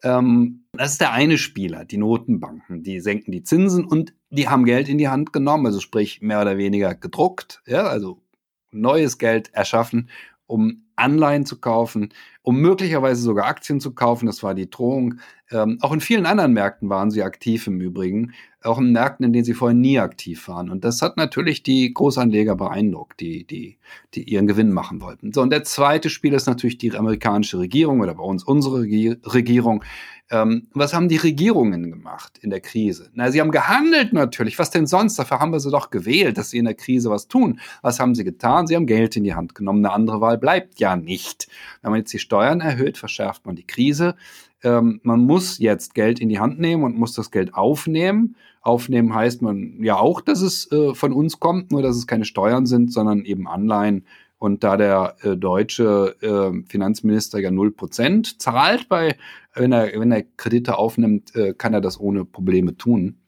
Ähm, 0.02 0.64
das 0.79 0.93
ist 0.93 1.01
der 1.01 1.12
eine 1.12 1.39
Spieler, 1.39 1.85
die 1.85 1.97
Notenbanken, 1.97 2.83
die 2.83 3.01
senken 3.01 3.33
die 3.33 3.43
Zinsen 3.43 3.85
und 3.85 4.14
die 4.31 4.49
haben 4.49 4.64
Geld 4.64 4.89
in 4.89 4.99
die 4.99 5.09
Hand 5.09 5.33
genommen, 5.33 5.66
also 5.66 5.81
sprich 5.81 6.22
mehr 6.22 6.41
oder 6.41 6.57
weniger 6.57 6.95
gedruckt, 6.95 7.62
ja, 7.66 7.83
also 7.83 8.22
neues 8.70 9.18
Geld 9.18 9.53
erschaffen, 9.53 10.09
um 10.47 10.85
Anleihen 10.97 11.47
zu 11.47 11.61
kaufen, 11.61 12.11
um 12.49 12.62
möglicherweise 12.62 13.20
sogar 13.20 13.44
Aktien 13.44 13.78
zu 13.78 13.92
kaufen. 13.92 14.24
Das 14.24 14.42
war 14.42 14.55
die 14.55 14.70
Drohung. 14.70 15.16
Ähm, 15.51 15.76
auch 15.82 15.92
in 15.92 16.01
vielen 16.01 16.24
anderen 16.24 16.55
Märkten 16.55 16.88
waren 16.88 17.11
sie 17.11 17.22
aktiv 17.22 17.66
im 17.66 17.78
Übrigen, 17.78 18.32
auch 18.62 18.78
in 18.78 18.92
Märkten, 18.92 19.26
in 19.26 19.34
denen 19.34 19.44
sie 19.44 19.53
vorher 19.53 19.76
nie 19.76 19.99
aktiv 19.99 20.49
waren. 20.49 20.70
Und 20.70 20.82
das 20.82 21.03
hat 21.03 21.18
natürlich 21.18 21.62
die 21.62 21.92
Großanleger 21.92 22.57
beeindruckt, 22.57 23.20
die, 23.20 23.46
die, 23.46 23.76
die 24.14 24.22
ihren 24.22 24.46
Gewinn 24.46 24.72
machen 24.72 25.03
wollten. 25.03 25.34
So, 25.34 25.42
und 25.42 25.51
der 25.51 25.64
zweite 25.64 26.09
Spieler 26.09 26.36
ist 26.36 26.46
natürlich 26.46 26.78
die 26.78 26.96
amerikanische 26.96 27.59
Regierung 27.59 28.01
oder 28.01 28.14
bei 28.14 28.24
uns 28.24 28.44
unsere 28.44 28.80
Regierung. 28.80 29.84
Ähm, 30.30 30.68
was 30.74 30.92
haben 30.92 31.09
die 31.09 31.16
Regierungen 31.16 31.90
gemacht 31.90 32.38
in 32.42 32.51
der 32.51 32.61
Krise? 32.61 33.11
Na, 33.14 33.30
sie 33.30 33.40
haben 33.40 33.51
gehandelt 33.51 34.12
natürlich. 34.12 34.59
Was 34.59 34.70
denn 34.70 34.86
sonst? 34.86 35.18
Dafür 35.18 35.40
haben 35.40 35.53
wir 35.53 35.61
sie 35.61 35.70
doch 35.70 35.88
gewählt, 35.88 36.36
dass 36.36 36.51
sie 36.51 36.59
in 36.59 36.66
der 36.66 36.74
Krise 36.74 37.09
was 37.09 37.28
tun. 37.28 37.61
Was 37.80 37.99
haben 37.99 38.14
sie 38.14 38.24
getan? 38.24 38.66
Sie 38.66 38.76
haben 38.76 38.86
Geld 38.86 39.16
in 39.16 39.24
die 39.24 39.34
Hand 39.34 39.55
genommen. 39.55 39.84
Eine 39.84 39.94
andere 39.94 40.20
Wahl 40.20 40.36
bleibt 40.36 40.80
ja 40.80 40.96
nicht. 40.96 41.49
Wenn 41.80 41.92
man 41.92 42.01
jetzt 42.01 42.12
die 42.12 42.18
Steuern 42.18 42.38
erhöht, 42.45 42.99
verschärft 42.99 43.47
man 43.47 43.57
die 43.57 43.66
Krise. 43.66 44.14
Ähm, 44.62 45.01
man 45.03 45.20
muss 45.20 45.59
jetzt 45.59 45.95
Geld 45.95 46.20
in 46.20 46.28
die 46.28 46.41
Hand 46.41 46.59
nehmen 46.59 46.82
und 46.84 46.97
muss 46.97 47.12
das 47.12 47.30
Geld 47.30 47.55
aufnehmen. 47.55 48.36
Aufnehmen 48.61 49.14
heißt 49.14 49.41
man 49.41 49.82
ja 49.82 49.97
auch, 49.97 50.20
dass 50.20 50.41
es 50.43 50.70
äh, 50.72 50.95
von 50.95 51.12
uns 51.12 51.39
kommt, 51.39 51.70
nur 51.70 51.82
dass 51.82 51.97
es 51.97 52.07
keine 52.07 52.24
Steuern 52.24 52.66
sind, 52.66 52.93
sondern 52.93 53.24
eben 53.24 53.47
Anleihen 53.47 54.05
Und 54.39 54.64
da 54.64 54.76
der 54.76 55.16
äh, 55.22 55.36
deutsche 55.36 56.16
äh, 56.20 56.68
Finanzminister 56.68 57.39
ja 57.39 57.51
0% 57.51 58.39
zahlt 58.39 58.89
bei, 58.89 59.16
wenn 59.55 59.72
er, 59.72 59.99
wenn 59.99 60.12
er 60.12 60.22
Kredite 60.22 60.76
aufnimmt, 60.78 61.34
äh, 61.34 61.55
kann 61.55 61.74
er 61.74 61.80
das 61.80 61.99
ohne 61.99 62.24
Probleme 62.24 62.76
tun. 62.76 63.18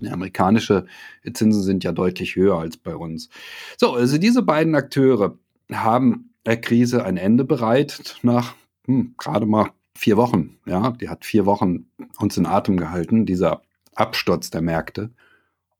Die 0.00 0.10
amerikanische 0.10 0.86
Zinsen 1.32 1.62
sind 1.62 1.84
ja 1.84 1.92
deutlich 1.92 2.36
höher 2.36 2.58
als 2.58 2.76
bei 2.76 2.94
uns. 2.94 3.30
So, 3.76 3.94
also 3.94 4.18
diese 4.18 4.42
beiden 4.42 4.74
Akteure 4.74 5.36
haben 5.72 6.30
Krise 6.56 7.04
ein 7.04 7.16
Ende 7.16 7.44
bereit 7.44 8.16
nach 8.22 8.54
hm, 8.86 9.14
gerade 9.18 9.46
mal 9.46 9.70
vier 9.94 10.16
Wochen. 10.16 10.58
Ja, 10.66 10.90
die 10.92 11.08
hat 11.08 11.24
vier 11.24 11.44
Wochen 11.46 11.86
uns 12.18 12.36
in 12.36 12.46
Atem 12.46 12.76
gehalten, 12.76 13.26
dieser 13.26 13.62
Absturz 13.94 14.50
der 14.50 14.62
Märkte. 14.62 15.10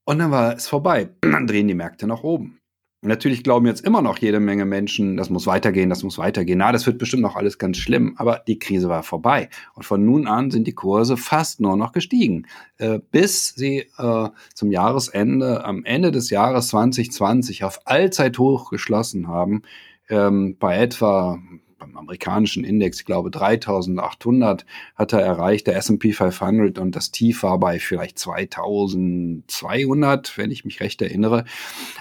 Und 0.04 0.18
dann 0.18 0.30
war 0.30 0.54
es 0.54 0.68
vorbei. 0.68 1.10
Dann 1.22 1.46
drehen 1.46 1.68
die 1.68 1.74
Märkte 1.74 2.06
nach 2.06 2.22
oben. 2.22 2.58
Natürlich 3.00 3.44
glauben 3.44 3.64
jetzt 3.66 3.84
immer 3.84 4.02
noch 4.02 4.18
jede 4.18 4.40
Menge 4.40 4.64
Menschen, 4.64 5.16
das 5.16 5.30
muss 5.30 5.46
weitergehen, 5.46 5.88
das 5.88 6.02
muss 6.02 6.18
weitergehen. 6.18 6.58
Na, 6.58 6.72
das 6.72 6.84
wird 6.84 6.98
bestimmt 6.98 7.22
noch 7.22 7.36
alles 7.36 7.58
ganz 7.58 7.76
schlimm, 7.76 8.14
aber 8.18 8.42
die 8.48 8.58
Krise 8.58 8.88
war 8.88 9.04
vorbei. 9.04 9.50
Und 9.74 9.84
von 9.84 10.04
nun 10.04 10.26
an 10.26 10.50
sind 10.50 10.66
die 10.66 10.74
Kurse 10.74 11.16
fast 11.16 11.60
nur 11.60 11.76
noch 11.76 11.92
gestiegen, 11.92 12.48
äh, 12.78 12.98
bis 13.12 13.54
sie 13.54 13.86
äh, 13.98 14.28
zum 14.52 14.72
Jahresende, 14.72 15.64
am 15.64 15.84
Ende 15.84 16.10
des 16.10 16.30
Jahres 16.30 16.68
2020 16.68 17.62
auf 17.62 17.78
Allzeithoch 17.84 18.70
geschlossen 18.70 19.28
haben, 19.28 19.62
ähm, 20.08 20.56
bei 20.58 20.78
etwa 20.78 21.38
beim 21.78 21.96
amerikanischen 21.96 22.64
Index, 22.64 22.98
ich 23.00 23.06
glaube 23.06 23.30
3800 23.30 24.66
hat 24.96 25.12
er 25.12 25.20
erreicht, 25.20 25.68
der 25.68 25.76
S&P 25.76 26.12
500 26.12 26.78
und 26.78 26.96
das 26.96 27.10
Tief 27.10 27.42
war 27.42 27.58
bei 27.58 27.78
vielleicht 27.78 28.18
2200, 28.18 30.36
wenn 30.36 30.50
ich 30.50 30.64
mich 30.64 30.80
recht 30.80 31.00
erinnere. 31.00 31.44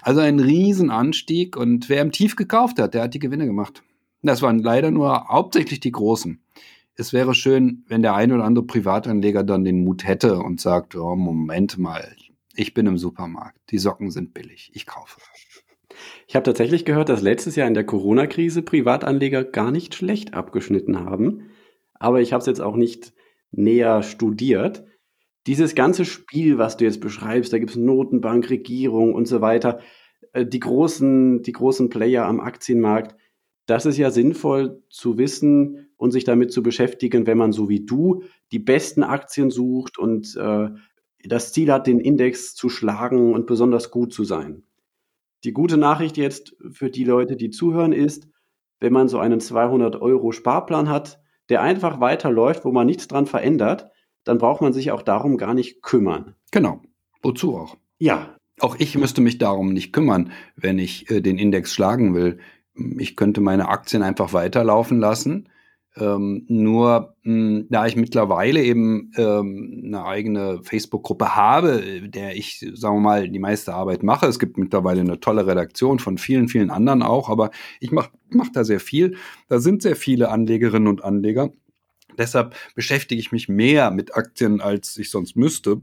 Also 0.02 0.20
ein 0.22 0.40
Riesenanstieg 0.40 1.56
und 1.56 1.90
wer 1.90 2.02
im 2.02 2.12
Tief 2.12 2.36
gekauft 2.36 2.80
hat, 2.80 2.96
der 2.96 3.04
hat 3.04 3.14
die 3.14 3.20
Gewinne 3.20 3.46
gemacht. 3.46 3.84
Das 4.24 4.42
waren 4.42 4.58
leider 4.60 4.92
nur 4.92 5.28
hauptsächlich 5.28 5.80
die 5.80 5.92
Großen. 5.92 6.42
Es 6.96 7.14
wäre 7.14 7.36
schön, 7.36 7.84
wenn 7.88 8.02
der 8.02 8.16
ein 8.16 8.32
oder 8.32 8.44
andere 8.44 8.66
Privatanleger 8.66 9.44
dann 9.44 9.64
den 9.64 9.84
Mut 9.84 10.04
hätte 10.04 10.40
und 10.40 10.60
sagt, 10.60 10.96
oh, 10.96 11.16
Moment 11.16 11.78
mal, 11.78 12.16
ich 12.56 12.74
bin 12.74 12.88
im 12.88 12.98
Supermarkt, 12.98 13.60
die 13.70 13.78
Socken 13.78 14.10
sind 14.10 14.34
billig, 14.34 14.72
ich 14.74 14.88
kaufe. 14.88 15.22
Ich 16.28 16.36
habe 16.36 16.44
tatsächlich 16.44 16.86
gehört, 16.86 17.10
dass 17.10 17.22
letztes 17.22 17.56
Jahr 17.56 17.68
in 17.68 17.74
der 17.74 17.86
Corona-Krise 17.86 18.62
Privatanleger 18.62 19.44
gar 19.44 19.72
nicht 19.72 19.96
schlecht 19.96 20.34
abgeschnitten 20.34 21.00
haben. 21.00 21.50
Aber 21.94 22.22
ich 22.22 22.34
habe 22.34 22.42
es 22.42 22.48
jetzt 22.48 22.62
auch 22.62 22.76
nicht 22.76 23.14
näher 23.52 24.04
studiert. 24.04 24.86
Dieses 25.48 25.76
ganze 25.76 26.06
Spiel, 26.06 26.58
was 26.58 26.78
du 26.78 26.86
jetzt 26.86 27.00
beschreibst, 27.00 27.54
da 27.54 27.60
gibt 27.60 27.72
es 27.72 27.78
Notenbank, 27.78 28.50
Regierung 28.50 29.14
und 29.14 29.28
so 29.28 29.42
weiter, 29.42 29.80
äh, 30.34 30.46
die 30.46 30.60
großen, 30.60 31.42
die 31.42 31.54
großen 31.54 31.90
Player 31.90 32.26
am 32.26 32.40
Aktienmarkt, 32.40 33.16
das 33.66 33.86
ist 33.86 33.98
ja 33.98 34.12
sinnvoll 34.12 34.82
zu 34.90 35.18
wissen 35.18 35.90
und 35.98 36.12
sich 36.12 36.24
damit 36.24 36.52
zu 36.52 36.64
beschäftigen, 36.64 37.28
wenn 37.28 37.38
man 37.38 37.52
so 37.52 37.70
wie 37.70 37.86
du 37.86 38.24
die 38.52 38.60
besten 38.60 39.04
Aktien 39.04 39.50
sucht 39.50 39.98
und 39.98 40.36
äh, 40.38 40.70
das 41.24 41.52
Ziel 41.52 41.72
hat, 41.72 41.88
den 41.88 42.00
Index 42.00 42.56
zu 42.56 42.70
schlagen 42.70 43.34
und 43.34 43.48
besonders 43.48 43.92
gut 43.92 44.14
zu 44.14 44.24
sein. 44.24 44.64
Die 45.44 45.54
gute 45.54 45.78
Nachricht 45.78 46.18
jetzt 46.18 46.56
für 46.72 46.90
die 46.90 47.04
Leute, 47.04 47.36
die 47.36 47.50
zuhören, 47.50 47.94
ist, 47.94 48.28
wenn 48.80 48.94
man 48.94 49.08
so 49.08 49.20
einen 49.20 49.40
200 49.40 50.02
Euro 50.02 50.32
Sparplan 50.32 50.90
hat, 50.90 51.20
der 51.50 51.62
einfach 51.62 52.00
weiterläuft, 52.00 52.66
wo 52.66 52.72
man 52.72 52.88
nichts 52.88 53.08
dran 53.08 53.26
verändert, 53.26 53.90
dann 54.24 54.38
braucht 54.38 54.62
man 54.62 54.74
sich 54.74 54.92
auch 54.92 55.02
darum 55.02 55.38
gar 55.38 55.54
nicht 55.54 55.82
kümmern. 55.82 56.36
Genau. 56.52 56.82
Wozu 57.22 57.56
auch? 57.58 57.78
Ja. 57.98 58.36
Auch 58.60 58.76
ich 58.80 58.98
müsste 58.98 59.22
mich 59.22 59.38
darum 59.38 59.74
nicht 59.74 59.94
kümmern, 59.94 60.32
wenn 60.56 60.80
ich 60.80 61.10
äh, 61.10 61.22
den 61.22 61.38
Index 61.38 61.74
schlagen 61.74 62.16
will. 62.16 62.40
Ich 62.98 63.16
könnte 63.16 63.42
meine 63.42 63.70
Aktien 63.70 64.04
einfach 64.04 64.34
weiterlaufen 64.34 65.00
lassen 65.00 65.50
ähm, 66.00 66.46
nur 66.48 67.16
mh, 67.24 67.34
hm, 67.34 67.68
da 67.70 67.86
ich 67.86 67.96
mittlerweile 67.96 68.62
eben 68.64 69.12
ähm, 69.18 69.84
eine 69.86 70.06
eigene 70.06 70.60
Facebook-Gruppe 70.64 71.36
habe, 71.36 72.02
der 72.08 72.36
ich, 72.36 72.66
sagen 72.74 72.98
wir 72.98 73.02
mal, 73.02 73.30
die 73.30 73.40
meiste 73.40 73.74
Arbeit 73.74 74.04
mache. 74.04 74.28
Es 74.28 74.40
gibt 74.40 74.58
mittlerweile 74.58 75.02
eine 75.02 75.20
tolle 75.20 75.46
Redaktion 75.48 76.00
von 76.00 76.18
vielen, 76.18 76.48
vielen 76.48 76.70
anderen 76.70 77.04
auch, 77.04 77.30
aber 77.30 77.52
ich 77.80 77.92
mache 77.92 78.12
mach 78.30 78.50
da 78.52 78.64
sehr 78.64 78.80
viel. 78.80 79.18
Da 79.50 79.60
sind 79.60 79.82
sehr 79.82 79.96
viele 79.96 80.30
Anlegerinnen 80.30 80.88
und 80.88 81.04
Anleger. 81.04 81.52
Deshalb 82.18 82.56
beschäftige 82.76 83.20
ich 83.20 83.32
mich 83.32 83.48
mehr 83.48 83.92
mit 83.92 84.16
Aktien, 84.16 84.62
als 84.62 84.98
ich 84.98 85.10
sonst 85.10 85.36
müsste 85.36 85.82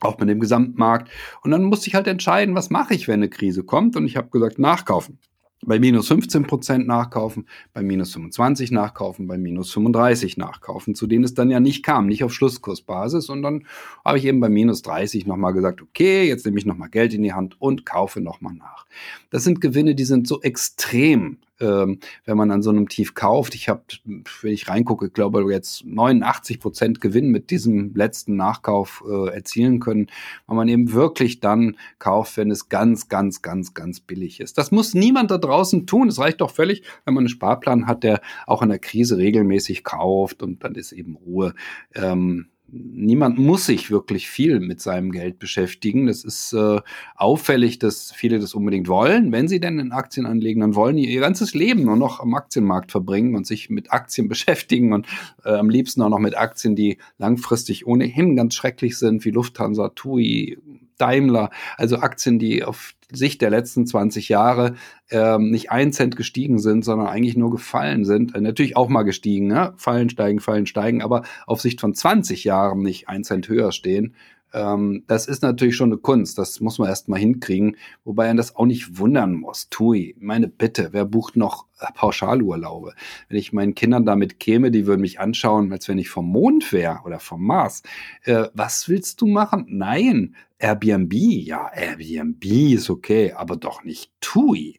auch 0.00 0.18
mit 0.18 0.28
dem 0.28 0.40
Gesamtmarkt. 0.40 1.10
Und 1.42 1.50
dann 1.50 1.64
musste 1.64 1.88
ich 1.88 1.94
halt 1.94 2.06
entscheiden, 2.06 2.54
was 2.54 2.68
mache 2.68 2.94
ich, 2.94 3.08
wenn 3.08 3.14
eine 3.14 3.30
Krise 3.30 3.64
kommt. 3.64 3.96
Und 3.96 4.06
ich 4.06 4.16
habe 4.16 4.28
gesagt, 4.28 4.58
nachkaufen 4.58 5.18
bei 5.66 5.78
minus 5.78 6.08
15 6.08 6.46
Prozent 6.46 6.86
nachkaufen, 6.86 7.46
bei 7.72 7.82
minus 7.82 8.12
25 8.12 8.70
nachkaufen, 8.70 9.26
bei 9.26 9.38
minus 9.38 9.72
35 9.72 10.36
nachkaufen, 10.36 10.94
zu 10.94 11.06
denen 11.06 11.24
es 11.24 11.34
dann 11.34 11.50
ja 11.50 11.60
nicht 11.60 11.82
kam, 11.82 12.06
nicht 12.06 12.24
auf 12.24 12.32
Schlusskursbasis. 12.32 13.28
Und 13.28 13.42
dann 13.42 13.66
habe 14.04 14.18
ich 14.18 14.24
eben 14.24 14.40
bei 14.40 14.48
minus 14.48 14.82
30 14.82 15.26
nochmal 15.26 15.52
gesagt, 15.52 15.82
okay, 15.82 16.26
jetzt 16.26 16.44
nehme 16.44 16.58
ich 16.58 16.66
nochmal 16.66 16.88
Geld 16.90 17.14
in 17.14 17.22
die 17.22 17.32
Hand 17.32 17.60
und 17.60 17.86
kaufe 17.86 18.20
nochmal 18.20 18.54
nach. 18.54 18.86
Das 19.30 19.44
sind 19.44 19.60
Gewinne, 19.60 19.94
die 19.94 20.04
sind 20.04 20.28
so 20.28 20.40
extrem 20.42 21.38
ähm, 21.60 22.00
wenn 22.24 22.36
man 22.36 22.50
an 22.50 22.62
so 22.62 22.70
einem 22.70 22.88
Tief 22.88 23.14
kauft. 23.14 23.54
Ich 23.54 23.68
habe, 23.68 23.82
wenn 24.04 24.52
ich 24.52 24.68
reingucke, 24.68 25.10
glaube 25.10 25.44
jetzt 25.52 25.84
89 25.84 26.60
Prozent 26.60 27.00
Gewinn 27.00 27.28
mit 27.28 27.50
diesem 27.50 27.94
letzten 27.94 28.36
Nachkauf 28.36 29.04
äh, 29.08 29.28
erzielen 29.30 29.80
können, 29.80 30.08
weil 30.46 30.56
man 30.56 30.68
eben 30.68 30.92
wirklich 30.92 31.40
dann 31.40 31.76
kauft, 31.98 32.36
wenn 32.36 32.50
es 32.50 32.68
ganz, 32.68 33.08
ganz, 33.08 33.42
ganz, 33.42 33.74
ganz 33.74 34.00
billig 34.00 34.40
ist. 34.40 34.58
Das 34.58 34.70
muss 34.70 34.94
niemand 34.94 35.30
da 35.30 35.38
draußen 35.38 35.86
tun. 35.86 36.08
Es 36.08 36.18
reicht 36.18 36.40
doch 36.40 36.50
völlig, 36.50 36.82
wenn 37.04 37.14
man 37.14 37.22
einen 37.22 37.28
Sparplan 37.28 37.86
hat, 37.86 38.02
der 38.02 38.20
auch 38.46 38.62
in 38.62 38.68
der 38.68 38.78
Krise 38.78 39.18
regelmäßig 39.18 39.84
kauft 39.84 40.42
und 40.42 40.64
dann 40.64 40.74
ist 40.74 40.92
eben 40.92 41.16
Ruhe. 41.16 41.54
Ähm, 41.94 42.46
niemand 42.68 43.38
muss 43.38 43.66
sich 43.66 43.90
wirklich 43.90 44.28
viel 44.28 44.60
mit 44.60 44.80
seinem 44.80 45.12
Geld 45.12 45.38
beschäftigen. 45.38 46.06
Das 46.06 46.24
ist 46.24 46.52
äh, 46.52 46.80
auffällig, 47.14 47.78
dass 47.78 48.12
viele 48.12 48.38
das 48.38 48.54
unbedingt 48.54 48.88
wollen. 48.88 49.32
Wenn 49.32 49.48
sie 49.48 49.60
denn 49.60 49.78
in 49.78 49.92
Aktien 49.92 50.26
anlegen, 50.26 50.60
dann 50.60 50.74
wollen 50.74 50.96
die 50.96 51.12
ihr 51.12 51.20
ganzes 51.20 51.54
Leben 51.54 51.84
nur 51.84 51.96
noch 51.96 52.20
am 52.20 52.34
Aktienmarkt 52.34 52.90
verbringen 52.90 53.34
und 53.36 53.46
sich 53.46 53.70
mit 53.70 53.92
Aktien 53.92 54.28
beschäftigen 54.34 54.92
und 54.92 55.06
äh, 55.44 55.50
am 55.50 55.70
liebsten 55.70 56.02
auch 56.02 56.08
noch 56.08 56.18
mit 56.18 56.36
Aktien, 56.36 56.74
die 56.74 56.98
langfristig 57.18 57.86
ohnehin 57.86 58.36
ganz 58.36 58.54
schrecklich 58.54 58.98
sind, 58.98 59.24
wie 59.24 59.30
Lufthansa, 59.30 59.90
TUI, 59.90 60.58
Daimler, 60.98 61.50
also 61.76 61.98
Aktien, 61.98 62.38
die 62.38 62.64
auf 62.64 62.94
Sicht 63.12 63.42
der 63.42 63.50
letzten 63.50 63.86
20 63.86 64.28
Jahre 64.28 64.74
ähm, 65.10 65.50
nicht 65.50 65.70
ein 65.70 65.92
Cent 65.92 66.16
gestiegen 66.16 66.58
sind, 66.58 66.84
sondern 66.84 67.08
eigentlich 67.08 67.36
nur 67.36 67.50
gefallen 67.50 68.04
sind. 68.04 68.34
Äh, 68.34 68.40
natürlich 68.40 68.76
auch 68.76 68.88
mal 68.88 69.02
gestiegen, 69.02 69.46
ne? 69.46 69.74
fallen, 69.76 70.10
steigen, 70.10 70.40
fallen, 70.40 70.66
steigen, 70.66 71.02
aber 71.02 71.22
auf 71.46 71.60
Sicht 71.60 71.80
von 71.80 71.94
20 71.94 72.44
Jahren 72.44 72.82
nicht 72.82 73.08
ein 73.08 73.24
Cent 73.24 73.48
höher 73.48 73.72
stehen. 73.72 74.14
Ähm, 74.54 75.02
das 75.08 75.26
ist 75.26 75.42
natürlich 75.42 75.76
schon 75.76 75.90
eine 75.90 76.00
Kunst, 76.00 76.38
das 76.38 76.60
muss 76.60 76.78
man 76.78 76.88
erst 76.88 77.08
mal 77.08 77.18
hinkriegen, 77.18 77.76
wobei 78.04 78.28
man 78.28 78.36
das 78.36 78.54
auch 78.54 78.66
nicht 78.66 78.98
wundern 78.98 79.34
muss. 79.34 79.68
Tui, 79.68 80.14
meine 80.18 80.48
Bitte, 80.48 80.90
wer 80.92 81.04
bucht 81.04 81.36
noch 81.36 81.66
äh, 81.80 81.86
Pauschalurlaube? 81.92 82.94
Wenn 83.28 83.38
ich 83.38 83.52
meinen 83.52 83.74
Kindern 83.74 84.06
damit 84.06 84.38
käme, 84.38 84.70
die 84.70 84.86
würden 84.86 85.00
mich 85.00 85.18
anschauen, 85.18 85.72
als 85.72 85.88
wenn 85.88 85.98
ich 85.98 86.08
vom 86.08 86.26
Mond 86.30 86.72
wäre 86.72 87.00
oder 87.04 87.18
vom 87.18 87.44
Mars. 87.44 87.82
Äh, 88.22 88.44
was 88.54 88.88
willst 88.88 89.20
du 89.20 89.26
machen? 89.26 89.66
Nein, 89.68 90.36
Airbnb, 90.58 91.12
ja, 91.12 91.70
Airbnb 91.74 92.44
ist 92.44 92.88
okay, 92.88 93.32
aber 93.32 93.56
doch 93.56 93.82
nicht 93.82 94.12
TUI. 94.20 94.78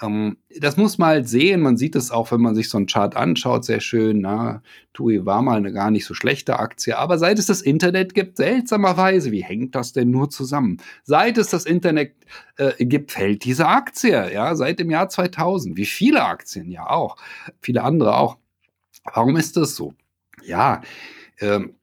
Ähm, 0.00 0.36
das 0.60 0.76
muss 0.76 0.98
man 0.98 1.08
halt 1.08 1.28
sehen. 1.28 1.60
Man 1.60 1.76
sieht 1.76 1.96
es 1.96 2.10
auch, 2.10 2.30
wenn 2.32 2.40
man 2.40 2.54
sich 2.54 2.68
so 2.68 2.76
einen 2.76 2.86
Chart 2.86 3.16
anschaut, 3.16 3.64
sehr 3.64 3.80
schön. 3.80 4.20
Na, 4.20 4.62
TUI 4.92 5.24
war 5.24 5.42
mal 5.42 5.56
eine 5.56 5.72
gar 5.72 5.90
nicht 5.90 6.04
so 6.04 6.14
schlechte 6.14 6.58
Aktie. 6.58 6.96
Aber 6.96 7.18
seit 7.18 7.38
es 7.38 7.46
das 7.46 7.62
Internet 7.62 8.14
gibt, 8.14 8.36
seltsamerweise, 8.36 9.32
wie 9.32 9.42
hängt 9.42 9.74
das 9.74 9.92
denn 9.92 10.10
nur 10.10 10.30
zusammen? 10.30 10.78
Seit 11.04 11.38
es 11.38 11.48
das 11.48 11.64
Internet 11.64 12.14
äh, 12.56 12.84
gibt, 12.84 13.12
fällt 13.12 13.44
diese 13.44 13.66
Aktie. 13.68 14.32
Ja, 14.32 14.54
seit 14.54 14.78
dem 14.78 14.90
Jahr 14.90 15.08
2000. 15.08 15.76
Wie 15.76 15.86
viele 15.86 16.24
Aktien 16.24 16.70
ja 16.70 16.88
auch. 16.88 17.16
Viele 17.60 17.82
andere 17.82 18.16
auch. 18.16 18.36
Warum 19.14 19.36
ist 19.36 19.56
das 19.56 19.76
so? 19.76 19.94
Ja, 20.44 20.82
ähm, 21.40 21.74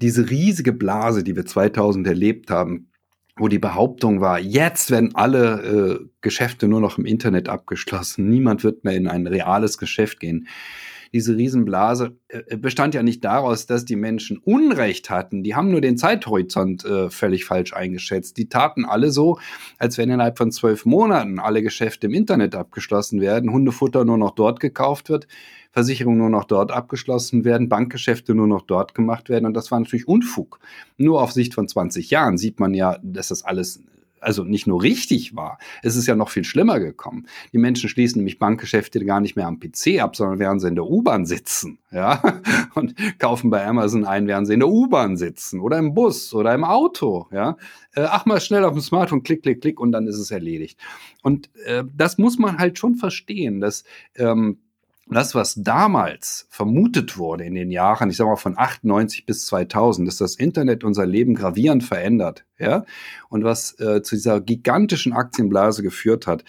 diese 0.00 0.30
riesige 0.30 0.72
Blase, 0.72 1.22
die 1.24 1.36
wir 1.36 1.46
2000 1.46 2.06
erlebt 2.06 2.50
haben, 2.50 2.88
wo 3.36 3.48
die 3.48 3.58
Behauptung 3.58 4.20
war, 4.20 4.38
jetzt 4.38 4.90
werden 4.90 5.14
alle 5.14 6.00
äh, 6.00 6.06
Geschäfte 6.20 6.68
nur 6.68 6.80
noch 6.80 6.98
im 6.98 7.04
Internet 7.04 7.48
abgeschlossen, 7.48 8.28
niemand 8.28 8.62
wird 8.62 8.84
mehr 8.84 8.94
in 8.94 9.08
ein 9.08 9.26
reales 9.26 9.78
Geschäft 9.78 10.20
gehen. 10.20 10.46
Diese 11.14 11.36
Riesenblase 11.36 12.16
äh, 12.28 12.56
bestand 12.58 12.94
ja 12.94 13.02
nicht 13.02 13.24
daraus, 13.24 13.66
dass 13.66 13.86
die 13.86 13.96
Menschen 13.96 14.36
Unrecht 14.38 15.08
hatten. 15.08 15.42
Die 15.42 15.54
haben 15.54 15.70
nur 15.70 15.80
den 15.80 15.96
Zeithorizont 15.96 16.84
äh, 16.84 17.08
völlig 17.08 17.46
falsch 17.46 17.72
eingeschätzt. 17.72 18.36
Die 18.36 18.50
taten 18.50 18.84
alle 18.84 19.10
so, 19.10 19.38
als 19.78 19.96
wenn 19.96 20.10
innerhalb 20.10 20.36
von 20.36 20.50
zwölf 20.50 20.84
Monaten 20.84 21.38
alle 21.38 21.62
Geschäfte 21.62 22.08
im 22.08 22.14
Internet 22.14 22.54
abgeschlossen 22.54 23.20
werden, 23.22 23.52
Hundefutter 23.52 24.04
nur 24.04 24.18
noch 24.18 24.32
dort 24.32 24.60
gekauft 24.60 25.08
wird 25.08 25.26
Versicherungen 25.74 26.18
nur 26.18 26.30
noch 26.30 26.44
dort 26.44 26.70
abgeschlossen 26.70 27.44
werden, 27.44 27.68
Bankgeschäfte 27.68 28.32
nur 28.32 28.46
noch 28.46 28.62
dort 28.62 28.94
gemacht 28.94 29.28
werden. 29.28 29.44
Und 29.44 29.54
das 29.54 29.72
war 29.72 29.80
natürlich 29.80 30.06
Unfug. 30.06 30.60
Nur 30.98 31.20
auf 31.20 31.32
Sicht 31.32 31.52
von 31.52 31.66
20 31.66 32.10
Jahren 32.10 32.38
sieht 32.38 32.60
man 32.60 32.74
ja, 32.74 32.98
dass 33.02 33.28
das 33.28 33.44
alles 33.44 33.82
also 34.24 34.44
nicht 34.44 34.66
nur 34.66 34.82
richtig 34.82 35.36
war, 35.36 35.58
es 35.82 35.96
ist 35.96 36.06
ja 36.06 36.16
noch 36.16 36.30
viel 36.30 36.44
schlimmer 36.44 36.80
gekommen. 36.80 37.26
Die 37.52 37.58
Menschen 37.58 37.88
schließen 37.88 38.18
nämlich 38.18 38.38
Bankgeschäfte 38.38 39.04
gar 39.04 39.20
nicht 39.20 39.36
mehr 39.36 39.46
am 39.46 39.60
PC 39.60 40.00
ab, 40.00 40.16
sondern 40.16 40.38
während 40.38 40.60
sie 40.60 40.68
in 40.68 40.74
der 40.74 40.86
U-Bahn 40.86 41.26
sitzen, 41.26 41.78
ja, 41.90 42.22
und 42.74 42.94
kaufen 43.18 43.50
bei 43.50 43.64
Amazon 43.66 44.04
ein, 44.04 44.26
während 44.26 44.46
sie 44.46 44.54
in 44.54 44.60
der 44.60 44.68
U-Bahn 44.68 45.16
sitzen 45.16 45.60
oder 45.60 45.78
im 45.78 45.94
Bus 45.94 46.34
oder 46.34 46.54
im 46.54 46.64
Auto, 46.64 47.28
ja. 47.32 47.56
Äh, 47.94 48.06
ach 48.08 48.26
mal 48.26 48.40
schnell 48.40 48.64
auf 48.64 48.72
dem 48.72 48.82
Smartphone, 48.82 49.22
klick, 49.22 49.42
klick, 49.42 49.60
klick 49.60 49.78
und 49.78 49.92
dann 49.92 50.06
ist 50.06 50.18
es 50.18 50.30
erledigt. 50.30 50.78
Und 51.22 51.48
äh, 51.64 51.84
das 51.96 52.18
muss 52.18 52.38
man 52.38 52.58
halt 52.58 52.78
schon 52.78 52.96
verstehen, 52.96 53.60
dass 53.60 53.84
ähm, 54.16 54.58
das, 55.06 55.34
was 55.34 55.54
damals 55.56 56.46
vermutet 56.50 57.18
wurde 57.18 57.44
in 57.44 57.54
den 57.54 57.70
Jahren, 57.70 58.10
ich 58.10 58.16
sage 58.16 58.30
mal 58.30 58.36
von 58.36 58.58
98 58.58 59.26
bis 59.26 59.46
2000, 59.46 60.08
dass 60.08 60.16
das 60.16 60.36
Internet 60.36 60.82
unser 60.82 61.04
Leben 61.04 61.34
gravierend 61.34 61.84
verändert, 61.84 62.44
ja, 62.58 62.84
und 63.28 63.44
was 63.44 63.78
äh, 63.80 64.02
zu 64.02 64.14
dieser 64.14 64.40
gigantischen 64.40 65.12
Aktienblase 65.12 65.82
geführt 65.82 66.26
hat, 66.26 66.44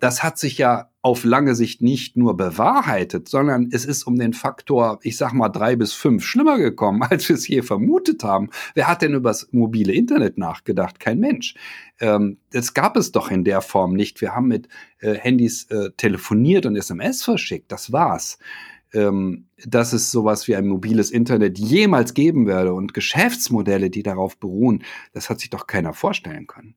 das 0.00 0.22
hat 0.22 0.38
sich 0.38 0.58
ja 0.58 0.92
auf 1.04 1.24
lange 1.24 1.56
Sicht 1.56 1.82
nicht 1.82 2.16
nur 2.16 2.36
bewahrheitet, 2.36 3.28
sondern 3.28 3.68
es 3.72 3.84
ist 3.84 4.04
um 4.04 4.16
den 4.16 4.32
Faktor, 4.32 5.00
ich 5.02 5.16
sag 5.16 5.32
mal 5.32 5.48
drei 5.48 5.74
bis 5.74 5.92
fünf 5.92 6.24
schlimmer 6.24 6.58
gekommen, 6.58 7.02
als 7.10 7.28
wir 7.28 7.34
es 7.34 7.48
je 7.48 7.62
vermutet 7.62 8.22
haben. 8.22 8.50
Wer 8.74 8.86
hat 8.86 9.02
denn 9.02 9.14
über 9.14 9.30
das 9.30 9.48
mobile 9.50 9.92
Internet 9.92 10.38
nachgedacht? 10.38 11.00
Kein 11.00 11.18
Mensch. 11.18 11.54
Ähm, 11.98 12.38
das 12.52 12.72
gab 12.72 12.96
es 12.96 13.10
doch 13.10 13.32
in 13.32 13.42
der 13.42 13.60
Form 13.60 13.94
nicht. 13.94 14.20
Wir 14.20 14.34
haben 14.34 14.46
mit 14.46 14.68
äh, 15.00 15.14
Handys 15.14 15.64
äh, 15.70 15.90
telefoniert 15.96 16.66
und 16.66 16.76
SMS 16.76 17.24
verschickt. 17.24 17.72
Das 17.72 17.90
war's. 17.90 18.38
Ähm, 18.94 19.46
dass 19.64 19.94
es 19.94 20.10
sowas 20.10 20.46
wie 20.48 20.54
ein 20.54 20.66
mobiles 20.66 21.10
Internet 21.10 21.58
jemals 21.58 22.14
geben 22.14 22.46
werde 22.46 22.74
und 22.74 22.92
Geschäftsmodelle, 22.94 23.88
die 23.88 24.02
darauf 24.02 24.36
beruhen, 24.36 24.84
das 25.14 25.30
hat 25.30 25.40
sich 25.40 25.48
doch 25.48 25.66
keiner 25.66 25.94
vorstellen 25.94 26.46
können. 26.46 26.76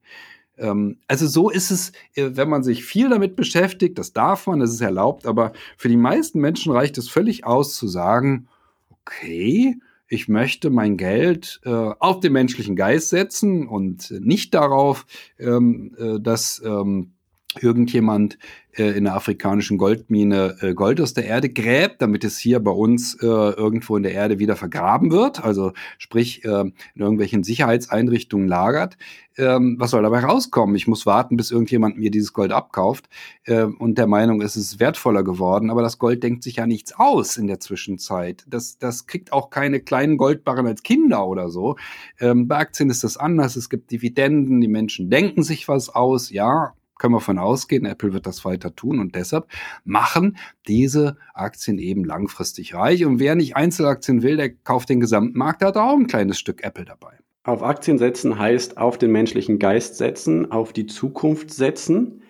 Ähm, 0.57 0.97
also 1.07 1.27
so 1.27 1.49
ist 1.49 1.71
es, 1.71 1.91
äh, 2.15 2.31
wenn 2.33 2.49
man 2.49 2.63
sich 2.63 2.85
viel 2.85 3.09
damit 3.09 3.35
beschäftigt, 3.35 3.97
das 3.97 4.13
darf 4.13 4.47
man, 4.47 4.59
das 4.59 4.71
ist 4.71 4.81
erlaubt, 4.81 5.25
aber 5.25 5.53
für 5.77 5.89
die 5.89 5.97
meisten 5.97 6.39
Menschen 6.39 6.71
reicht 6.71 6.97
es 6.97 7.09
völlig 7.09 7.45
aus 7.45 7.75
zu 7.75 7.87
sagen, 7.87 8.47
okay, 8.89 9.77
ich 10.07 10.27
möchte 10.27 10.69
mein 10.69 10.97
Geld 10.97 11.59
äh, 11.65 11.69
auf 11.69 12.19
den 12.19 12.33
menschlichen 12.33 12.75
Geist 12.75 13.09
setzen 13.09 13.67
und 13.67 14.11
nicht 14.11 14.53
darauf, 14.53 15.05
ähm, 15.39 15.95
äh, 15.97 16.19
dass 16.19 16.61
ähm, 16.63 17.14
irgendjemand 17.61 18.37
äh, 18.77 18.97
in 18.97 19.05
der 19.05 19.15
afrikanischen 19.15 19.77
Goldmine 19.77 20.57
äh, 20.61 20.73
Gold 20.73 20.99
aus 20.99 21.13
der 21.13 21.25
Erde 21.25 21.49
gräbt, 21.49 22.01
damit 22.01 22.23
es 22.23 22.37
hier 22.37 22.59
bei 22.59 22.71
uns 22.71 23.15
äh, 23.21 23.25
irgendwo 23.25 23.97
in 23.97 24.03
der 24.03 24.13
Erde 24.13 24.39
wieder 24.39 24.55
vergraben 24.55 25.11
wird, 25.11 25.43
also 25.43 25.73
sprich 25.97 26.43
äh, 26.43 26.61
in 26.61 26.73
irgendwelchen 26.95 27.43
Sicherheitseinrichtungen 27.43 28.47
lagert. 28.47 28.97
Ähm, 29.37 29.75
was 29.79 29.91
soll 29.91 30.03
dabei 30.03 30.19
rauskommen? 30.19 30.75
Ich 30.75 30.87
muss 30.87 31.05
warten, 31.05 31.35
bis 31.35 31.51
irgendjemand 31.51 31.97
mir 31.97 32.09
dieses 32.09 32.31
Gold 32.31 32.51
abkauft 32.51 33.09
äh, 33.43 33.63
und 33.63 33.97
der 33.97 34.07
Meinung 34.07 34.41
ist, 34.41 34.55
es 34.55 34.73
ist 34.73 34.79
wertvoller 34.79 35.23
geworden, 35.23 35.69
aber 35.69 35.81
das 35.81 35.97
Gold 35.97 36.23
denkt 36.23 36.43
sich 36.43 36.57
ja 36.57 36.65
nichts 36.67 36.93
aus 36.95 37.37
in 37.37 37.47
der 37.47 37.59
Zwischenzeit. 37.59 38.45
Das, 38.47 38.77
das 38.77 39.07
kriegt 39.07 39.33
auch 39.33 39.49
keine 39.49 39.81
kleinen 39.81 40.17
Goldbarren 40.17 40.67
als 40.67 40.83
Kinder 40.83 41.27
oder 41.27 41.49
so. 41.49 41.75
Ähm, 42.19 42.47
bei 42.47 42.57
Aktien 42.57 42.89
ist 42.89 43.03
das 43.03 43.17
anders. 43.17 43.55
Es 43.55 43.69
gibt 43.69 43.91
Dividenden, 43.91 44.61
die 44.61 44.67
Menschen 44.67 45.09
denken 45.09 45.43
sich 45.43 45.67
was 45.67 45.89
aus, 45.89 46.29
ja, 46.29 46.73
können 46.97 47.13
wir 47.13 47.19
von 47.19 47.37
ausgehen, 47.37 47.85
Apple 47.85 48.13
wird 48.13 48.25
das 48.25 48.45
weiter 48.45 48.75
tun 48.75 48.99
und 48.99 49.15
deshalb 49.15 49.47
machen 49.83 50.37
diese 50.67 51.17
Aktien 51.33 51.77
eben 51.77 52.05
langfristig 52.05 52.73
reich. 52.73 53.05
Und 53.05 53.19
wer 53.19 53.35
nicht 53.35 53.55
Einzelaktien 53.55 54.23
will, 54.23 54.37
der 54.37 54.49
kauft 54.49 54.89
den 54.89 54.99
gesamten 54.99 55.37
Markt, 55.37 55.61
der 55.61 55.69
hat 55.69 55.77
auch 55.77 55.95
ein 55.95 56.07
kleines 56.07 56.39
Stück 56.39 56.63
Apple 56.63 56.85
dabei. 56.85 57.19
Auf 57.43 57.61
Aktien 57.61 57.97
setzen 57.97 58.39
heißt 58.39 58.77
auf 58.77 58.97
den 58.97 59.11
menschlichen 59.11 59.59
Geist 59.59 59.97
setzen, 59.97 60.51
auf 60.51 60.73
die 60.73 60.87
Zukunft 60.87 61.53
setzen 61.53 62.23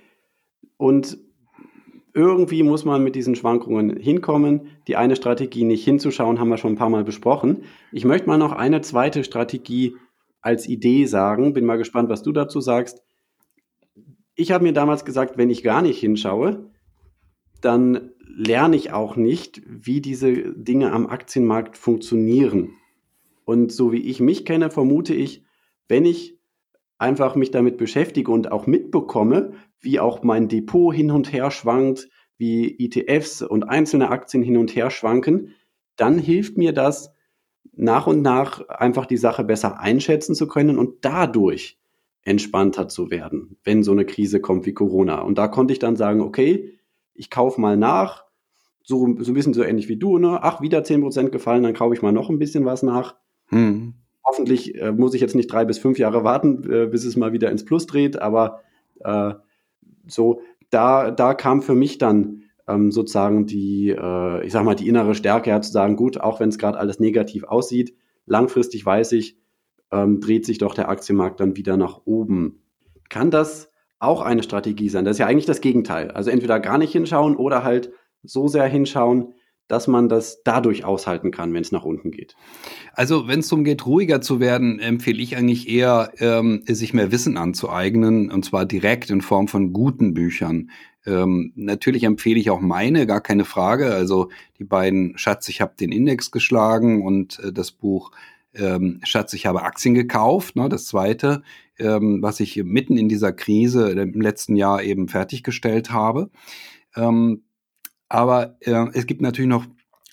und 0.78 1.18
irgendwie 2.14 2.64
muss 2.64 2.86
man 2.86 3.04
mit 3.04 3.16
diesen 3.16 3.36
Schwankungen 3.36 3.98
hinkommen. 3.98 4.68
Die 4.88 4.96
eine 4.96 5.16
Strategie 5.18 5.66
nicht 5.66 5.84
hinzuschauen, 5.84 6.40
haben 6.40 6.50
wir 6.50 6.58
schon 6.58 6.74
ein 6.74 6.78
paar 6.78 6.90
Mal 6.90 7.04
besprochen. 7.04 7.64
Ich 7.92 8.06
möchte 8.06 8.28
mal 8.28 8.38
noch 8.38 8.54
eine 8.54 8.82
zweite 8.82 9.26
Strategie 9.26 9.98
als 10.42 10.68
Idee 10.68 11.06
sagen. 11.06 11.54
Bin 11.54 11.66
mal 11.66 11.78
gespannt, 11.78 12.08
was 12.10 12.24
du 12.24 12.32
dazu 12.32 12.62
sagst 12.62 13.05
ich 14.36 14.52
habe 14.52 14.64
mir 14.64 14.74
damals 14.74 15.06
gesagt, 15.06 15.38
wenn 15.38 15.50
ich 15.50 15.64
gar 15.64 15.82
nicht 15.82 16.00
hinschaue, 16.00 16.70
dann 17.62 18.12
lerne 18.20 18.76
ich 18.76 18.92
auch 18.92 19.16
nicht, 19.16 19.62
wie 19.66 20.02
diese 20.02 20.54
Dinge 20.54 20.92
am 20.92 21.08
Aktienmarkt 21.08 21.78
funktionieren. 21.78 22.74
Und 23.46 23.72
so 23.72 23.92
wie 23.92 24.02
ich 24.02 24.20
mich 24.20 24.46
kenne, 24.46 24.70
vermute 24.70 25.14
ich, 25.14 25.44
wenn 25.88 26.06
ich 26.06 26.38
einfach 26.98 27.36
mich 27.36 27.52
damit 27.52 27.78
beschäftige 27.78 28.32
und 28.32 28.52
auch 28.52 28.68
mitbekomme, 28.68 29.54
wie 29.80 30.00
auch 30.00 30.24
mein 30.24 30.48
Depot 30.48 30.94
hin 30.94 31.12
und 31.12 31.32
her 31.32 31.52
schwankt, 31.52 32.10
wie 32.38 32.78
ETFs 32.80 33.42
und 33.42 33.64
einzelne 33.64 34.10
Aktien 34.10 34.44
hin 34.44 34.58
und 34.58 34.76
her 34.76 34.90
schwanken, 34.90 35.54
dann 35.96 36.20
hilft 36.20 36.58
mir 36.58 36.74
das 36.74 37.14
nach 37.74 38.08
und 38.08 38.22
nach 38.22 38.68
einfach 38.68 39.06
die 39.06 39.18
Sache 39.18 39.44
besser 39.44 39.80
einschätzen 39.80 40.36
zu 40.36 40.48
können 40.48 40.78
und 40.78 41.06
dadurch 41.06 41.78
entspannter 42.26 42.88
zu 42.88 43.12
werden, 43.12 43.58
wenn 43.64 43.84
so 43.84 43.92
eine 43.92 44.04
Krise 44.04 44.42
kommt 44.42 44.66
wie 44.66 44.74
Corona. 44.74 45.22
Und 45.22 45.38
da 45.38 45.48
konnte 45.48 45.72
ich 45.72 45.80
dann 45.80 45.96
sagen, 45.96 46.22
okay, 46.22 46.74
ich 47.14 47.30
kaufe 47.30 47.62
mal 47.62 47.78
nach, 47.78 48.26
so, 48.84 49.16
so 49.20 49.32
ein 49.32 49.34
bisschen 49.34 49.54
so 49.54 49.64
ähnlich 49.64 49.88
wie 49.90 49.98
du, 49.98 50.18
ne? 50.18 50.40
Ach, 50.42 50.62
wieder 50.62 50.80
10% 50.80 51.30
gefallen, 51.30 51.64
dann 51.64 51.74
kaufe 51.74 51.94
ich 51.94 52.02
mal 52.02 52.12
noch 52.12 52.30
ein 52.30 52.40
bisschen 52.40 52.66
was 52.66 52.84
nach. 52.84 53.16
Hm. 53.48 53.94
Hoffentlich 54.24 54.76
äh, 54.80 54.92
muss 54.92 55.14
ich 55.14 55.22
jetzt 55.22 55.36
nicht 55.36 55.52
drei 55.52 55.66
bis 55.66 55.78
fünf 55.78 55.98
Jahre 56.00 56.24
warten, 56.24 56.70
äh, 56.70 56.88
bis 56.88 57.06
es 57.06 57.16
mal 57.16 57.32
wieder 57.32 57.52
ins 57.52 57.64
Plus 57.64 57.86
dreht, 57.86 58.20
aber 58.20 58.62
äh, 59.00 59.34
so, 60.08 60.42
da, 60.72 61.12
da 61.12 61.36
kam 61.36 61.62
für 61.62 61.76
mich 61.76 62.00
dann 62.00 62.44
ähm, 62.68 62.92
sozusagen 62.92 63.46
die, 63.46 63.90
äh, 63.90 64.46
ich 64.46 64.52
sag 64.52 64.64
mal, 64.64 64.76
die 64.76 64.88
innere 64.88 65.14
Stärke 65.14 65.52
her 65.52 65.62
zu 65.62 65.72
sagen, 65.72 65.96
gut, 65.96 66.20
auch 66.20 66.40
wenn 66.40 66.50
es 66.50 66.58
gerade 66.58 66.78
alles 66.78 67.00
negativ 67.00 67.44
aussieht, 67.44 67.96
langfristig 68.26 68.84
weiß 68.84 69.12
ich, 69.12 69.38
ähm, 69.92 70.20
dreht 70.20 70.46
sich 70.46 70.58
doch 70.58 70.74
der 70.74 70.90
Aktienmarkt 70.90 71.40
dann 71.40 71.56
wieder 71.56 71.78
nach 71.78 72.02
oben. 72.06 72.64
Kann 73.10 73.32
das 73.32 73.72
auch 74.00 74.22
eine 74.22 74.44
Strategie 74.44 74.90
sein? 74.90 75.06
Das 75.06 75.16
ist 75.16 75.20
ja 75.20 75.28
eigentlich 75.28 75.46
das 75.46 75.62
Gegenteil. 75.62 76.12
Also 76.12 76.30
entweder 76.30 76.60
gar 76.60 76.78
nicht 76.78 76.92
hinschauen 76.92 77.36
oder 77.36 77.64
halt 77.64 77.92
so 78.24 78.48
sehr 78.48 78.66
hinschauen, 78.66 79.34
dass 79.68 79.88
man 79.88 80.10
das 80.10 80.44
dadurch 80.44 80.86
aushalten 80.86 81.32
kann, 81.32 81.54
wenn 81.54 81.62
es 81.62 81.72
nach 81.72 81.86
unten 81.86 82.12
geht. 82.12 82.36
Also 82.94 83.28
wenn 83.28 83.40
es 83.40 83.50
darum 83.50 83.64
geht, 83.64 83.86
ruhiger 83.86 84.22
zu 84.22 84.40
werden, 84.40 84.80
empfehle 84.80 85.22
ich 85.22 85.38
eigentlich 85.38 85.68
eher, 85.70 86.12
ähm, 86.20 86.64
sich 86.68 86.94
mehr 86.94 87.12
Wissen 87.12 87.38
anzueignen, 87.38 88.32
und 88.32 88.46
zwar 88.46 88.66
direkt 88.66 89.10
in 89.10 89.22
Form 89.22 89.48
von 89.48 89.74
guten 89.74 90.14
Büchern. 90.14 90.70
Ähm, 91.06 91.52
natürlich 91.56 92.04
empfehle 92.04 92.40
ich 92.40 92.52
auch 92.52 92.62
meine, 92.62 93.08
gar 93.08 93.22
keine 93.22 93.46
Frage. 93.46 93.94
Also 93.94 94.30
die 94.60 94.64
beiden 94.64 95.18
Schatz, 95.18 95.50
ich 95.50 95.62
habe 95.62 95.74
den 95.80 95.92
Index 95.92 96.32
geschlagen 96.32 97.04
und 97.04 97.40
äh, 97.40 97.52
das 97.52 97.72
Buch 97.72 98.12
ähm, 98.56 99.00
Schatz, 99.04 99.34
ich 99.34 99.46
habe 99.46 99.64
Aktien 99.64 99.94
gekauft. 99.94 100.56
Ne, 100.56 100.70
das 100.70 100.86
zweite, 100.86 101.44
ähm, 101.78 102.22
was 102.22 102.40
ich 102.40 102.64
mitten 102.64 102.98
in 102.98 103.10
dieser 103.10 103.34
Krise 103.34 103.92
im 103.92 104.22
letzten 104.22 104.56
Jahr 104.56 104.84
eben 104.84 105.08
fertiggestellt 105.08 105.92
habe. 105.92 106.30
Ähm, 106.96 107.44
aber 108.10 108.58
äh, 108.62 108.88
es 108.94 109.08
gibt 109.08 109.22
natürlich 109.22 109.50
noch 109.50 109.66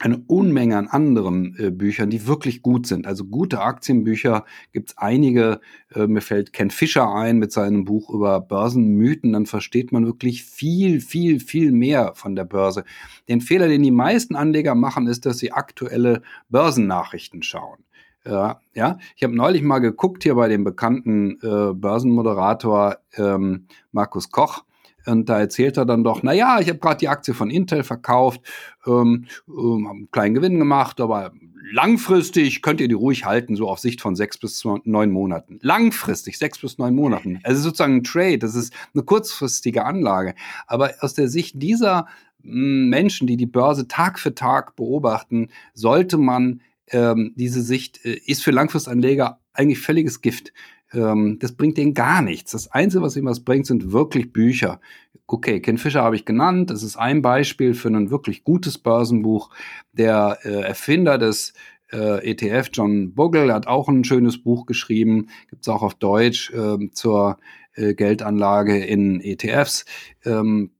eine 0.02 0.18
Unmenge 0.26 0.76
an 0.76 0.88
anderen 0.88 1.56
äh, 1.58 1.70
Büchern, 1.70 2.10
die 2.10 2.26
wirklich 2.26 2.62
gut 2.62 2.86
sind. 2.86 3.06
Also 3.06 3.24
gute 3.24 3.60
Aktienbücher 3.60 4.44
gibt's 4.72 4.98
einige. 4.98 5.60
Äh, 5.94 6.08
mir 6.08 6.22
fällt 6.22 6.52
Ken 6.52 6.70
Fischer 6.70 7.14
ein 7.14 7.38
mit 7.38 7.52
seinem 7.52 7.84
Buch 7.84 8.10
über 8.10 8.40
Börsenmythen. 8.40 9.32
Dann 9.32 9.46
versteht 9.46 9.92
man 9.92 10.04
wirklich 10.04 10.44
viel, 10.44 11.00
viel, 11.00 11.38
viel 11.38 11.70
mehr 11.70 12.12
von 12.14 12.34
der 12.34 12.44
Börse. 12.44 12.84
Den 13.28 13.40
Fehler, 13.40 13.68
den 13.68 13.82
die 13.82 13.92
meisten 13.92 14.34
Anleger 14.34 14.74
machen, 14.74 15.06
ist, 15.06 15.24
dass 15.24 15.38
sie 15.38 15.52
aktuelle 15.52 16.22
Börsennachrichten 16.48 17.42
schauen. 17.42 17.84
Ja, 18.24 18.60
ja. 18.74 18.98
Ich 19.16 19.24
habe 19.24 19.34
neulich 19.34 19.62
mal 19.62 19.80
geguckt 19.80 20.22
hier 20.22 20.34
bei 20.34 20.48
dem 20.48 20.64
bekannten 20.64 21.38
äh, 21.42 21.74
Börsenmoderator 21.74 22.98
ähm, 23.16 23.66
Markus 23.90 24.30
Koch. 24.30 24.64
Und 25.06 25.28
da 25.28 25.40
erzählt 25.40 25.76
er 25.76 25.84
dann 25.84 26.04
doch, 26.04 26.22
na 26.22 26.32
ja, 26.32 26.60
ich 26.60 26.68
habe 26.68 26.78
gerade 26.78 26.98
die 26.98 27.08
Aktie 27.08 27.34
von 27.34 27.50
Intel 27.50 27.82
verkauft, 27.82 28.40
ähm, 28.86 29.26
ähm, 29.48 29.88
einen 29.88 30.10
kleinen 30.12 30.34
Gewinn 30.34 30.60
gemacht, 30.60 31.00
aber 31.00 31.32
langfristig 31.72 32.62
könnt 32.62 32.80
ihr 32.80 32.88
die 32.88 32.94
ruhig 32.94 33.24
halten, 33.24 33.56
so 33.56 33.68
auf 33.68 33.78
Sicht 33.78 34.00
von 34.00 34.14
sechs 34.14 34.38
bis 34.38 34.64
neun 34.84 35.10
Monaten. 35.10 35.58
Langfristig, 35.62 36.38
sechs 36.38 36.58
bis 36.58 36.78
neun 36.78 36.94
Monaten. 36.94 37.40
Also 37.42 37.62
sozusagen 37.62 37.96
ein 37.96 38.04
Trade, 38.04 38.38
das 38.38 38.54
ist 38.54 38.72
eine 38.94 39.02
kurzfristige 39.02 39.84
Anlage. 39.84 40.34
Aber 40.66 40.92
aus 41.00 41.14
der 41.14 41.28
Sicht 41.28 41.60
dieser 41.60 42.06
hm, 42.42 42.88
Menschen, 42.88 43.26
die 43.26 43.36
die 43.36 43.46
Börse 43.46 43.88
Tag 43.88 44.18
für 44.18 44.34
Tag 44.34 44.76
beobachten, 44.76 45.48
sollte 45.74 46.18
man 46.18 46.60
ähm, 46.90 47.32
diese 47.36 47.62
Sicht 47.62 48.04
äh, 48.04 48.18
ist 48.26 48.42
für 48.42 48.50
Langfristanleger 48.50 49.40
eigentlich 49.52 49.80
völliges 49.80 50.20
Gift. 50.20 50.52
Ähm, 50.92 51.38
das 51.40 51.52
bringt 51.52 51.78
denen 51.78 51.94
gar 51.94 52.22
nichts. 52.22 52.52
Das 52.52 52.70
Einzige, 52.70 53.02
was 53.02 53.16
ihnen 53.16 53.26
was 53.26 53.40
bringt, 53.40 53.66
sind 53.66 53.92
wirklich 53.92 54.32
Bücher. 54.32 54.80
Okay, 55.26 55.60
Ken 55.60 55.78
Fischer 55.78 56.02
habe 56.02 56.16
ich 56.16 56.24
genannt. 56.24 56.70
Das 56.70 56.82
ist 56.82 56.96
ein 56.96 57.22
Beispiel 57.22 57.74
für 57.74 57.88
ein 57.88 58.10
wirklich 58.10 58.44
gutes 58.44 58.78
Börsenbuch. 58.78 59.50
Der 59.92 60.38
äh, 60.42 60.60
Erfinder 60.60 61.18
des 61.18 61.54
äh, 61.92 62.30
ETF, 62.30 62.70
John 62.72 63.14
Bogle, 63.14 63.52
hat 63.52 63.66
auch 63.66 63.88
ein 63.88 64.04
schönes 64.04 64.42
Buch 64.42 64.66
geschrieben, 64.66 65.28
gibt 65.48 65.62
es 65.62 65.68
auch 65.68 65.82
auf 65.82 65.94
Deutsch 65.94 66.50
äh, 66.50 66.90
zur 66.92 67.38
äh, 67.74 67.94
Geldanlage 67.94 68.78
in 68.78 69.20
ETFs. 69.20 69.84
Ähm, 70.24 70.72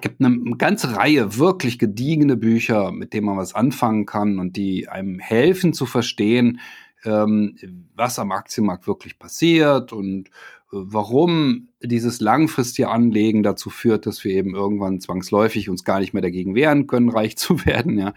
gibt 0.00 0.20
eine 0.20 0.56
ganze 0.56 0.96
Reihe 0.96 1.38
wirklich 1.38 1.78
gediegene 1.78 2.36
Bücher, 2.36 2.92
mit 2.92 3.12
denen 3.12 3.26
man 3.26 3.36
was 3.36 3.54
anfangen 3.54 4.06
kann 4.06 4.38
und 4.38 4.56
die 4.56 4.88
einem 4.88 5.18
helfen 5.18 5.72
zu 5.72 5.86
verstehen, 5.86 6.60
ähm, 7.04 7.56
was 7.94 8.18
am 8.18 8.32
Aktienmarkt 8.32 8.86
wirklich 8.86 9.18
passiert 9.18 9.92
und 9.92 10.30
warum 10.70 11.68
dieses 11.80 12.20
langfristige 12.20 12.88
Anlegen 12.88 13.42
dazu 13.42 13.70
führt, 13.70 14.04
dass 14.04 14.24
wir 14.24 14.32
eben 14.32 14.54
irgendwann 14.54 15.00
zwangsläufig 15.00 15.70
uns 15.70 15.84
gar 15.84 16.00
nicht 16.00 16.12
mehr 16.12 16.22
dagegen 16.22 16.54
wehren 16.54 16.86
können, 16.86 17.08
reich 17.08 17.36
zu 17.36 17.64
werden. 17.64 17.98
Ja, 17.98 18.14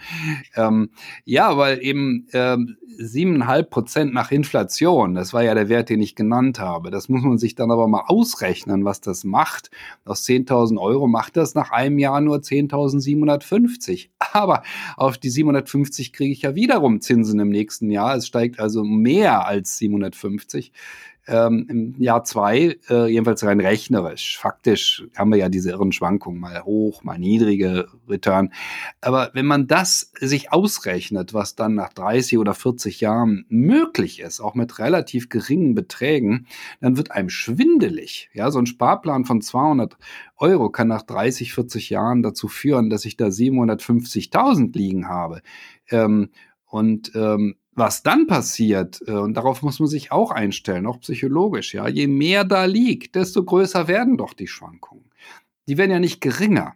ähm, 0.55 0.89
ja 1.23 1.57
weil 1.57 1.81
eben 1.83 2.27
ähm, 2.33 2.77
siebeneinhalb 2.97 3.67
ähm, 3.67 3.69
Prozent 3.69 4.13
nach 4.13 4.31
Inflation, 4.31 5.13
das 5.13 5.33
war 5.33 5.43
ja 5.43 5.53
der 5.53 5.69
Wert, 5.69 5.89
den 5.89 6.01
ich 6.01 6.15
genannt 6.15 6.59
habe. 6.59 6.91
Das 6.91 7.07
muss 7.07 7.23
man 7.23 7.37
sich 7.37 7.55
dann 7.55 7.71
aber 7.71 7.87
mal 7.87 8.03
ausrechnen, 8.07 8.83
was 8.83 8.99
das 8.99 9.23
macht. 9.23 9.69
Aus 10.03 10.25
10.000 10.25 10.77
Euro 10.79 11.07
macht 11.07 11.37
das 11.37 11.55
nach 11.55 11.71
einem 11.71 11.99
Jahr 11.99 12.19
nur 12.19 12.37
10.750. 12.37 14.09
Aber 14.33 14.63
auf 14.97 15.17
die 15.17 15.29
750 15.29 16.13
kriege 16.13 16.33
ich 16.33 16.41
ja 16.41 16.55
wiederum 16.55 16.99
Zinsen 16.99 17.39
im 17.39 17.49
nächsten 17.49 17.91
Jahr. 17.91 18.15
Es 18.15 18.27
steigt 18.27 18.59
also 18.59 18.83
mehr 18.83 19.45
als 19.45 19.77
750 19.77 20.71
ähm, 21.31 21.65
im 21.69 21.95
Jahr 21.97 22.25
zwei, 22.25 22.77
äh, 22.89 23.07
jedenfalls 23.07 23.43
rein 23.45 23.61
rechnerisch. 23.61 24.37
Faktisch 24.37 25.05
haben 25.15 25.31
wir 25.31 25.37
ja 25.37 25.47
diese 25.47 25.71
irren 25.71 25.93
Schwankungen, 25.93 26.41
mal 26.41 26.63
hoch, 26.65 27.03
mal 27.03 27.17
niedrige 27.17 27.87
Return. 28.09 28.51
Aber 28.99 29.31
wenn 29.33 29.45
man 29.45 29.65
das 29.65 30.11
sich 30.19 30.51
ausrechnet, 30.51 31.33
was 31.33 31.55
dann 31.55 31.73
nach 31.73 31.93
30 31.93 32.37
oder 32.37 32.53
40 32.53 32.99
Jahren 32.99 33.45
möglich 33.47 34.19
ist, 34.19 34.41
auch 34.41 34.55
mit 34.55 34.77
relativ 34.79 35.29
geringen 35.29 35.73
Beträgen, 35.73 36.47
dann 36.81 36.97
wird 36.97 37.11
einem 37.11 37.29
schwindelig. 37.29 38.29
Ja, 38.33 38.51
so 38.51 38.59
ein 38.59 38.65
Sparplan 38.65 39.23
von 39.23 39.41
200 39.41 39.97
Euro 40.35 40.69
kann 40.69 40.89
nach 40.89 41.03
30, 41.03 41.53
40 41.53 41.89
Jahren 41.89 42.23
dazu 42.23 42.49
führen, 42.49 42.89
dass 42.89 43.05
ich 43.05 43.15
da 43.15 43.27
750.000 43.27 44.75
liegen 44.77 45.07
habe. 45.07 45.41
Ähm, 45.89 46.29
und 46.65 47.11
ähm, 47.15 47.55
was 47.73 48.03
dann 48.03 48.27
passiert, 48.27 49.01
äh, 49.07 49.11
und 49.13 49.35
darauf 49.35 49.61
muss 49.61 49.79
man 49.79 49.87
sich 49.87 50.11
auch 50.11 50.31
einstellen, 50.31 50.85
auch 50.85 50.99
psychologisch, 50.99 51.73
ja, 51.73 51.87
je 51.87 52.07
mehr 52.07 52.43
da 52.43 52.65
liegt, 52.65 53.15
desto 53.15 53.43
größer 53.43 53.87
werden 53.87 54.17
doch 54.17 54.33
die 54.33 54.47
Schwankungen. 54.47 55.05
Die 55.67 55.77
werden 55.77 55.91
ja 55.91 55.99
nicht 55.99 56.21
geringer. 56.21 56.75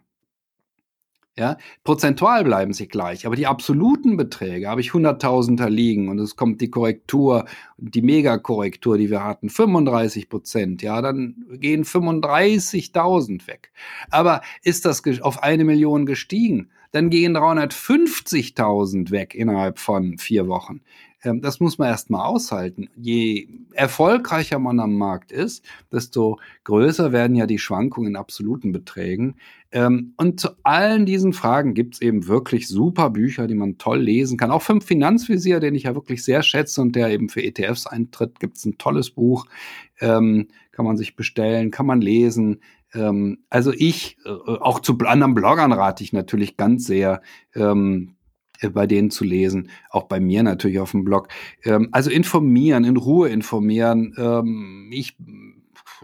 Ja, 1.38 1.58
prozentual 1.84 2.44
bleiben 2.44 2.72
sie 2.72 2.88
gleich, 2.88 3.26
aber 3.26 3.36
die 3.36 3.46
absoluten 3.46 4.16
Beträge 4.16 4.70
habe 4.70 4.80
ich 4.80 4.92
100.000 4.92 5.68
liegen 5.68 6.08
und 6.08 6.18
es 6.18 6.34
kommt 6.34 6.62
die 6.62 6.70
Korrektur, 6.70 7.44
die 7.76 8.00
Megakorrektur, 8.00 8.96
die 8.96 9.10
wir 9.10 9.22
hatten, 9.22 9.50
35 9.50 10.30
Prozent, 10.30 10.80
ja, 10.80 11.02
dann 11.02 11.44
gehen 11.60 11.84
35.000 11.84 13.46
weg. 13.48 13.70
Aber 14.08 14.40
ist 14.62 14.86
das 14.86 15.02
auf 15.20 15.42
eine 15.42 15.64
Million 15.64 16.06
gestiegen, 16.06 16.70
dann 16.92 17.10
gehen 17.10 17.36
350.000 17.36 19.10
weg 19.10 19.34
innerhalb 19.34 19.78
von 19.78 20.18
vier 20.18 20.48
Wochen. 20.48 20.80
Ähm, 21.26 21.40
das 21.40 21.60
muss 21.60 21.78
man 21.78 21.88
erstmal 21.88 22.26
aushalten. 22.26 22.88
Je 22.96 23.48
erfolgreicher 23.72 24.58
man 24.58 24.80
am 24.80 24.94
Markt 24.94 25.32
ist, 25.32 25.64
desto 25.92 26.38
größer 26.64 27.12
werden 27.12 27.36
ja 27.36 27.46
die 27.46 27.58
Schwankungen 27.58 28.10
in 28.10 28.16
absoluten 28.16 28.72
Beträgen. 28.72 29.36
Ähm, 29.72 30.14
und 30.16 30.40
zu 30.40 30.50
allen 30.62 31.06
diesen 31.06 31.32
Fragen 31.32 31.74
gibt 31.74 31.94
es 31.94 32.00
eben 32.00 32.28
wirklich 32.28 32.68
super 32.68 33.10
Bücher, 33.10 33.46
die 33.46 33.54
man 33.54 33.78
toll 33.78 34.00
lesen 34.00 34.38
kann. 34.38 34.50
Auch 34.50 34.62
vom 34.62 34.80
Finanzvisier, 34.80 35.60
den 35.60 35.74
ich 35.74 35.84
ja 35.84 35.94
wirklich 35.94 36.24
sehr 36.24 36.42
schätze 36.42 36.80
und 36.80 36.94
der 36.94 37.10
eben 37.10 37.28
für 37.28 37.42
ETFs 37.42 37.86
eintritt, 37.86 38.38
gibt 38.38 38.56
es 38.56 38.64
ein 38.64 38.78
tolles 38.78 39.10
Buch. 39.10 39.46
Ähm, 40.00 40.48
kann 40.72 40.84
man 40.84 40.96
sich 40.96 41.16
bestellen, 41.16 41.70
kann 41.70 41.86
man 41.86 42.00
lesen. 42.00 42.60
Also 43.50 43.72
ich, 43.72 44.16
äh, 44.24 44.30
auch 44.30 44.80
zu 44.80 44.96
anderen 44.98 45.34
Bloggern 45.34 45.72
rate 45.72 46.02
ich 46.02 46.12
natürlich 46.12 46.56
ganz 46.56 46.84
sehr, 46.84 47.22
äh, 48.60 48.70
bei 48.70 48.86
denen 48.86 49.10
zu 49.10 49.24
lesen, 49.24 49.70
auch 49.90 50.04
bei 50.04 50.20
mir 50.20 50.42
natürlich 50.42 50.78
auf 50.78 50.92
dem 50.92 51.04
Blog. 51.04 51.28
Ähm, 51.64 51.88
also 51.92 52.10
informieren, 52.10 52.84
in 52.84 52.96
Ruhe 52.96 53.28
informieren. 53.28 54.14
Ähm, 54.18 54.90
ich 54.92 55.16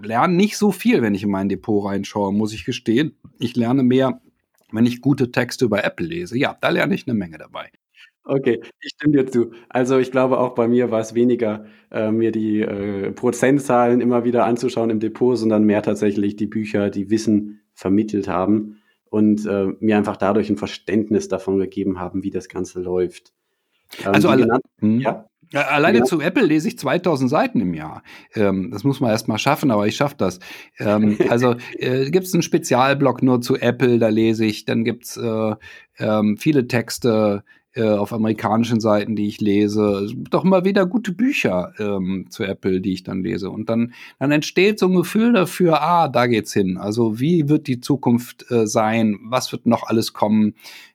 lerne 0.01 0.35
nicht 0.35 0.57
so 0.57 0.73
viel, 0.73 1.03
wenn 1.03 1.15
ich 1.15 1.23
in 1.23 1.31
mein 1.31 1.49
Depot 1.49 1.85
reinschaue, 1.85 2.33
muss 2.33 2.53
ich 2.53 2.65
gestehen. 2.65 3.17
Ich 3.39 3.57
lerne 3.57 3.83
mehr, 3.83 4.21
wenn 4.71 4.87
ich 4.87 5.01
gute 5.01 5.31
Texte 5.31 5.65
über 5.65 5.85
Apple 5.85 6.07
lese. 6.07 6.39
Ja, 6.39 6.57
da 6.61 6.71
lerne 6.71 6.95
ich 6.95 7.07
eine 7.07 7.15
Menge 7.15 7.39
dabei. 7.39 7.71
Okay, 8.25 8.61
ich 8.81 8.91
stimme 8.91 9.15
dir 9.15 9.27
zu. 9.27 9.51
Also 9.69 9.99
ich 9.99 10.13
glaube 10.13 10.39
auch 10.39 10.55
bei 10.55 10.69
mir 10.69 10.91
war 10.91 11.01
es 11.01 11.15
weniger, 11.15 11.65
äh, 11.91 12.13
mir 12.13 12.31
die 12.31 12.61
äh, 12.61 13.11
Prozentzahlen 13.11 14.01
immer 14.01 14.25
wieder 14.25 14.45
anzuschauen 14.45 14.91
im 14.91 15.01
Depot, 15.01 15.37
sondern 15.37 15.65
mehr 15.65 15.83
tatsächlich 15.83 16.37
die 16.37 16.47
Bücher, 16.47 16.91
die 16.91 17.11
Wissen 17.11 17.61
vermittelt 17.75 18.29
haben 18.29 18.81
und 19.11 19.45
äh, 19.47 19.67
mir 19.81 19.97
einfach 19.97 20.17
dadurch 20.17 20.49
ein 20.51 20.57
Verständnis 20.57 21.29
davon 21.29 21.59
gegeben 21.59 21.99
haben, 21.99 22.23
wie 22.23 22.31
das 22.31 22.49
Ganze 22.49 22.81
läuft. 22.81 23.33
Ähm, 24.05 24.15
also 24.15 24.29
alle, 24.29 24.61
hm. 24.79 25.01
ja? 25.01 25.27
Alleine 25.53 25.99
ja. 25.99 26.05
zu 26.05 26.21
Apple 26.21 26.47
lese 26.47 26.69
ich 26.69 26.79
2000 26.79 27.29
Seiten 27.29 27.61
im 27.61 27.75
Jahr. 27.75 28.03
Ähm, 28.35 28.71
das 28.71 28.85
muss 28.85 29.01
man 29.01 29.11
erst 29.11 29.29
mal 29.29 29.39
schaffen, 29.39 29.71
aber 29.71 29.87
ich 29.87 29.97
schaffe 29.97 30.15
das. 30.17 30.39
Ähm, 30.79 31.19
also 31.29 31.57
äh, 31.79 32.11
gibt 32.11 32.27
es 32.27 32.33
einen 32.33 32.43
Spezialblog 32.43 33.23
nur 33.23 33.41
zu 33.43 33.57
Apple, 33.57 33.99
da 33.99 34.09
lese 34.09 34.47
ich. 34.47 34.65
Dann 34.65 34.85
gibt's 34.85 35.17
äh, 35.17 35.55
ähm, 35.99 36.37
viele 36.39 36.69
Texte 36.69 37.45
äh, 37.75 37.89
auf 37.89 38.13
amerikanischen 38.13 38.81
Seiten, 38.81 39.17
die 39.17 39.27
ich 39.27 39.41
lese. 39.41 40.09
Doch 40.31 40.45
immer 40.45 40.65
wieder 40.65 40.87
gute 40.87 41.13
Bücher 41.13 41.73
ähm, 41.79 42.27
zu 42.29 42.45
Apple, 42.45 42.81
die 42.81 42.93
ich 42.93 43.03
dann 43.03 43.23
lese. 43.23 43.51
Und 43.51 43.71
dann, 43.71 43.95
dann 44.19 44.31
entsteht 44.31 44.79
so 44.79 44.89
ein 44.89 44.95
Gefühl 44.95 45.33
dafür, 45.33 45.81
ah, 45.83 46.09
da 46.09 46.27
geht's 46.27 46.53
hin. 46.53 46.77
Also 46.77 47.19
wie 47.19 47.49
wird 47.49 47.67
die 47.67 47.81
Zukunft 47.81 48.51
äh, 48.51 48.67
sein? 48.67 49.19
Was 49.25 49.53
wird 49.53 49.67
noch 49.67 49.85
alles 49.85 50.13
kommen? 50.13 50.55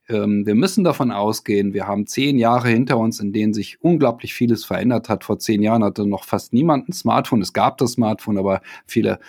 Ähm, 0.09 0.45
wir 0.45 0.55
müssen 0.55 0.83
davon 0.83 1.11
ausgehen, 1.11 1.73
wir 1.73 1.87
haben 1.87 2.07
zehn 2.07 2.37
Jahre 2.37 2.69
hinter 2.69 2.97
uns, 2.97 3.19
in 3.19 3.33
denen 3.33 3.53
sich 3.53 3.81
unglaublich 3.81 4.33
vieles 4.33 4.63
verändert 4.63 5.09
hat. 5.09 5.23
Vor 5.23 5.39
zehn 5.39 5.61
Jahren 5.61 5.83
hatte 5.83 6.07
noch 6.07 6.23
fast 6.23 6.53
niemand 6.53 6.89
ein 6.89 6.93
Smartphone. 6.93 7.41
Es 7.41 7.53
gab 7.53 7.77
das 7.77 7.93
Smartphone, 7.93 8.37
aber 8.37 8.61
viele 8.85 9.19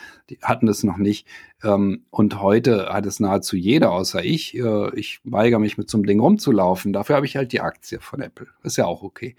hatten 0.42 0.68
es 0.68 0.84
noch 0.84 0.98
nicht. 0.98 1.26
Ähm, 1.64 2.04
und 2.10 2.40
heute 2.40 2.88
hat 2.92 3.06
es 3.06 3.18
nahezu 3.18 3.56
jeder, 3.56 3.90
außer 3.90 4.24
ich. 4.24 4.56
Äh, 4.56 4.94
ich 4.94 5.20
weigere 5.24 5.58
mich 5.58 5.76
mit 5.76 5.90
so 5.90 5.98
einem 5.98 6.06
Ding 6.06 6.20
rumzulaufen. 6.20 6.92
Dafür 6.92 7.16
habe 7.16 7.26
ich 7.26 7.36
halt 7.36 7.52
die 7.52 7.60
Aktie 7.60 7.98
von 8.00 8.20
Apple. 8.20 8.46
Ist 8.62 8.76
ja 8.76 8.86
auch 8.86 9.02
okay. 9.02 9.34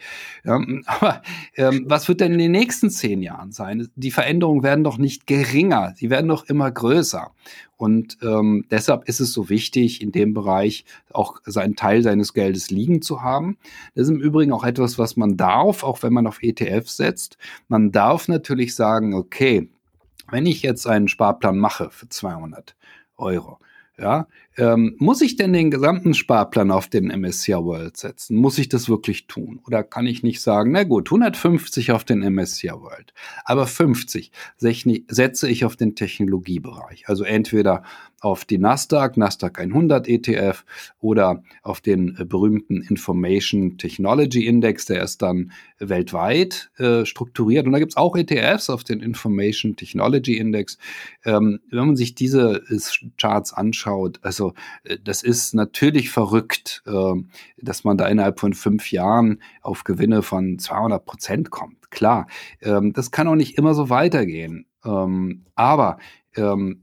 Ähm, 0.46 0.84
aber 0.88 1.22
ähm, 1.56 1.86
was 1.88 2.08
wird 2.08 2.20
denn 2.22 2.34
in 2.34 2.40
den 2.40 2.52
nächsten 2.52 2.90
zehn 2.90 3.22
Jahren 3.22 3.52
sein? 3.52 3.88
Die 3.96 4.12
Veränderungen 4.12 4.64
werden 4.64 4.84
doch 4.84 4.98
nicht 4.98 5.28
geringer. 5.28 5.94
Sie 5.96 6.10
werden 6.10 6.28
doch 6.28 6.46
immer 6.46 6.70
größer. 6.70 7.32
Und 7.78 8.18
ähm, 8.22 8.66
deshalb 8.70 9.08
ist 9.08 9.22
es 9.22 9.32
so 9.32 9.48
wichtig, 9.48 10.02
in 10.02 10.12
dem 10.12 10.34
Bereich 10.34 10.84
auch 11.14 11.29
seinen 11.46 11.76
Teil 11.76 12.02
seines 12.04 12.34
Geldes 12.34 12.70
liegen 12.70 13.02
zu 13.02 13.22
haben. 13.22 13.58
Das 13.96 14.04
ist 14.04 14.10
im 14.10 14.22
Übrigen 14.22 14.52
auch 14.52 14.64
etwas, 14.64 14.98
was 14.98 15.18
man 15.18 15.38
darf, 15.38 15.84
auch 15.84 16.04
wenn 16.04 16.14
man 16.14 16.28
auf 16.28 16.42
ETF 16.42 16.90
setzt. 16.90 17.38
Man 17.68 17.92
darf 17.92 18.28
natürlich 18.28 18.76
sagen, 18.76 19.14
okay, 19.14 19.70
wenn 20.32 20.46
ich 20.46 20.62
jetzt 20.62 20.88
einen 20.88 21.08
Sparplan 21.08 21.58
mache 21.58 21.90
für 21.92 22.08
200 22.08 22.76
Euro, 23.18 23.60
ja, 23.98 24.28
ähm, 24.58 24.96
muss 24.98 25.22
ich 25.22 25.36
denn 25.36 25.54
den 25.54 25.72
gesamten 25.72 26.14
Sparplan 26.14 26.72
auf 26.72 26.88
den 26.88 27.08
MSCI 27.08 27.54
World 27.54 27.98
setzen? 27.98 28.36
Muss 28.38 28.58
ich 28.58 28.70
das 28.70 28.90
wirklich 28.90 29.28
tun? 29.28 29.60
Oder 29.66 29.84
kann 29.84 30.06
ich 30.06 30.24
nicht 30.24 30.42
sagen, 30.42 30.72
na 30.72 30.84
gut, 30.84 31.08
150 31.08 31.92
auf 31.92 32.04
den 32.04 32.20
MSCI 32.20 32.72
World, 32.72 33.14
aber 33.46 33.68
50 33.68 34.32
setze 34.58 35.50
ich 35.50 35.66
auf 35.66 35.76
den 35.76 35.96
Technologiebereich. 35.96 37.08
Also 37.08 37.24
entweder 37.24 37.84
auf 38.22 38.46
die 38.46 38.58
Nasdaq, 38.58 39.18
Nasdaq 39.18 39.60
100 39.60 40.08
ETF 40.08 40.66
oder 41.00 41.44
auf 41.64 41.82
den 41.82 42.18
äh, 42.18 42.26
berühmten 42.26 42.82
Information 42.82 43.78
Technology 43.78 44.46
Index, 44.46 44.86
der 44.86 45.04
ist 45.04 45.22
dann 45.22 45.52
weltweit 45.80 46.72
äh, 46.78 47.06
strukturiert. 47.06 47.66
Und 47.66 47.72
da 47.72 47.80
gibt's 47.80 47.98
auch 47.98 48.16
ETFs 48.16 48.70
auf 48.70 48.84
den 48.84 49.00
Information 49.00 49.76
Technology 49.76 50.38
Index. 50.38 50.78
Ähm, 51.26 51.60
wenn 51.70 51.88
man 51.88 51.96
sich 51.96 52.16
diese 52.16 52.64
äh, 52.70 52.80
Charts 53.18 53.54
anschaut, 53.54 54.20
also 54.22 54.49
äh, 54.84 54.98
das 55.04 55.24
ist 55.24 55.54
natürlich 55.54 56.10
verrückt, 56.10 56.84
ähm, 56.88 57.30
dass 57.58 57.84
man 57.84 57.98
da 57.98 58.08
innerhalb 58.08 58.40
von 58.40 58.54
fünf 58.54 58.92
Jahren 58.92 59.42
auf 59.62 59.84
Gewinne 59.84 60.22
von 60.22 60.60
200 60.60 61.06
Prozent 61.06 61.52
kommt. 61.52 61.92
Klar, 61.92 62.28
ähm, 62.62 62.94
das 62.94 63.12
kann 63.12 63.28
auch 63.28 63.36
nicht 63.36 63.58
immer 63.58 63.74
so 63.74 63.90
weitergehen. 63.90 64.66
Ähm, 64.86 65.46
aber 65.56 65.98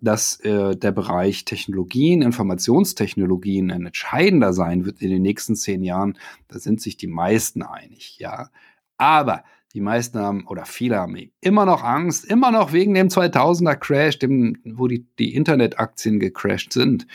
dass 0.00 0.40
äh, 0.40 0.76
der 0.76 0.90
Bereich 0.90 1.44
Technologien, 1.44 2.20
Informationstechnologien 2.20 3.70
ein 3.70 3.86
entscheidender 3.86 4.52
sein 4.52 4.84
wird 4.84 5.00
in 5.00 5.08
den 5.08 5.22
nächsten 5.22 5.54
zehn 5.54 5.82
Jahren, 5.82 6.18
da 6.48 6.58
sind 6.58 6.82
sich 6.82 6.96
die 6.96 7.06
meisten 7.06 7.62
einig, 7.62 8.18
ja. 8.18 8.50
Aber 8.98 9.44
die 9.76 9.82
meisten 9.82 10.18
haben 10.18 10.46
oder 10.46 10.64
viele 10.64 10.96
haben 10.96 11.18
immer 11.42 11.66
noch 11.66 11.84
Angst, 11.84 12.24
immer 12.24 12.50
noch 12.50 12.72
wegen 12.72 12.94
dem 12.94 13.08
2000er 13.08 13.76
Crash, 13.76 14.18
dem, 14.18 14.56
wo 14.64 14.88
die, 14.88 15.06
die 15.18 15.34
Internetaktien 15.34 16.18
gecrashed 16.18 16.72
sind. 16.72 17.06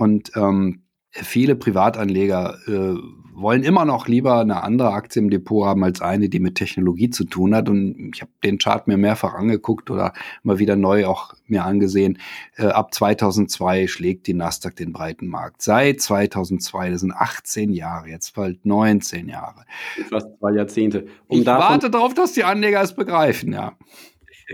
Und 0.00 0.32
ähm, 0.34 0.84
viele 1.10 1.56
Privatanleger 1.56 2.56
äh, 2.66 2.94
wollen 3.34 3.62
immer 3.62 3.84
noch 3.84 4.08
lieber 4.08 4.40
eine 4.40 4.62
andere 4.62 4.92
Aktie 4.92 5.20
im 5.20 5.28
Depot 5.28 5.66
haben 5.66 5.84
als 5.84 6.00
eine, 6.00 6.30
die 6.30 6.40
mit 6.40 6.54
Technologie 6.54 7.10
zu 7.10 7.24
tun 7.24 7.54
hat. 7.54 7.68
Und 7.68 8.12
ich 8.14 8.22
habe 8.22 8.30
den 8.42 8.56
Chart 8.56 8.86
mir 8.86 8.96
mehrfach 8.96 9.34
angeguckt 9.34 9.90
oder 9.90 10.14
mal 10.42 10.58
wieder 10.58 10.74
neu 10.74 11.06
auch 11.06 11.34
mir 11.46 11.64
angesehen. 11.64 12.18
Äh, 12.56 12.68
ab 12.68 12.94
2002 12.94 13.88
schlägt 13.88 14.26
die 14.26 14.32
Nasdaq 14.34 14.76
den 14.76 14.94
breiten 14.94 15.26
Markt. 15.26 15.60
Seit 15.60 16.00
2002, 16.00 16.90
das 16.90 17.00
sind 17.02 17.12
18 17.12 17.74
Jahre, 17.74 18.08
jetzt 18.08 18.34
bald 18.34 18.64
19 18.64 19.28
Jahre. 19.28 19.66
Fast 20.08 20.28
zwei 20.38 20.52
Jahrzehnte. 20.52 21.06
Um 21.26 21.40
ich 21.40 21.46
warte 21.46 21.90
darauf, 21.90 22.14
dass 22.14 22.32
die 22.32 22.44
Anleger 22.44 22.80
es 22.80 22.94
begreifen, 22.94 23.52
ja. 23.52 23.76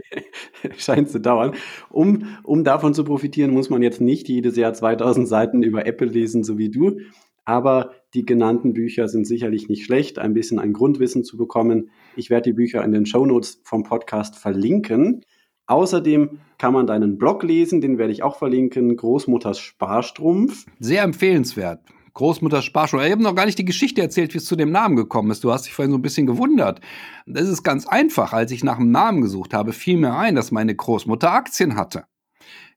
scheint 0.76 1.10
zu 1.10 1.20
dauern. 1.20 1.54
Um, 1.90 2.26
um 2.42 2.64
davon 2.64 2.94
zu 2.94 3.04
profitieren, 3.04 3.52
muss 3.52 3.70
man 3.70 3.82
jetzt 3.82 4.00
nicht 4.00 4.28
jedes 4.28 4.56
Jahr 4.56 4.74
2000 4.74 5.28
Seiten 5.28 5.62
über 5.62 5.86
Apple 5.86 6.08
lesen, 6.08 6.44
so 6.44 6.58
wie 6.58 6.70
du. 6.70 6.98
Aber 7.44 7.92
die 8.14 8.26
genannten 8.26 8.72
Bücher 8.72 9.08
sind 9.08 9.26
sicherlich 9.26 9.68
nicht 9.68 9.84
schlecht, 9.84 10.18
ein 10.18 10.34
bisschen 10.34 10.58
ein 10.58 10.72
Grundwissen 10.72 11.22
zu 11.22 11.36
bekommen. 11.36 11.90
Ich 12.16 12.28
werde 12.28 12.50
die 12.50 12.54
Bücher 12.54 12.82
in 12.82 12.90
den 12.90 13.06
Shownotes 13.06 13.60
vom 13.62 13.84
Podcast 13.84 14.36
verlinken. 14.36 15.22
Außerdem 15.68 16.38
kann 16.58 16.72
man 16.72 16.86
deinen 16.86 17.18
Blog 17.18 17.42
lesen, 17.42 17.80
den 17.80 17.98
werde 17.98 18.12
ich 18.12 18.22
auch 18.22 18.36
verlinken, 18.36 18.96
Großmutters 18.96 19.58
Sparstrumpf. 19.58 20.66
Sehr 20.78 21.02
empfehlenswert. 21.02 21.80
Großmutter 22.16 22.62
Sparschule. 22.62 23.04
Ich 23.04 23.12
habe 23.12 23.22
noch 23.22 23.34
gar 23.34 23.44
nicht 23.44 23.58
die 23.58 23.64
Geschichte 23.66 24.00
erzählt, 24.00 24.32
wie 24.32 24.38
es 24.38 24.46
zu 24.46 24.56
dem 24.56 24.70
Namen 24.70 24.96
gekommen 24.96 25.30
ist. 25.30 25.44
Du 25.44 25.52
hast 25.52 25.66
dich 25.66 25.74
vorhin 25.74 25.92
so 25.92 25.98
ein 25.98 26.02
bisschen 26.02 26.26
gewundert. 26.26 26.80
Das 27.26 27.46
ist 27.46 27.62
ganz 27.62 27.86
einfach. 27.86 28.32
Als 28.32 28.50
ich 28.52 28.64
nach 28.64 28.78
einem 28.78 28.90
Namen 28.90 29.20
gesucht 29.20 29.52
habe, 29.52 29.74
fiel 29.74 29.98
mir 29.98 30.16
ein, 30.16 30.34
dass 30.34 30.50
meine 30.50 30.74
Großmutter 30.74 31.30
Aktien 31.30 31.76
hatte. 31.76 32.04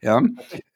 Ja, 0.01 0.21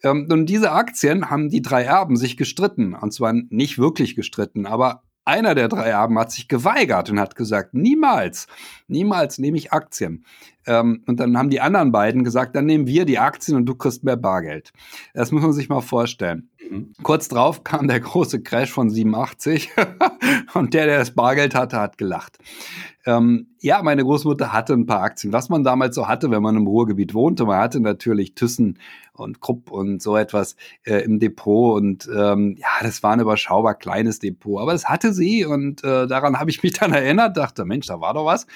ähm, 0.03 0.27
und 0.31 0.45
diese 0.45 0.71
Aktien 0.71 1.29
haben 1.29 1.49
die 1.49 1.61
drei 1.61 1.83
Erben 1.83 2.15
sich 2.15 2.37
gestritten. 2.37 2.93
Und 2.93 3.13
zwar 3.13 3.33
nicht 3.33 3.79
wirklich 3.79 4.15
gestritten, 4.15 4.65
aber 4.65 5.03
einer 5.25 5.55
der 5.55 5.67
drei 5.67 5.89
Erben 5.89 6.17
hat 6.19 6.31
sich 6.31 6.47
geweigert 6.47 7.09
und 7.09 7.19
hat 7.19 7.35
gesagt, 7.35 7.73
niemals, 7.73 8.47
niemals 8.87 9.39
nehme 9.39 9.57
ich 9.57 9.71
Aktien. 9.71 10.25
Ähm, 10.65 11.03
und 11.05 11.19
dann 11.19 11.37
haben 11.37 11.49
die 11.49 11.61
anderen 11.61 11.91
beiden 11.91 12.23
gesagt, 12.23 12.55
dann 12.55 12.65
nehmen 12.65 12.87
wir 12.87 13.05
die 13.05 13.19
Aktien 13.19 13.57
und 13.57 13.65
du 13.65 13.75
kriegst 13.75 14.03
mehr 14.03 14.17
Bargeld. 14.17 14.71
Das 15.13 15.31
muss 15.31 15.41
man 15.41 15.53
sich 15.53 15.69
mal 15.69 15.81
vorstellen. 15.81 16.49
Mhm. 16.69 16.93
Kurz 17.03 17.27
drauf 17.27 17.63
kam 17.63 17.87
der 17.87 17.99
große 17.99 18.41
Crash 18.41 18.71
von 18.71 18.89
87 18.89 19.71
und 20.53 20.73
der, 20.73 20.85
der 20.85 20.99
das 20.99 21.11
Bargeld 21.11 21.55
hatte, 21.55 21.79
hat 21.79 21.97
gelacht. 21.97 22.37
Ähm, 23.05 23.47
ja, 23.59 23.81
meine 23.83 24.03
Großmutter 24.03 24.53
hatte 24.53 24.73
ein 24.73 24.85
paar 24.85 25.01
Aktien. 25.01 25.33
Was 25.33 25.49
man 25.49 25.63
damals 25.63 25.95
so 25.95 26.07
hatte, 26.07 26.31
wenn 26.31 26.41
man 26.41 26.55
im 26.55 26.67
Ruhrgebiet 26.67 27.13
wohnte, 27.13 27.45
man 27.45 27.59
hatte 27.59 27.81
natürlich 27.81 28.33
Thyssen 28.33 28.79
und 29.13 29.41
Krupp 29.41 29.71
und 29.71 30.01
so 30.01 30.15
etwas 30.15 30.55
äh, 30.83 30.99
im 31.03 31.19
Depot 31.19 31.77
und 31.77 32.09
ähm, 32.15 32.55
ja, 32.57 32.67
das 32.81 33.03
war 33.03 33.11
ein 33.11 33.19
überschaubar 33.19 33.75
kleines 33.75 34.19
Depot, 34.19 34.61
aber 34.61 34.73
es 34.73 34.85
hatte 34.85 35.13
sie 35.13 35.45
und 35.45 35.83
äh, 35.83 36.07
daran 36.07 36.39
habe 36.39 36.49
ich 36.49 36.63
mich 36.63 36.73
dann 36.73 36.93
erinnert, 36.93 37.37
dachte, 37.37 37.65
Mensch, 37.65 37.87
da 37.87 37.99
war 37.99 38.13
doch 38.13 38.25
was. 38.25 38.47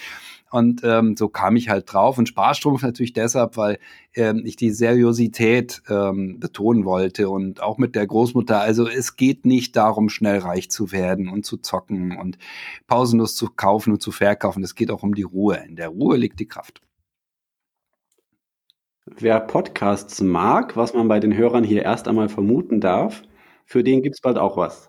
Und 0.50 0.82
ähm, 0.84 1.18
so 1.18 1.28
kam 1.28 1.56
ich 1.56 1.70
halt 1.70 1.92
drauf. 1.92 2.18
Und 2.18 2.28
Sparstrumpf 2.28 2.82
natürlich 2.82 3.14
deshalb, 3.14 3.58
weil 3.58 3.80
ähm, 4.16 4.44
ich 4.46 4.56
die 4.56 4.72
Seriosität 4.72 5.82
ähm, 5.90 6.40
betonen 6.40 6.86
wollte 6.86 7.30
und 7.30 7.62
auch 7.62 7.78
mit 7.78 7.96
der 7.96 8.08
Großmutter. 8.08 8.60
Also 8.60 8.88
es 8.88 9.16
geht 9.16 9.46
nicht 9.46 9.76
darum, 9.76 10.10
schnell 10.10 10.40
reich 10.40 10.70
zu 10.70 10.92
werden 10.92 11.28
und 11.28 11.46
zu 11.46 11.58
zocken 11.58 12.18
und 12.18 12.38
pausenlos 12.88 13.36
zu 13.36 13.50
kaufen 13.50 13.94
und 13.94 14.02
zu 14.02 14.12
verkaufen. 14.12 14.64
Es 14.64 14.76
geht 14.76 14.92
auch 14.92 15.04
um 15.04 15.16
die 15.16 15.24
Ruhe. 15.24 15.58
In 15.68 15.76
der 15.76 15.90
Ruhe 15.90 16.18
liegt 16.18 16.40
die 16.40 16.48
Kraft. 16.48 16.82
Wer 19.06 19.40
Podcasts 19.40 20.22
mag, 20.22 20.76
was 20.76 20.94
man 20.94 21.08
bei 21.08 21.20
den 21.20 21.36
Hörern 21.36 21.64
hier 21.64 21.84
erst 21.84 22.08
einmal 22.08 22.28
vermuten 22.28 22.82
darf, 22.82 23.24
für 23.66 23.84
den 23.84 24.02
gibt 24.02 24.16
es 24.16 24.22
bald 24.22 24.38
auch 24.38 24.58
was. 24.58 24.87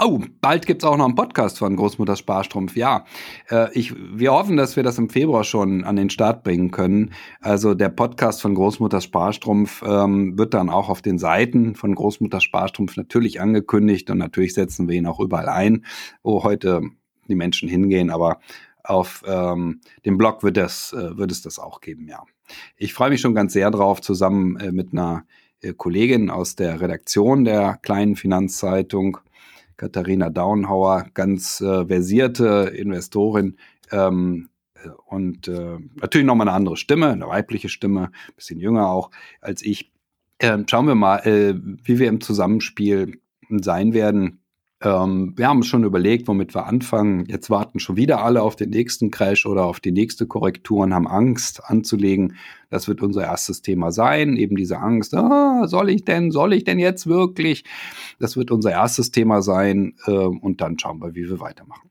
Oh, 0.00 0.20
bald 0.40 0.66
gibt's 0.66 0.84
auch 0.84 0.96
noch 0.96 1.06
einen 1.06 1.14
Podcast 1.14 1.58
von 1.58 1.74
Großmutters 1.74 2.20
Sparstrumpf. 2.20 2.76
Ja, 2.76 3.04
äh, 3.50 3.72
ich, 3.72 3.94
wir 3.96 4.32
hoffen, 4.32 4.56
dass 4.56 4.76
wir 4.76 4.82
das 4.82 4.98
im 4.98 5.08
Februar 5.08 5.42
schon 5.42 5.82
an 5.82 5.96
den 5.96 6.10
Start 6.10 6.44
bringen 6.44 6.70
können. 6.70 7.12
Also 7.40 7.74
der 7.74 7.88
Podcast 7.88 8.40
von 8.40 8.54
Großmutters 8.54 9.04
Sparstrumpf 9.04 9.82
ähm, 9.82 10.38
wird 10.38 10.54
dann 10.54 10.68
auch 10.68 10.88
auf 10.88 11.02
den 11.02 11.18
Seiten 11.18 11.74
von 11.74 11.94
Großmutters 11.94 12.44
Sparstrumpf 12.44 12.96
natürlich 12.96 13.40
angekündigt 13.40 14.08
und 14.10 14.18
natürlich 14.18 14.54
setzen 14.54 14.88
wir 14.88 14.96
ihn 14.96 15.06
auch 15.06 15.18
überall 15.18 15.48
ein, 15.48 15.84
wo 16.22 16.44
heute 16.44 16.82
die 17.26 17.34
Menschen 17.34 17.68
hingehen. 17.68 18.10
Aber 18.10 18.38
auf 18.84 19.22
ähm, 19.26 19.80
dem 20.06 20.16
Blog 20.16 20.42
wird, 20.42 20.58
das, 20.58 20.92
äh, 20.92 21.16
wird 21.16 21.32
es 21.32 21.42
das 21.42 21.58
auch 21.58 21.80
geben, 21.80 22.06
ja. 22.08 22.22
Ich 22.76 22.94
freue 22.94 23.10
mich 23.10 23.20
schon 23.20 23.34
ganz 23.34 23.52
sehr 23.52 23.70
drauf, 23.70 24.00
zusammen 24.00 24.56
äh, 24.58 24.70
mit 24.70 24.92
einer 24.92 25.24
äh, 25.60 25.72
Kollegin 25.72 26.30
aus 26.30 26.54
der 26.54 26.80
Redaktion 26.80 27.44
der 27.44 27.78
kleinen 27.82 28.16
Finanzzeitung 28.16 29.18
Katharina 29.78 30.28
Daunhauer, 30.28 31.06
ganz 31.14 31.62
äh, 31.62 31.86
versierte 31.86 32.72
Investorin 32.76 33.56
ähm, 33.90 34.50
äh, 34.74 34.90
und 35.06 35.48
äh, 35.48 35.78
natürlich 35.94 36.26
nochmal 36.26 36.48
eine 36.48 36.56
andere 36.56 36.76
Stimme, 36.76 37.08
eine 37.08 37.28
weibliche 37.28 37.70
Stimme, 37.70 38.10
bisschen 38.36 38.60
jünger 38.60 38.90
auch 38.90 39.10
als 39.40 39.62
ich. 39.62 39.90
Ähm, 40.40 40.66
schauen 40.68 40.86
wir 40.86 40.94
mal, 40.94 41.18
äh, 41.26 41.54
wie 41.84 41.98
wir 41.98 42.08
im 42.08 42.20
Zusammenspiel 42.20 43.20
sein 43.48 43.94
werden 43.94 44.40
ähm, 44.80 45.32
wir 45.36 45.48
haben 45.48 45.64
schon 45.64 45.82
überlegt, 45.82 46.28
womit 46.28 46.54
wir 46.54 46.66
anfangen. 46.66 47.26
Jetzt 47.26 47.50
warten 47.50 47.80
schon 47.80 47.96
wieder 47.96 48.22
alle 48.22 48.42
auf 48.42 48.54
den 48.54 48.70
nächsten 48.70 49.10
Crash 49.10 49.44
oder 49.44 49.64
auf 49.64 49.80
die 49.80 49.90
nächste 49.90 50.26
Korrektur 50.26 50.84
und 50.84 50.94
haben 50.94 51.08
Angst 51.08 51.62
anzulegen. 51.64 52.36
Das 52.70 52.86
wird 52.86 53.02
unser 53.02 53.24
erstes 53.24 53.60
Thema 53.60 53.90
sein. 53.90 54.36
Eben 54.36 54.56
diese 54.56 54.78
Angst, 54.78 55.14
ah, 55.14 55.66
soll 55.66 55.90
ich 55.90 56.04
denn, 56.04 56.30
soll 56.30 56.52
ich 56.52 56.62
denn 56.62 56.78
jetzt 56.78 57.08
wirklich? 57.08 57.64
Das 58.20 58.36
wird 58.36 58.52
unser 58.52 58.70
erstes 58.70 59.10
Thema 59.10 59.42
sein. 59.42 59.94
Äh, 60.06 60.12
und 60.12 60.60
dann 60.60 60.78
schauen 60.78 61.00
wir, 61.00 61.14
wie 61.14 61.28
wir 61.28 61.40
weitermachen. 61.40 61.90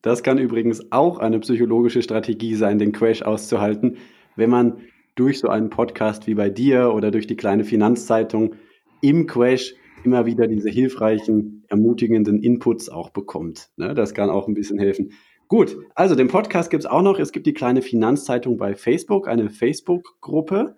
Das 0.00 0.22
kann 0.22 0.38
übrigens 0.38 0.92
auch 0.92 1.18
eine 1.18 1.38
psychologische 1.40 2.00
Strategie 2.00 2.54
sein, 2.54 2.78
den 2.78 2.92
Crash 2.92 3.22
auszuhalten, 3.22 3.96
wenn 4.36 4.50
man 4.50 4.78
durch 5.16 5.40
so 5.40 5.48
einen 5.48 5.68
Podcast 5.68 6.26
wie 6.26 6.34
bei 6.34 6.48
dir 6.48 6.92
oder 6.94 7.10
durch 7.10 7.26
die 7.26 7.36
kleine 7.36 7.64
Finanzzeitung 7.64 8.54
im 9.00 9.26
Crash 9.26 9.74
immer 10.04 10.26
wieder 10.26 10.46
diese 10.46 10.70
hilfreichen, 10.70 11.64
ermutigenden 11.68 12.42
Inputs 12.42 12.88
auch 12.88 13.10
bekommt. 13.10 13.70
Ne? 13.76 13.94
Das 13.94 14.14
kann 14.14 14.30
auch 14.30 14.48
ein 14.48 14.54
bisschen 14.54 14.78
helfen. 14.78 15.12
Gut, 15.48 15.76
also 15.94 16.14
den 16.14 16.28
Podcast 16.28 16.70
gibt 16.70 16.84
es 16.84 16.90
auch 16.90 17.02
noch. 17.02 17.18
Es 17.18 17.30
gibt 17.30 17.46
die 17.46 17.54
kleine 17.54 17.82
Finanzzeitung 17.82 18.56
bei 18.56 18.74
Facebook, 18.74 19.28
eine 19.28 19.48
Facebook-Gruppe. 19.48 20.76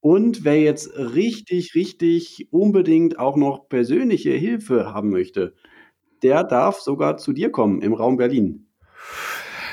Und 0.00 0.44
wer 0.44 0.58
jetzt 0.60 0.96
richtig, 0.96 1.74
richtig 1.74 2.48
unbedingt 2.50 3.18
auch 3.18 3.36
noch 3.36 3.68
persönliche 3.68 4.30
Hilfe 4.30 4.94
haben 4.94 5.10
möchte, 5.10 5.54
der 6.22 6.44
darf 6.44 6.80
sogar 6.80 7.18
zu 7.18 7.34
dir 7.34 7.50
kommen 7.50 7.82
im 7.82 7.92
Raum 7.92 8.16
Berlin. 8.16 8.68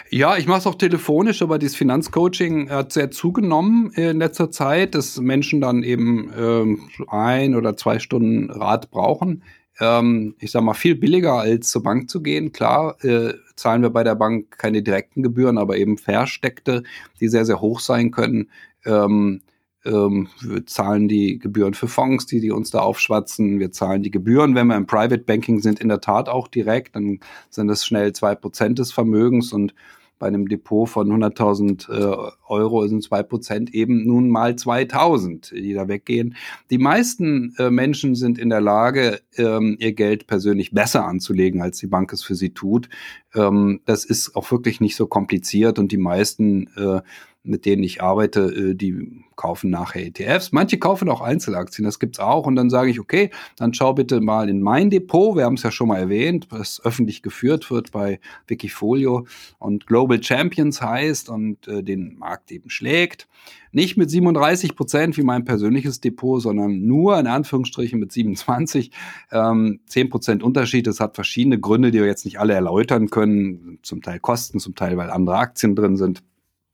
Ja, 0.10 0.38
ich 0.38 0.48
mache 0.48 0.60
es 0.60 0.68
auch 0.68 0.76
telefonisch, 0.76 1.42
aber 1.42 1.60
dieses 1.60 1.76
Finanzcoaching 1.76 2.70
hat 2.70 2.94
sehr 2.94 3.12
zugenommen 3.12 3.92
in 3.92 4.20
letzter 4.20 4.52
Zeit, 4.52 4.96
dass 4.96 5.20
Menschen 5.20 5.60
dann 5.60 5.84
eben 5.84 6.32
ähm, 6.38 6.90
ein 7.08 7.56
oder 7.56 7.76
zwei 7.76 8.00
Stunden 8.00 8.50
Rat 8.50 8.90
brauchen. 8.90 9.44
Ähm, 9.80 10.36
ich 10.40 10.52
sage 10.52 10.64
mal, 10.64 10.76
viel 10.76 10.96
billiger 10.96 11.34
als 11.34 11.70
zur 11.70 11.84
Bank 11.84 12.10
zu 12.10 12.22
gehen. 12.22 12.54
Klar, 12.54 13.04
äh, 13.04 13.34
zahlen 13.58 13.82
wir 13.82 13.90
bei 13.90 14.04
der 14.06 14.16
Bank 14.16 14.58
keine 14.58 14.82
direkten 14.82 15.24
Gebühren, 15.24 15.58
aber 15.58 15.78
eben 15.78 15.98
versteckte, 15.98 16.84
die 17.20 17.28
sehr, 17.28 17.46
sehr 17.46 17.60
hoch 17.60 17.82
sein 17.82 18.12
können. 18.12 18.50
Ähm, 18.86 19.42
ähm, 19.86 20.30
wir 20.42 20.66
zahlen 20.66 21.08
die 21.08 21.38
Gebühren 21.38 21.74
für 21.74 21.88
Fonds, 21.88 22.26
die, 22.26 22.40
die 22.40 22.52
uns 22.52 22.72
da 22.72 22.80
aufschwatzen. 22.80 23.60
Wir 23.60 23.72
zahlen 23.72 24.04
die 24.04 24.12
Gebühren, 24.12 24.56
wenn 24.56 24.68
wir 24.68 24.76
im 24.76 24.88
Private 24.88 25.20
Banking 25.20 25.60
sind, 25.60 25.80
in 25.80 25.90
der 25.90 26.02
Tat 26.02 26.30
auch 26.30 26.48
direkt. 26.48 26.96
Dann 26.96 27.20
sind 27.50 27.68
das 27.68 27.86
schnell 27.86 28.14
zwei 28.14 28.36
Prozent 28.36 28.80
des 28.80 28.92
Vermögens 28.92 29.54
und 29.54 29.74
bei 30.20 30.28
einem 30.28 30.48
Depot 30.48 30.88
von 30.88 31.10
100.000 31.12 31.90
äh, 31.92 32.32
Euro 32.48 32.88
sind 32.88 33.04
zwei 33.04 33.24
Prozent 33.24 33.74
eben 33.74 34.06
nun 34.06 34.30
mal 34.30 34.52
2.000, 34.52 35.54
die 35.54 35.74
da 35.74 35.88
weggehen. 35.88 36.36
Die 36.70 36.78
meisten 36.78 37.54
äh, 37.58 37.70
Menschen 37.70 38.16
sind 38.16 38.38
in 38.38 38.50
der 38.50 38.62
Lage, 38.62 39.20
ähm, 39.36 39.78
ihr 39.80 39.94
Geld 39.94 40.28
persönlich 40.28 40.72
besser 40.72 41.06
anzulegen, 41.06 41.62
als 41.62 41.78
die 41.80 41.88
Bank 41.88 42.14
es 42.14 42.24
für 42.24 42.36
sie 42.36 42.54
tut. 42.54 42.90
Ähm, 43.38 43.82
das 43.86 44.06
ist 44.06 44.36
auch 44.36 44.52
wirklich 44.52 44.82
nicht 44.82 44.96
so 44.96 45.08
kompliziert 45.08 45.80
und 45.80 45.92
die 45.92 45.98
meisten 45.98 46.68
äh, 46.76 47.02
mit 47.48 47.66
denen 47.66 47.84
ich 47.84 48.02
arbeite, 48.02 48.42
äh, 48.42 48.76
die 48.76 49.24
kaufen 49.36 49.70
nachher 49.70 50.06
ETFs. 50.06 50.52
Manche 50.52 50.78
kaufen 50.78 51.10
auch 51.10 51.22
Einzelaktien, 51.22 51.86
das 51.86 52.00
gibt's 52.00 52.20
auch. 52.20 52.46
Und 52.46 52.56
dann 52.56 52.70
sage 52.70 52.90
ich, 52.90 53.00
okay, 53.00 53.30
dann 53.56 53.74
schau 53.74 53.94
bitte 53.94 54.20
mal 54.22 54.50
in 54.50 54.62
mein 54.62 54.90
Depot. 54.90 55.36
Wir 55.36 55.46
haben 55.46 55.56
es 55.56 55.64
ja 55.64 55.72
schon 55.72 55.88
mal 55.88 56.00
erwähnt, 56.00 56.48
was 56.50 56.82
öffentlich 56.84 57.24
geführt 57.24 57.72
wird 57.72 57.92
bei 57.92 58.20
Wikifolio 58.48 59.26
und 59.60 59.88
Global 59.88 60.22
Champions 60.22 60.82
heißt 60.82 61.30
und 61.30 61.68
äh, 61.68 61.84
den 61.84 62.18
Markt 62.18 62.52
eben 62.52 62.70
schlägt. 62.70 63.28
Nicht 63.72 63.98
mit 63.98 64.10
37 64.10 64.76
Prozent 64.76 65.18
wie 65.18 65.24
mein 65.24 65.46
persönliches 65.46 66.00
Depot, 66.00 66.42
sondern 66.42 66.86
nur 66.86 67.20
in 67.20 67.28
Anführungsstrichen 67.28 68.00
mit 68.00 68.12
27. 68.12 68.92
Ähm, 69.32 69.80
10 69.88 70.10
Prozent 70.10 70.44
Unterschied. 70.44 70.88
Das 70.88 71.00
hat 71.00 71.16
verschiedene 71.16 71.60
Gründe, 71.60 71.92
die 71.92 72.00
wir 72.00 72.08
jetzt 72.08 72.26
nicht 72.26 72.40
alle 72.40 72.54
erläutern 72.54 73.10
können. 73.10 73.80
Zum 73.84 74.02
Teil 74.02 74.20
Kosten, 74.20 74.60
zum 74.60 74.76
Teil, 74.76 74.98
weil 74.98 75.10
andere 75.10 75.38
Aktien 75.38 75.76
drin 75.76 75.98
sind 75.98 76.24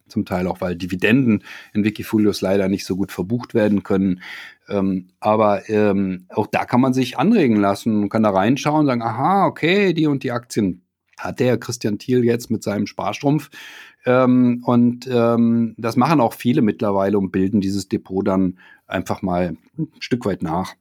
zum 0.07 0.25
Teil 0.25 0.47
auch, 0.47 0.61
weil 0.61 0.75
Dividenden 0.75 1.43
in 1.73 1.83
Wikifolios 1.83 2.41
leider 2.41 2.69
nicht 2.69 2.85
so 2.85 2.95
gut 2.95 3.11
verbucht 3.11 3.53
werden 3.53 3.83
können. 3.83 4.21
Ähm, 4.69 5.09
aber 5.19 5.69
ähm, 5.69 6.25
auch 6.29 6.47
da 6.47 6.65
kann 6.65 6.81
man 6.81 6.93
sich 6.93 7.17
anregen 7.17 7.57
lassen. 7.57 7.99
Man 8.01 8.09
kann 8.09 8.23
da 8.23 8.29
reinschauen 8.29 8.81
und 8.81 8.85
sagen, 8.85 9.01
aha, 9.01 9.45
okay, 9.47 9.93
die 9.93 10.07
und 10.07 10.23
die 10.23 10.31
Aktien 10.31 10.83
hat 11.17 11.39
der 11.39 11.57
Christian 11.57 11.99
Thiel 11.99 12.23
jetzt 12.23 12.49
mit 12.49 12.63
seinem 12.63 12.87
Sparstrumpf. 12.87 13.49
Ähm, 14.05 14.61
und 14.65 15.07
ähm, 15.11 15.75
das 15.77 15.95
machen 15.95 16.21
auch 16.21 16.33
viele 16.33 16.61
mittlerweile 16.61 17.17
und 17.17 17.31
bilden 17.31 17.61
dieses 17.61 17.87
Depot 17.87 18.27
dann 18.27 18.57
einfach 18.87 19.21
mal 19.21 19.55
ein 19.77 19.87
Stück 19.99 20.25
weit 20.25 20.43
nach. 20.43 20.75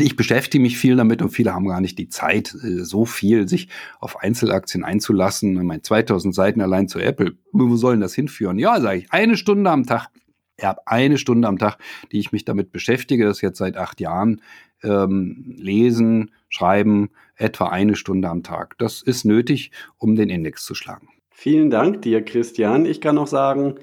Ich 0.00 0.16
beschäftige 0.16 0.60
mich 0.60 0.76
viel 0.76 0.96
damit 0.96 1.22
und 1.22 1.30
viele 1.30 1.54
haben 1.54 1.66
gar 1.66 1.80
nicht 1.80 1.98
die 1.98 2.08
Zeit, 2.08 2.54
äh, 2.62 2.84
so 2.84 3.06
viel 3.06 3.48
sich 3.48 3.68
auf 4.00 4.20
Einzelaktien 4.20 4.84
einzulassen. 4.84 5.56
Ich 5.56 5.62
meine, 5.62 5.82
2000 5.82 6.34
Seiten 6.34 6.60
allein 6.60 6.88
zu 6.88 6.98
Apple, 6.98 7.36
wo 7.52 7.76
sollen 7.76 8.00
das 8.00 8.14
hinführen? 8.14 8.58
Ja, 8.58 8.80
sage 8.80 8.98
ich, 8.98 9.12
eine 9.12 9.36
Stunde 9.36 9.70
am 9.70 9.84
Tag. 9.84 10.08
Ich 10.56 10.64
habe 10.64 10.80
eine 10.86 11.18
Stunde 11.18 11.46
am 11.46 11.58
Tag, 11.58 11.78
die 12.10 12.18
ich 12.18 12.32
mich 12.32 12.44
damit 12.44 12.72
beschäftige, 12.72 13.24
das 13.24 13.40
jetzt 13.40 13.58
seit 13.58 13.76
acht 13.76 14.00
Jahren. 14.00 14.42
Ähm, 14.82 15.54
lesen, 15.56 16.32
schreiben, 16.48 17.10
etwa 17.36 17.68
eine 17.68 17.96
Stunde 17.96 18.28
am 18.28 18.42
Tag. 18.42 18.76
Das 18.78 19.02
ist 19.02 19.24
nötig, 19.24 19.70
um 19.96 20.16
den 20.16 20.30
Index 20.30 20.64
zu 20.64 20.74
schlagen. 20.74 21.08
Vielen 21.40 21.70
Dank 21.70 22.02
dir, 22.02 22.24
Christian. 22.24 22.84
Ich 22.84 23.00
kann 23.00 23.14
noch 23.14 23.28
sagen, 23.28 23.76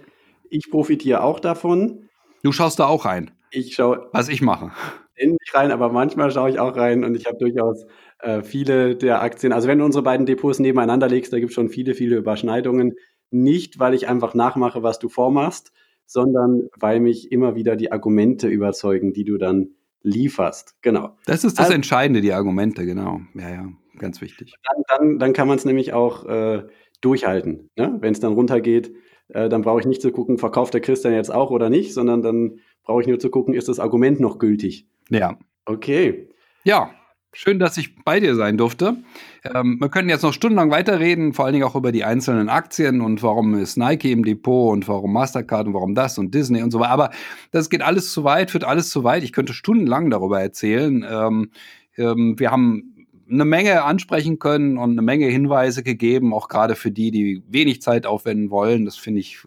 ich 0.50 0.70
profitiere 0.70 1.24
auch 1.24 1.40
davon. 1.40 2.10
Du 2.44 2.52
schaust 2.52 2.80
da 2.80 2.88
auch 2.88 3.06
rein. 3.06 3.32
Ich 3.50 3.76
schaue. 3.76 4.10
Was 4.12 4.28
ich 4.28 4.42
mache. 4.42 4.72
Nicht 5.18 5.56
rein, 5.56 5.72
aber 5.72 5.90
manchmal 5.90 6.32
schaue 6.32 6.50
ich 6.50 6.60
auch 6.60 6.76
rein 6.76 7.06
und 7.06 7.16
ich 7.16 7.28
habe 7.28 7.38
durchaus 7.38 7.86
äh, 8.20 8.42
viele 8.42 8.98
der 8.98 9.22
Aktien. 9.22 9.54
Also 9.54 9.70
wenn 9.70 9.80
du 9.80 9.86
unsere 9.86 10.04
beiden 10.04 10.26
Depots 10.26 10.60
nebeneinander 10.60 11.08
legst, 11.08 11.32
da 11.32 11.40
gibt 11.40 11.52
es 11.52 11.56
schon 11.56 11.70
viele, 11.70 11.94
viele 11.94 12.18
Überschneidungen. 12.18 12.96
Nicht, 13.32 13.80
weil 13.80 13.94
ich 13.94 14.10
einfach 14.10 14.34
nachmache, 14.34 14.84
was 14.84 15.00
du 15.00 15.08
vormachst, 15.08 15.72
sondern 16.06 16.68
weil 16.78 17.00
mich 17.00 17.32
immer 17.32 17.56
wieder 17.56 17.78
die 17.78 17.90
Argumente 17.90 18.50
überzeugen, 18.50 19.14
die 19.14 19.24
du 19.24 19.38
dann 19.38 19.70
lieferst. 20.02 20.76
Genau. 20.82 21.16
Das 21.26 21.46
ist 21.46 21.58
das 21.58 21.68
also, 21.68 21.76
Entscheidende, 21.76 22.20
die 22.20 22.34
Argumente, 22.34 22.86
genau. 22.86 23.22
Ja, 23.34 23.50
ja, 23.50 23.70
ganz 23.98 24.20
wichtig. 24.20 24.56
Dann, 24.62 24.84
dann, 24.90 25.20
dann 25.20 25.32
kann 25.32 25.48
man 25.48 25.58
es 25.58 25.64
nämlich 25.64 25.94
auch 25.94 26.26
äh, 26.26 26.64
durchhalten. 27.02 27.70
Ne? 27.76 27.98
Wenn 28.00 28.14
es 28.14 28.20
dann 28.20 28.34
runtergeht, 28.34 28.94
äh, 29.30 29.50
dann 29.50 29.62
brauche 29.62 29.80
ich 29.80 29.86
nicht 29.86 30.02
zu 30.02 30.12
gucken, 30.12 30.38
verkauft 30.38 30.74
der 30.74 30.82
Christian 30.82 31.14
jetzt 31.14 31.34
auch 31.34 31.52
oder 31.52 31.70
nicht, 31.70 31.94
sondern 31.94 32.22
dann 32.22 32.60
brauche 32.84 33.02
ich 33.02 33.08
nur 33.08 33.20
zu 33.20 33.30
gucken, 33.30 33.54
ist 33.54 33.68
das 33.68 33.80
Argument 33.80 34.20
noch 34.20 34.40
gültig. 34.40 34.88
Ja. 35.10 35.38
Okay. 35.66 36.30
Ja, 36.64 36.92
Schön, 37.38 37.60
dass 37.60 37.76
ich 37.76 38.02
bei 38.06 38.22
dir 38.22 38.34
sein 38.34 38.58
durfte. 38.58 38.96
Ähm, 39.44 39.76
wir 39.82 39.90
können 39.90 40.08
jetzt 40.08 40.22
noch 40.22 40.32
stundenlang 40.32 40.72
weiterreden, 40.72 41.34
vor 41.34 41.44
allen 41.44 41.54
Dingen 41.54 41.66
auch 41.66 41.76
über 41.76 41.92
die 41.92 42.06
einzelnen 42.06 42.48
Aktien 42.48 43.02
und 43.02 43.22
warum 43.24 43.56
ist 43.56 43.76
Nike 43.76 44.14
im 44.14 44.24
Depot 44.24 44.72
und 44.72 44.88
warum 44.88 45.12
Mastercard 45.12 45.68
und 45.68 45.74
warum 45.74 45.96
das 45.96 46.18
und 46.18 46.34
Disney 46.34 46.64
und 46.64 46.72
so 46.72 46.80
weiter. 46.80 46.92
Aber 46.92 47.10
das 47.52 47.70
geht 47.70 47.82
alles 47.82 48.14
zu 48.14 48.24
weit, 48.24 48.52
führt 48.52 48.64
alles 48.64 48.90
zu 48.90 49.04
weit. 49.04 49.22
Ich 49.22 49.34
könnte 49.34 49.52
stundenlang 49.52 50.10
darüber 50.10 50.40
erzählen. 50.40 51.06
Ähm, 51.06 51.52
ähm, 51.98 52.40
wir 52.40 52.52
haben 52.52 52.95
eine 53.30 53.46
Menge 53.46 53.84
ansprechen 53.84 54.40
können 54.40 54.78
und 54.78 54.92
eine 54.92 55.02
Menge 55.02 55.28
Hinweise 55.28 55.84
gegeben, 55.84 56.34
auch 56.34 56.48
gerade 56.48 56.76
für 56.76 56.92
die, 56.92 57.12
die 57.12 57.44
wenig 57.48 57.82
Zeit 57.82 58.06
aufwenden 58.06 58.52
wollen. 58.52 58.86
Das 58.86 58.98
finde 58.98 59.20
ich 59.20 59.40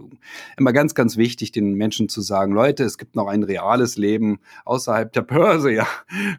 immer 0.57 0.73
ganz, 0.73 0.95
ganz 0.95 1.17
wichtig, 1.17 1.53
den 1.53 1.75
Menschen 1.75 2.09
zu 2.09 2.21
sagen, 2.21 2.53
Leute, 2.53 2.85
es 2.85 2.99
gibt 2.99 3.15
noch 3.15 3.29
ein 3.29 3.43
reales 3.43 3.97
Leben 3.97 4.41
außerhalb 4.65 5.13
der 5.13 5.23
Börse. 5.23 5.73
Ja, 5.73 5.87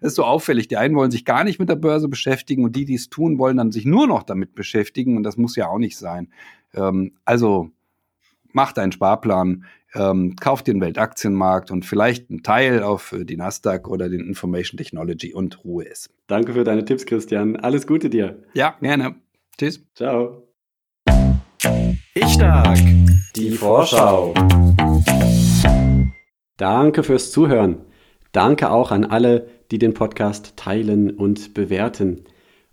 das 0.02 0.12
ist 0.12 0.16
so 0.16 0.24
auffällig. 0.24 0.68
Die 0.68 0.78
einen 0.78 0.96
wollen 0.96 1.12
sich 1.12 1.26
gar 1.26 1.44
nicht 1.44 1.60
mit 1.60 1.70
der 1.70 1.76
Börse 1.76 2.10
beschäftigen 2.10 2.64
und 2.66 2.76
die, 2.76 2.86
die 2.86 2.96
es 2.96 3.10
tun, 3.10 3.40
wollen 3.40 3.58
dann 3.58 3.72
sich 3.72 3.86
nur 3.86 4.08
noch 4.08 4.24
damit 4.24 4.56
beschäftigen 4.56 5.16
und 5.16 5.24
das 5.24 5.38
muss 5.38 5.56
ja 5.56 5.68
auch 5.70 5.80
nicht 5.80 5.98
sein. 5.98 6.30
Ähm, 6.74 7.14
also 7.26 7.72
macht 8.54 8.80
einen 8.80 8.92
Sparplan, 8.92 9.66
ähm, 9.96 10.36
kauft 10.40 10.68
den 10.68 10.82
Weltaktienmarkt 10.82 11.72
und 11.72 11.86
vielleicht 11.86 12.30
einen 12.30 12.44
Teil 12.44 12.84
auf 12.84 13.12
äh, 13.12 13.26
die 13.26 13.38
Nasdaq 13.38 13.88
oder 13.88 14.10
den 14.10 14.22
Information 14.22 14.78
Technology 14.78 15.34
und 15.34 15.64
Ruhe 15.64 15.86
ist. 15.86 16.10
Danke 16.28 16.54
für 16.54 16.64
deine 16.64 16.86
Tipps, 16.86 17.06
Christian. 17.06 17.56
Alles 17.56 17.88
Gute 17.88 18.10
dir. 18.10 18.44
Ja, 18.54 18.76
gerne. 18.82 19.16
Tschüss. 19.58 19.84
Ciao. 19.96 20.48
Ich 22.14 22.28
stark. 22.28 22.78
Die 23.36 23.52
Vorschau. 23.52 24.34
Danke 26.58 27.04
fürs 27.04 27.32
Zuhören. 27.32 27.78
Danke 28.32 28.70
auch 28.70 28.92
an 28.92 29.06
alle, 29.06 29.48
die 29.72 29.80
den 29.80 29.94
Podcast 29.94 30.56
teilen 30.56 31.10
und 31.12 31.54
bewerten. 31.54 32.26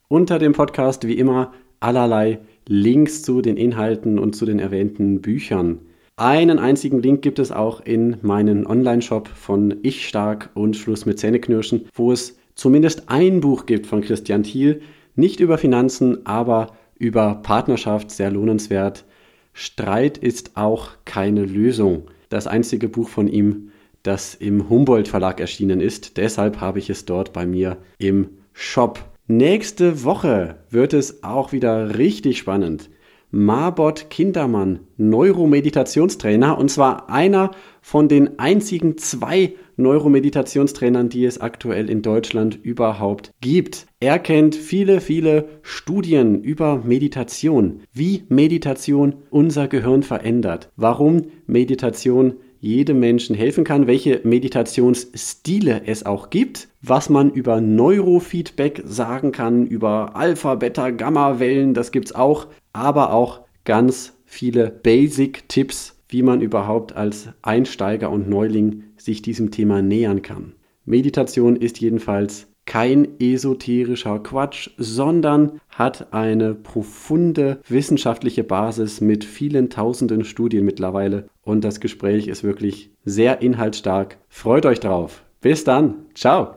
Unter 0.08 0.38
dem 0.38 0.52
Podcast 0.52 1.06
wie 1.06 1.18
immer 1.18 1.52
allerlei 1.80 2.40
Links 2.68 3.22
zu 3.22 3.42
den 3.42 3.56
Inhalten 3.56 4.18
und 4.18 4.34
zu 4.34 4.44
den 4.46 4.58
erwähnten 4.58 5.20
Büchern. 5.20 5.78
Einen 6.16 6.58
einzigen 6.58 7.02
Link 7.02 7.22
gibt 7.22 7.38
es 7.38 7.52
auch 7.52 7.80
in 7.80 8.16
meinen 8.22 8.66
Online-Shop 8.66 9.28
von 9.28 9.76
Ich 9.82 10.08
Stark 10.08 10.50
und 10.54 10.76
Schluss 10.76 11.04
mit 11.04 11.18
Zähneknirschen, 11.18 11.86
wo 11.94 12.10
es 12.10 12.38
zumindest 12.54 13.10
ein 13.10 13.40
Buch 13.40 13.66
gibt 13.66 13.86
von 13.86 14.00
Christian 14.00 14.42
Thiel, 14.42 14.80
nicht 15.14 15.40
über 15.40 15.58
Finanzen, 15.58 16.26
aber 16.26 16.72
über 16.98 17.36
Partnerschaft, 17.36 18.10
sehr 18.10 18.30
lohnenswert. 18.30 19.04
Streit 19.52 20.18
ist 20.18 20.56
auch 20.56 20.90
keine 21.04 21.44
Lösung. 21.44 22.04
Das 22.28 22.46
einzige 22.46 22.88
Buch 22.88 23.08
von 23.08 23.28
ihm, 23.28 23.70
das 24.02 24.34
im 24.34 24.68
Humboldt 24.68 25.08
Verlag 25.08 25.40
erschienen 25.40 25.80
ist. 25.80 26.16
Deshalb 26.16 26.60
habe 26.60 26.78
ich 26.78 26.90
es 26.90 27.04
dort 27.04 27.32
bei 27.32 27.46
mir 27.46 27.76
im 27.98 28.28
Shop. 28.52 29.15
Nächste 29.28 30.04
Woche 30.04 30.58
wird 30.70 30.92
es 30.92 31.24
auch 31.24 31.50
wieder 31.50 31.98
richtig 31.98 32.38
spannend. 32.38 32.90
Marbot 33.32 34.08
Kindermann, 34.08 34.80
Neuromeditationstrainer, 34.98 36.56
und 36.56 36.70
zwar 36.70 37.10
einer 37.10 37.50
von 37.80 38.08
den 38.08 38.38
einzigen 38.38 38.98
zwei 38.98 39.54
Neuromeditationstrainern, 39.74 41.08
die 41.08 41.24
es 41.24 41.40
aktuell 41.40 41.90
in 41.90 42.02
Deutschland 42.02 42.56
überhaupt 42.62 43.32
gibt. 43.40 43.88
Er 43.98 44.20
kennt 44.20 44.54
viele, 44.54 45.00
viele 45.00 45.48
Studien 45.62 46.40
über 46.40 46.82
Meditation, 46.84 47.80
wie 47.92 48.22
Meditation 48.28 49.16
unser 49.30 49.66
Gehirn 49.66 50.04
verändert, 50.04 50.70
warum 50.76 51.22
Meditation 51.46 52.36
jedem 52.60 53.00
Menschen 53.00 53.36
helfen 53.36 53.64
kann, 53.64 53.86
welche 53.86 54.20
Meditationsstile 54.24 55.82
es 55.86 56.06
auch 56.06 56.30
gibt, 56.30 56.68
was 56.82 57.08
man 57.08 57.30
über 57.30 57.60
Neurofeedback 57.60 58.82
sagen 58.84 59.32
kann, 59.32 59.66
über 59.66 60.16
Alpha, 60.16 60.54
Beta, 60.54 60.90
Gamma-Wellen, 60.90 61.74
das 61.74 61.92
gibt 61.92 62.06
es 62.06 62.14
auch, 62.14 62.48
aber 62.72 63.12
auch 63.12 63.40
ganz 63.64 64.14
viele 64.24 64.70
Basic-Tipps, 64.70 65.96
wie 66.08 66.22
man 66.22 66.40
überhaupt 66.40 66.94
als 66.94 67.28
Einsteiger 67.42 68.10
und 68.10 68.28
Neuling 68.28 68.84
sich 68.96 69.22
diesem 69.22 69.50
Thema 69.50 69.82
nähern 69.82 70.22
kann. 70.22 70.54
Meditation 70.84 71.56
ist 71.56 71.80
jedenfalls 71.80 72.46
kein 72.66 73.20
esoterischer 73.20 74.18
Quatsch, 74.18 74.70
sondern 74.76 75.60
hat 75.68 76.12
eine 76.12 76.54
profunde 76.54 77.60
wissenschaftliche 77.68 78.44
Basis 78.44 79.00
mit 79.00 79.24
vielen 79.24 79.70
tausenden 79.70 80.24
Studien 80.24 80.64
mittlerweile 80.64 81.28
und 81.46 81.62
das 81.62 81.80
Gespräch 81.80 82.26
ist 82.26 82.44
wirklich 82.44 82.90
sehr 83.04 83.40
inhaltsstark. 83.40 84.18
Freut 84.28 84.66
euch 84.66 84.80
drauf. 84.80 85.24
Bis 85.40 85.64
dann. 85.64 86.06
Ciao. 86.14 86.56